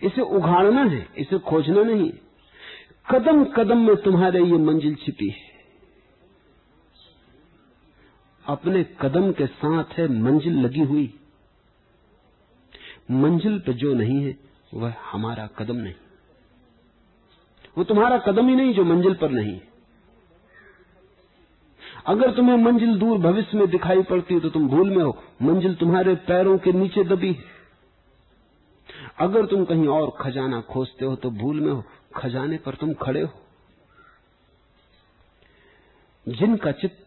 इसे 0.03 0.21
उघाड़ना 0.21 0.83
है, 0.83 1.07
इसे 1.17 1.37
खोजना 1.39 1.83
नहीं 1.83 2.11
कदम 3.11 3.43
कदम 3.45 3.77
में 3.77 3.95
तुम्हारे 3.95 4.43
ये 4.43 4.57
मंजिल 4.59 4.95
छिपी 4.95 5.29
है। 5.29 5.50
अपने 8.45 8.83
कदम 9.01 9.31
के 9.31 9.45
साथ 9.47 9.93
है, 9.93 10.07
मंजिल 10.21 10.57
लगी 10.57 10.81
हुई। 10.81 11.13
मंजिल 13.11 13.59
पे 13.59 13.73
जो 13.73 13.93
नहीं 13.93 14.21
है, 14.23 14.37
वह 14.73 14.93
हमारा 15.03 15.47
कदम 15.47 15.75
नहीं। 15.75 15.93
वो 17.77 17.83
तुम्हारा 17.83 18.17
कदम 18.17 18.47
ही 18.49 18.55
नहीं 18.55 18.73
जो 18.73 18.83
मंजिल 18.85 19.13
पर 19.13 19.29
नहीं 19.29 19.59
अगर 22.05 22.31
तुम्हें 22.31 22.55
मंजिल 22.57 22.97
दूर 22.97 23.17
भविष्य 23.17 23.57
में 23.57 23.69
दिखाई 23.69 24.01
पड़ती 24.01 24.33
है 24.33 24.39
तो 24.39 24.49
तुम 24.49 24.67
भूल 24.67 24.89
में 24.89 25.03
हो, 25.03 25.17
मंजिल 25.41 25.75
तुम्हारे 25.75 26.15
पैरों 26.27 26.57
के 26.57 26.71
नीचे 26.71 27.03
दबी 27.03 27.31
है। 27.33 27.43
अगर 29.19 29.45
तुम 29.45 29.65
कहीं 29.65 29.87
और 29.87 30.11
खजाना 30.19 30.61
खोजते 30.61 31.05
हो 31.05 31.15
तो 31.15 31.29
भूल 31.31 31.59
में 31.59 31.71
हो, 31.71 31.83
खजाने 32.15 32.57
पर 32.57 32.75
तुम 32.75 32.93
खड़े 32.93 33.21
हो। 33.21 33.29
जिनका 36.27 36.71
चित्त 36.71 37.00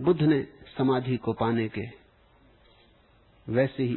बुद्ध 0.00 0.22
ने 0.22 0.42
समाधि 0.78 1.16
को 1.16 1.32
पाने 1.32 1.68
के 1.68 1.86
वैसे 3.48 3.82
ही 3.82 3.96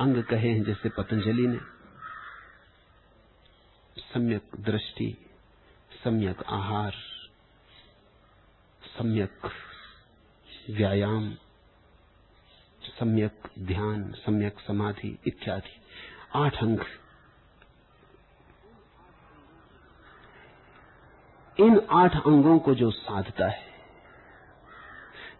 अंग 0.00 0.24
कहे 0.24 0.48
हैं 0.50 0.64
जैसे 0.64 0.88
पतंजलि 0.88 1.46
ने। 1.46 1.58
सम्यक 4.00 4.50
दृष्टि, 4.60 5.26
सम्यक 6.04 6.42
आहार, 6.42 6.92
सम्यक 8.98 9.40
व्यायाम, 10.70 11.34
सम्यक 12.84 13.42
ध्यान, 13.58 14.12
सम्यक 14.12 14.60
समाधि 14.60 15.18
इत्यादि। 15.26 15.80
आठ 16.34 16.54
अंग। 16.54 16.78
इन 21.60 21.86
आठ 21.90 22.16
अंगों 22.16 22.58
को 22.58 22.74
जो 22.74 22.90
साधता 22.90 23.48
है 23.48 23.69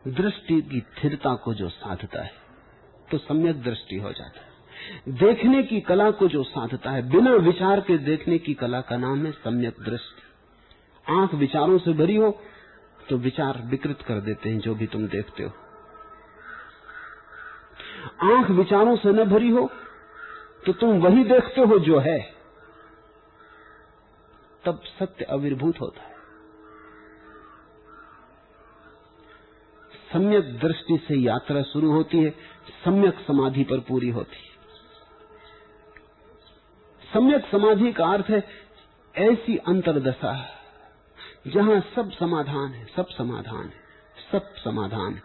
दृष्टि 0.04 0.60
की 0.62 0.80
स्थिरता 0.80 1.34
को 1.34 1.54
जो 1.54 1.68
साधता 1.68 2.22
है 2.22 2.32
तो 3.10 3.18
सम्यक 3.18 3.62
दृष्टि 3.62 3.96
हो 3.96 4.12
जाता 4.12 4.40
है। 4.40 4.48
देखने 5.18 5.62
की 5.62 5.80
कला 5.80 6.10
को 6.10 6.28
जो 6.28 6.42
साधता 6.42 6.90
है, 6.90 7.08
बिना 7.10 7.34
विचार 7.38 7.80
के 7.80 7.96
देखने 7.98 8.38
की 8.38 8.54
कला 8.54 8.80
का 8.80 8.96
नाम 8.96 9.24
है 9.26 9.32
सम्यक 9.32 9.80
दृष्टि। 9.80 10.22
आँख 11.06 11.34
विचारों 11.34 11.78
से 11.78 11.92
भरी 11.92 12.16
हो 12.16 12.30
तो 13.08 13.16
विचार 13.18 13.60
विकृत 13.64 14.02
कर 14.02 14.20
देते 14.20 14.48
हैं 14.48 14.58
जो 14.58 14.74
भी 14.74 14.86
तुम 14.86 15.06
देखते 15.08 15.42
हो। 15.42 15.50
आँख 18.26 18.50
विचारों 18.52 18.96
से 18.96 19.12
न 19.12 19.24
भरी 19.24 19.50
हो 19.50 19.70
तो 20.66 20.72
तुम 20.72 20.98
वही 21.00 21.24
देखते 21.24 21.60
हो 21.60 21.78
जो 21.78 21.98
है। 21.98 22.20
तब 24.64 24.80
सत्य 24.98 25.24
अविर्भूत 25.24 25.80
होता 25.80 26.02
है। 26.02 26.09
सम्यक 30.12 30.58
दृष्टि 30.58 30.98
से 31.08 31.14
यात्रा 31.14 31.62
शुरू 31.62 31.92
होती 31.92 32.18
है, 32.18 32.30
सम्यक 32.84 33.18
समाधि 33.26 33.64
पर 33.64 33.80
पूरी 33.80 34.10
होती 34.10 34.36
है। 34.36 34.50
सम्यक 37.12 37.46
समाधि 37.50 37.92
का 37.92 38.06
अर्थ 38.06 38.30
है, 38.30 38.48
ऐसी 39.14 39.56
अंतरदशा 39.56 40.32
जहाँ 41.46 41.80
सब 41.80 42.10
समाधान 42.10 42.72
है, 42.72 42.86
सब 42.86 43.06
समाधान 43.08 43.64
है, 43.64 43.82
सब 44.32 44.54
समाधान 44.54 45.14
है, 45.14 45.22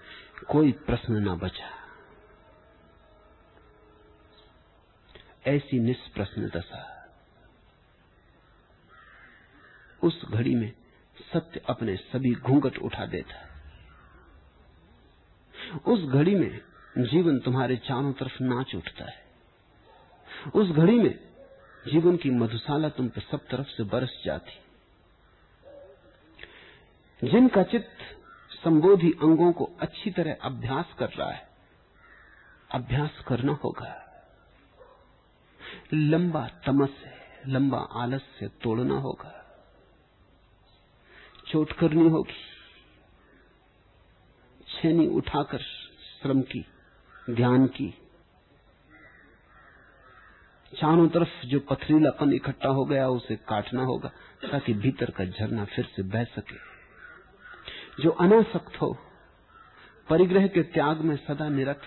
कोई 0.50 0.72
प्रश्न 0.72 1.14
ना 1.14 1.36
बचा। 1.36 1.72
ऐसी 5.48 5.80
निष्प्रश्न 5.80 6.48
दशा 6.48 6.92
उस 10.04 10.22
घड़ी 10.30 10.56
में 10.56 10.72
सत्य 11.34 11.62
अपने 11.70 11.96
सभी 11.96 12.34
घूंघट 12.34 12.78
उठा 12.78 13.06
देता 13.06 13.45
उस 15.86 16.00
घड़ी 16.00 16.36
में 16.36 16.62
जीवन 16.98 17.40
तुम्हारे 17.40 17.78
चारों 17.78 18.14
तरफ़ 18.14 18.44
नाच 18.44 18.76
उठता 18.76 19.06
है। 19.06 19.26
उस 20.56 20.70
घड़ी 20.70 21.00
में 21.00 21.20
जीवन 21.88 22.18
की 22.18 22.30
मधुशाला 22.30 22.90
तुम 22.90 23.08
पर 23.08 23.22
सब 23.22 23.48
तरफ़ 23.48 23.68
से 23.68 23.84
बरस 23.84 24.22
जाती। 24.26 24.60
जिनका 27.28 27.64
चित्त 27.64 27.98
संबोधी 28.64 29.12
अंगों 29.12 29.52
को 29.52 29.70
अच्छी 29.80 30.12
तरह 30.12 30.38
अभ्यास 30.42 30.86
कर 31.00 31.10
रहा 31.10 31.32
है, 31.32 31.48
अभ्यास 32.72 33.24
करना 33.28 33.54
होगा। 33.54 34.02
लंबा 35.94 36.48
तमस 36.66 36.90
है, 36.90 37.42
लंबा 37.48 37.78
आलस 37.78 38.22
से 38.40 38.48
तोड़ना 38.48 38.98
होगा। 38.98 39.32
चोट 41.48 41.72
करनी 41.72 42.10
होगी 42.10 42.55
छेनी 44.82 45.08
उठाकर 45.08 45.60
श्रम 46.22 46.42
की 46.42 46.66
ध्यान 47.30 47.68
की। 47.68 47.90
चारों 50.82 51.08
तरफ़ 51.10 51.46
जो 51.46 51.60
पथरीलापन 51.60 52.34
इकट्ठा 52.34 52.70
हो 52.70 52.86
गया, 52.86 53.10
उसे 53.10 53.36
काटना 53.36 53.84
होगा, 53.84 54.12
ताकि 54.52 54.74
भीतर 54.74 55.10
का 55.10 55.26
झरना 55.26 55.66
फिर 55.66 55.86
से 55.86 56.04
बह 56.04 56.24
सके। 56.24 56.76
जो 58.04 58.10
अनासक्त 58.10 58.82
हो, 58.82 58.98
परिग्रह 60.10 60.48
के 60.48 60.64
त्याग 60.64 60.98
में 60.98 61.16
सदा 61.16 61.50
निरत 61.50 61.82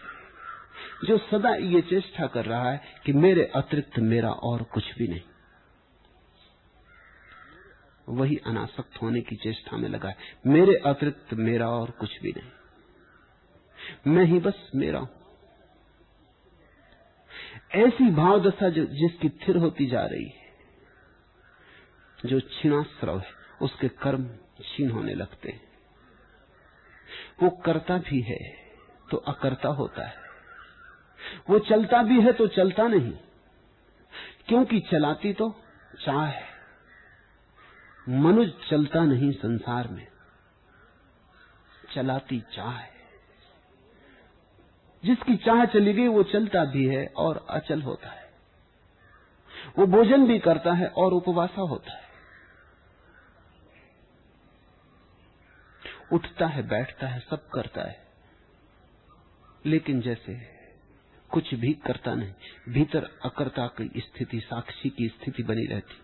जो 1.05 1.19
सदा 1.19 1.55
ये 1.55 1.81
चेष्टा 1.81 2.27
कर 2.27 2.45
रहा 2.45 2.71
है 2.71 2.81
कि 3.07 3.13
मेरे 3.13 3.45
अतिरिक्त 3.45 3.99
मेरा 3.99 4.31
और 4.31 4.63
कुछ 4.63 4.95
भी 4.99 5.09
नहीं। 5.09 5.21
वही 8.09 8.37
अनासक्त 8.47 9.03
होने 9.03 9.21
की 9.21 9.37
चेष्टा 9.37 9.77
में 9.77 9.89
लगा 9.89 10.09
है। 10.09 10.17
मेरे 10.47 10.75
अतिरिक्त 10.75 11.35
मेरा 11.35 11.69
और 11.69 11.91
कुछ 11.91 12.21
भी 12.23 12.33
नहीं। 12.33 12.51
मैं 14.09 14.25
ही 14.25 14.39
बस 14.39 14.71
मेरा 14.75 14.99
हूँ। 14.99 15.09
ऐसी 17.73 18.11
भाव 18.11 18.51
दशा 18.51 18.69
जो 18.69 18.85
जिसकी 18.85 19.29
थिर 19.29 19.57
होती 19.57 19.87
जा 19.87 20.07
रही 20.07 20.25
है, 20.25 20.53
जो 22.27 22.41
क्षीणाश्रव 22.41 23.19
है, 23.19 23.31
उसके 23.63 23.89
कर्म 23.89 24.25
क्षीण 24.61 24.91
होने 24.91 25.15
लगते 25.15 25.49
हैं। 25.49 25.69
वो 27.43 27.51
करता 27.51 27.99
भी 27.99 28.21
है 28.21 28.57
तो 29.11 29.17
अकर्ता 29.17 29.69
होता 29.69 30.07
है। 30.07 30.15
वो 31.51 31.59
चलता 31.59 32.03
भी 32.03 32.21
है 32.21 32.33
तो 32.33 32.47
चलता 32.47 32.89
नहीं। 32.89 33.13
क्योंकि 34.49 34.81
चलाती 34.81 35.33
तो 35.33 35.61
चाह 36.05 36.25
है। 36.25 36.49
मनुष्य 38.09 38.59
चलता 38.71 39.05
नहीं 39.05 39.33
संसार 39.33 39.89
में। 39.89 40.07
चलाती 41.95 42.41
चाह 42.41 42.71
है। 42.71 42.98
जिसकी 45.05 45.37
चाह 45.37 45.65
चली 45.65 45.93
गई 45.93 46.07
वो 46.07 46.23
चलता 46.23 46.65
भी 46.65 46.87
है 46.87 47.07
और 47.17 47.47
अचल 47.51 47.83
होता 47.83 48.09
है। 48.09 48.31
वो 49.79 49.87
भोजन 49.87 50.27
भी 50.27 50.39
करता 50.39 50.73
है 50.73 50.87
और 50.87 51.13
उपवासा 51.13 51.61
होता 51.61 51.93
है। 51.93 52.09
उठता 56.13 56.47
है, 56.47 56.69
बैठता 56.69 57.07
है, 57.07 57.21
सब 57.21 57.49
करता 57.49 57.83
है। 57.83 58.07
लेकिन 59.67 60.01
जैसे 60.01 60.59
कुछ 61.31 61.55
भी 61.55 61.73
करता 61.73 62.15
नहीं, 62.15 62.33
भीतर 62.69 63.19
अकर्ता 63.25 63.67
की 63.67 64.01
स्थिति, 64.01 64.41
साक्षी 64.41 64.89
की 64.89 65.09
स्थिति 65.09 65.43
बनी 65.43 65.67
रहती। 65.67 65.97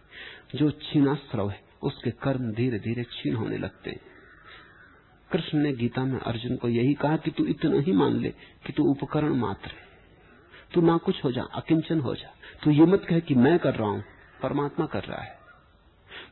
जो 0.59 0.71
क्षीणाश्रव 0.71 1.51
है, 1.51 1.65
उसके 1.83 2.11
कर्म 2.11 2.53
धीरे 2.53 2.79
धीरे 2.79 3.05
क्षीण 3.05 3.35
होने 3.35 3.57
लगते 3.59 3.91
हैं। 3.91 4.14
कृष्ण 5.35 5.59
ने 5.59 5.73
गीता 5.73 6.05
में 6.05 6.21
अर्जुन 6.21 6.57
को 6.57 6.69
यही 6.69 6.95
कहा 6.95 7.17
कि 7.17 7.31
तू 7.31 7.45
इतना 7.45 7.81
ही 7.81 7.93
मान 7.93 8.13
ले 8.13 8.29
कि 8.67 8.73
तू 8.73 8.85
उपकरण 8.85 9.35
मात्र 9.35 9.69
है। 9.69 9.85
तू 10.75 10.81
ना 10.81 10.97
कुछ 10.97 11.25
हो 11.25 11.33
जा, 11.33 11.43
अकिंचन 11.43 12.01
हो 12.01 12.15
जा। 12.15 12.35
तू 12.65 12.71
ये 12.71 12.85
मत 12.85 13.05
कह 13.09 13.19
कि 13.19 13.35
मैं 13.35 13.59
कर 13.59 13.75
रहा 13.75 13.89
हूँ, 13.89 14.05
परमात्मा 14.43 14.87
कर 14.87 15.05
रहा 15.05 15.23
है। 15.23 15.39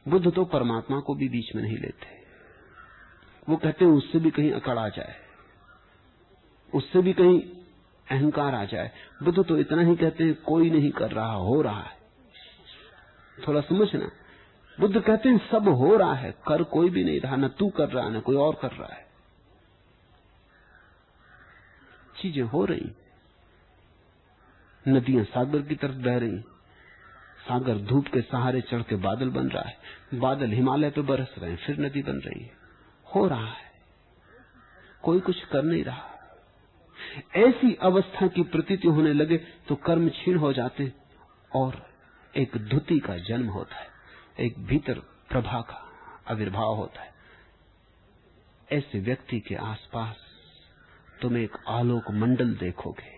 बुद्ध 0.09 0.33
तो 0.33 0.45
परमात्मा 0.45 1.01
को 1.01 1.15
भी 1.15 1.29
बीच 1.29 1.55
में 1.57 1.63
नहीं 1.63 1.79
लेते। 1.79 2.25
वो 3.49 3.57
कहते 3.57 3.85
हैं, 3.85 3.93
उससे 3.93 4.19
भी 4.19 4.31
कहीं 4.31 4.53
अकड़ 4.53 4.79
आ 4.79 4.89
जाए। 4.89 5.15
उससे 6.75 7.03
भी 7.03 7.13
कहीं 7.13 7.41
अहंकार 8.11 8.55
आ 8.55 8.65
जाए। 8.65 8.91
बुद्ध 9.23 9.45
तो 9.49 9.59
इतना 9.59 9.83
ही 9.83 9.97
कहते 9.97 10.25
हैं, 10.25 10.43
कोई 10.43 10.71
नहीं 10.71 10.91
कर 10.91 11.11
रहा, 11.11 11.33
हो 11.33 11.63
रहा 11.63 11.81
है। 11.81 11.99
थोड़ा 13.49 13.61
समझना। 13.61 14.11
बुद्ध 14.83 15.01
कहते 15.01 15.29
हैं, 15.29 15.51
सब 15.51 15.69
हो 15.69 15.97
रहा 15.97 16.15
है, 16.15 16.33
कर 16.33 16.63
कोई 16.63 16.91
भी 16.91 17.05
नहीं 17.05 17.21
रहा, 17.21 17.37
न 17.37 17.49
तू 17.49 17.69
कर 17.71 17.89
रहा, 17.89 18.09
न 18.09 18.21
कोई 18.21 18.37
और 18.37 18.55
कर 18.55 18.71
रहा 18.71 18.95
है। 18.95 19.07
चीज़ें 22.23 22.43
हो 22.43 22.65
रही। 22.65 22.93
नदियाँ 24.89 25.25
सागर 25.25 25.63
की 25.63 25.75
तरफ़ 25.75 25.97
बह 25.97 26.19
रही। 26.19 26.39
सागर 27.49 27.79
धूप 27.79 28.07
के 28.07 28.21
सहारे 28.21 28.61
चढ़ 28.61 28.83
के 28.83 28.97
बादल 28.97 29.31
बन 29.31 29.49
रहा 29.49 29.63
है। 29.63 29.79
बादल 30.15 30.51
हिमालय 30.51 30.91
पे 30.91 31.01
बरस 31.01 31.35
रहे 31.39 31.51
हैं, 31.51 31.59
फिर 31.59 31.79
नदी 31.79 32.03
बन 32.03 32.17
रही 32.17 32.45
है। 32.45 32.51
हो 33.15 33.29
रहा 33.29 33.47
है। 33.47 33.73
कोई 35.03 35.21
कुछ 35.21 35.45
कर 35.45 35.63
नहीं 35.63 35.85
रहा। 35.85 36.09
ऐसी 37.37 37.75
अवस्था 37.75 38.27
की 38.27 38.43
प्रतीति 38.43 38.89
होने 38.89 39.13
लगे 39.13 39.37
तो 39.37 39.75
कर्म 39.75 40.09
क्षीण 40.09 40.37
हो 40.37 40.53
जाते 40.53 40.93
और 41.57 41.87
एक 42.37 42.57
धुति 42.57 42.99
का 42.99 43.17
जन्म 43.17 43.49
होता 43.49 43.77
है। 43.77 43.92
एक 44.41 44.59
भीतर 44.59 44.99
प्रभा 45.29 45.61
का 45.61 45.77
आविर्भाव 46.31 46.75
होता 46.75 47.03
है। 47.03 47.11
ऐसे 48.73 48.99
व्यक्ति 49.01 49.41
के 49.41 49.55
आसपास 49.55 50.17
तुम 51.23 51.37
एक 51.37 51.57
आलोक 51.69 52.11
मंडल 52.11 52.55
देखोगे। 52.55 53.11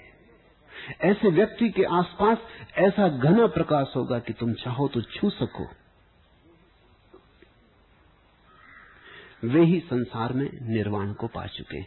ऐसे 1.01 1.31
व्यक्ति 1.31 1.69
के 1.71 1.85
आसपास 1.85 2.39
ऐसा 2.79 3.09
घना 3.09 3.47
प्रकाश 3.47 3.93
होगा 3.97 4.19
कि 4.19 4.33
तुम 4.33 4.53
चाहो 4.55 4.89
तो 4.89 5.03
छू 5.03 5.31
सको। 5.31 5.67
वे 9.45 9.65
ही 9.65 9.81
संसार 9.81 10.33
में 10.33 10.49
निर्वाण 10.69 11.13
को 11.13 11.27
पा 11.27 11.47
चुके 11.47 11.83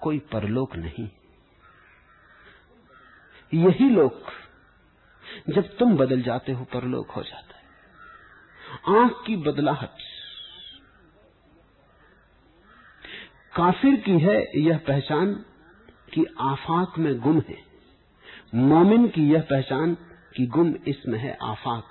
कोई 0.00 0.18
परलोक 0.18 0.76
नहीं। 0.76 1.08
यही 3.52 3.90
लोक 3.90 4.30
जब 5.50 5.76
तुम 5.76 5.96
बदल 5.96 6.22
जाते 6.22 6.52
हो, 6.52 6.64
परलोक 6.64 7.10
हो 7.10 7.22
जाता 7.22 7.54
है। 7.54 7.58
आँख 9.00 9.24
की 9.26 9.36
बदलाहट। 9.36 9.90
काफिर 13.56 14.00
की 14.00 14.18
है 14.18 14.60
यह 14.60 14.78
पहचान 14.78 15.34
कि 16.14 16.26
आफाक 16.40 16.92
में 16.98 17.20
गुम 17.20 17.42
है। 17.48 17.58
मोमिन 18.54 19.08
की 19.08 19.32
यह 19.32 19.40
पहचान 19.40 19.94
कि 20.36 20.46
गुम 20.46 20.74
इसमें 20.88 21.18
है 21.18 21.38
आफाक। 21.42 21.84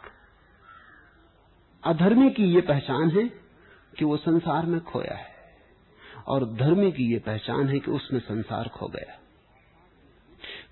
अधर्मी 1.84 2.30
की 2.30 2.44
यह 2.44 2.62
पहचान 2.62 3.12
है 3.12 3.28
कि 3.98 4.06
वो 4.06 4.18
संसार 4.18 4.66
में 4.66 4.82
खोया 4.82 5.16
है। 5.16 5.38
और 6.28 6.54
धर्मी 6.54 6.92
की 6.92 7.14
यह 7.14 7.22
पहचान 7.26 7.70
है 7.70 7.80
कि 7.80 7.92
उसमें 7.92 8.20
संसार 8.20 8.68
खो 8.68 8.88
गया। 8.88 9.27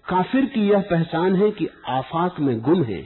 काफिर 0.10 0.46
की 0.46 0.70
यह 0.70 0.82
पहचान 0.82 1.36
है 1.36 1.52
कि 1.52 1.70
आफाक 1.88 2.40
में 2.40 2.62
गुम 2.62 2.84
है। 2.84 3.04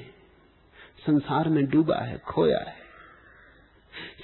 संसार 0.99 1.49
में 1.49 1.65
डूबा 1.65 1.95
है, 1.95 2.17
खोया 2.17 2.59
है। 2.59 2.75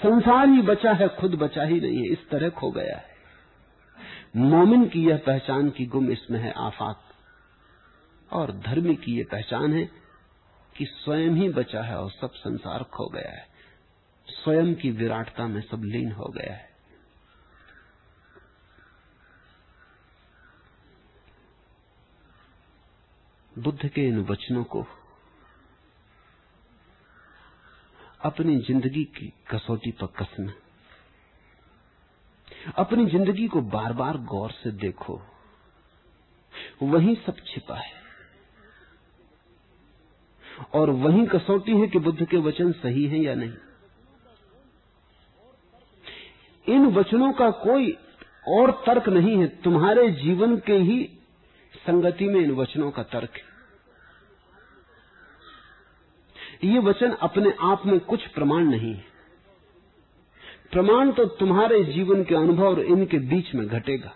संसार 0.04 0.50
ही 0.50 0.62
बचा 0.62 0.94
है, 0.94 1.08
खुद 1.08 1.36
बचा 1.36 1.64
ही 1.64 1.80
नहीं 1.80 1.98
है, 1.98 2.06
इस 2.06 2.30
तरह 2.30 2.50
खो 2.50 2.72
गया 2.72 2.98
है। 2.98 3.06
मोमिन 4.38 4.88
की 4.88 5.10
यह 5.10 5.18
पहचान 5.18 5.70
की 5.70 5.86
गुम 5.86 6.12
इसमें 6.12 6.40
है 6.40 6.52
आफाक। 6.52 7.02
और 8.34 8.52
धर्मी 8.52 8.96
की 8.96 9.20
यह 9.20 9.26
पहचान 9.32 9.74
है 9.74 9.90
कि 10.78 10.86
स्वयं 10.86 11.30
ही 11.30 11.50
बचा 11.50 11.82
है 11.82 11.98
और 11.98 12.12
सब 12.12 12.32
संसार 12.32 12.84
खो 12.84 13.08
गया 13.08 13.32
है। 13.32 13.48
स्वयं 14.28 14.76
की 14.76 14.92
विराटता 14.92 15.48
में 15.48 15.62
सब 15.62 15.82
लीन 15.84 16.12
हो 16.12 16.26
गया 16.26 16.54
है। 16.54 16.75
बुद्ध 23.58 23.88
के 23.88 24.08
इन 24.08 24.20
वचनों 24.22 24.64
को 24.64 24.86
अपनी 28.22 28.56
ज़िंदगी 28.58 29.04
की 29.04 29.34
कसौटी 29.52 29.92
पर 29.92 30.08
कसना। 30.20 30.54
अपनी 32.78 33.06
ज़िंदगी 33.06 33.48
को 33.48 33.62
बार 33.62 33.94
बार 33.94 34.18
गौर 34.18 34.52
से 34.52 34.72
देखो। 34.72 35.22
वही 36.84 37.16
सब 37.16 37.36
छिपा 37.46 37.76
है। 37.76 37.94
और 40.74 40.90
वही 40.90 41.26
कसौटी 41.26 41.78
है 41.78 41.88
कि 41.88 42.00
बुद्ध 42.00 42.26
के 42.26 42.38
वचन 42.38 42.72
सही 42.72 43.06
है 43.08 43.20
या 43.20 43.36
नहीं। 43.36 43.54
इन 46.68 46.86
वचनों 46.86 47.32
का 47.34 47.50
कोई 47.50 47.92
और 48.48 48.72
तर्क 48.86 49.10
नहीं 49.10 49.38
है। 49.38 49.48
तुम्हारे 49.62 50.10
जीवन 50.12 50.58
के 50.58 50.78
ही 50.82 50.98
संगति 51.86 52.28
में 52.28 52.40
इन 52.42 52.52
वचनों 52.54 52.92
का 52.92 53.04
तर्क 53.10 53.38
है। 53.38 53.54
ये 56.66 56.80
वचन 56.82 57.12
अपने 57.22 57.54
आप 57.64 57.86
में 57.86 58.00
कुछ 58.02 58.28
प्रमाण 58.30 58.64
नहीं 58.66 58.94
है। 58.94 59.04
प्रमाण 60.72 61.12
तो 61.12 61.26
तुम्हारे 61.38 61.84
जीवन 61.86 62.24
के 62.24 62.36
अनुभव 62.36 62.66
और 62.66 62.80
इनके 62.82 63.18
बीच 63.28 63.54
में 63.56 63.68
घटेगा। 63.68 64.14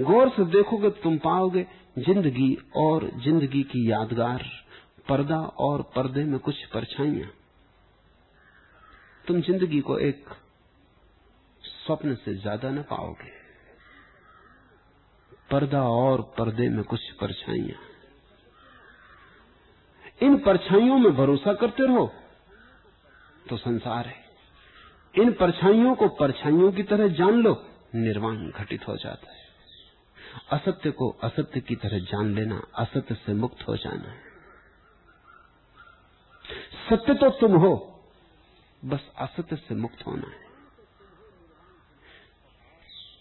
गौर 0.00 0.28
से 0.28 0.44
देखोगे 0.52 0.90
तुम 1.02 1.16
पाओगे 1.18 1.66
ज़िंदगी 1.98 2.56
और 2.76 3.10
ज़िंदगी 3.24 3.62
की 3.62 3.90
यादगार, 3.90 4.44
पर्दा 5.08 5.38
और 5.60 5.82
पर्दे 5.96 6.24
में 6.24 6.38
कुछ 6.40 6.64
परछाइयाँ। 6.64 7.30
तुम 9.24 9.40
ज़िंदगी 9.42 9.80
को 9.80 9.98
एक 10.00 10.34
स्वप्न 11.64 12.14
से 12.14 12.34
ज़्यादा 12.34 12.70
न 12.70 12.82
पाओगे। 12.90 13.33
पर्दा 15.50 15.82
और 15.82 16.22
पर्दे 16.38 16.68
में 16.68 16.82
कुछ 16.84 17.10
परछाइयाँ। 17.12 17.80
इन 20.22 20.36
परछाइयों 20.38 20.98
में 20.98 21.14
भरोसा 21.16 21.52
करते 21.52 21.86
रहो 21.86 22.06
तो 23.48 23.56
संसार 23.56 24.06
है। 24.06 24.22
इन 25.14 25.32
परछाइयों 25.32 25.94
को 25.94 26.08
परछाइयों 26.08 26.72
की 26.72 26.82
तरह 26.82 27.08
जान 27.08 27.34
लो, 27.34 27.54
निर्वाण 27.94 28.46
घटित 28.50 28.86
हो 28.88 28.96
जाता 28.96 29.32
है। 29.32 29.42
असत्य 30.52 30.90
को 30.90 31.08
असत्य 31.22 31.60
की 31.60 31.74
तरह 31.76 31.98
जान 31.98 32.34
लेना, 32.34 32.62
असत्य 32.74 33.14
से 33.14 33.34
मुक्त 33.34 33.68
हो 33.68 33.76
जाना 33.76 34.10
है। 34.10 34.22
सत्य 36.88 37.14
तो 37.14 37.30
तुम 37.30 37.56
हो, 37.56 37.74
बस 38.84 39.10
असत्य 39.18 39.56
से 39.56 39.74
मुक्त 39.74 40.06
होना 40.06 40.28
है। 40.28 40.43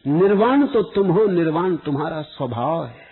निर्वाण 0.06 0.68
तो 0.68 0.82
तुम 0.84 1.12
हो, 1.12 1.26
निर्वाण 1.26 1.76
तुम्हारा 1.78 2.22
स्वभाव 2.22 2.86
है। 2.86 3.08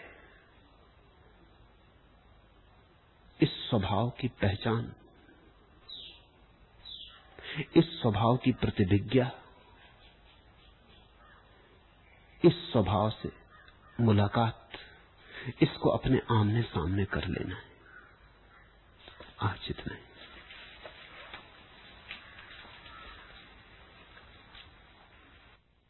इस 3.41 3.69
स्वभाव 3.69 4.09
की 4.09 4.27
पहचान, 4.27 4.93
इस 7.75 8.01
स्वभाव 8.01 8.37
की 8.37 8.51
प्रतिभिज्ञा, 8.51 9.31
इस 12.45 12.53
स्वभाव 12.71 13.09
से 13.09 13.31
मुलाकात, 13.99 14.69
इसको 15.61 15.89
अपने 15.89 16.21
आमने 16.31 16.61
सामने 16.61 17.05
कर 17.05 17.27
लेना 17.27 17.55
है। 17.55 17.71
आज 19.41 19.67
इतना 19.69 19.95
ही। 19.95 20.10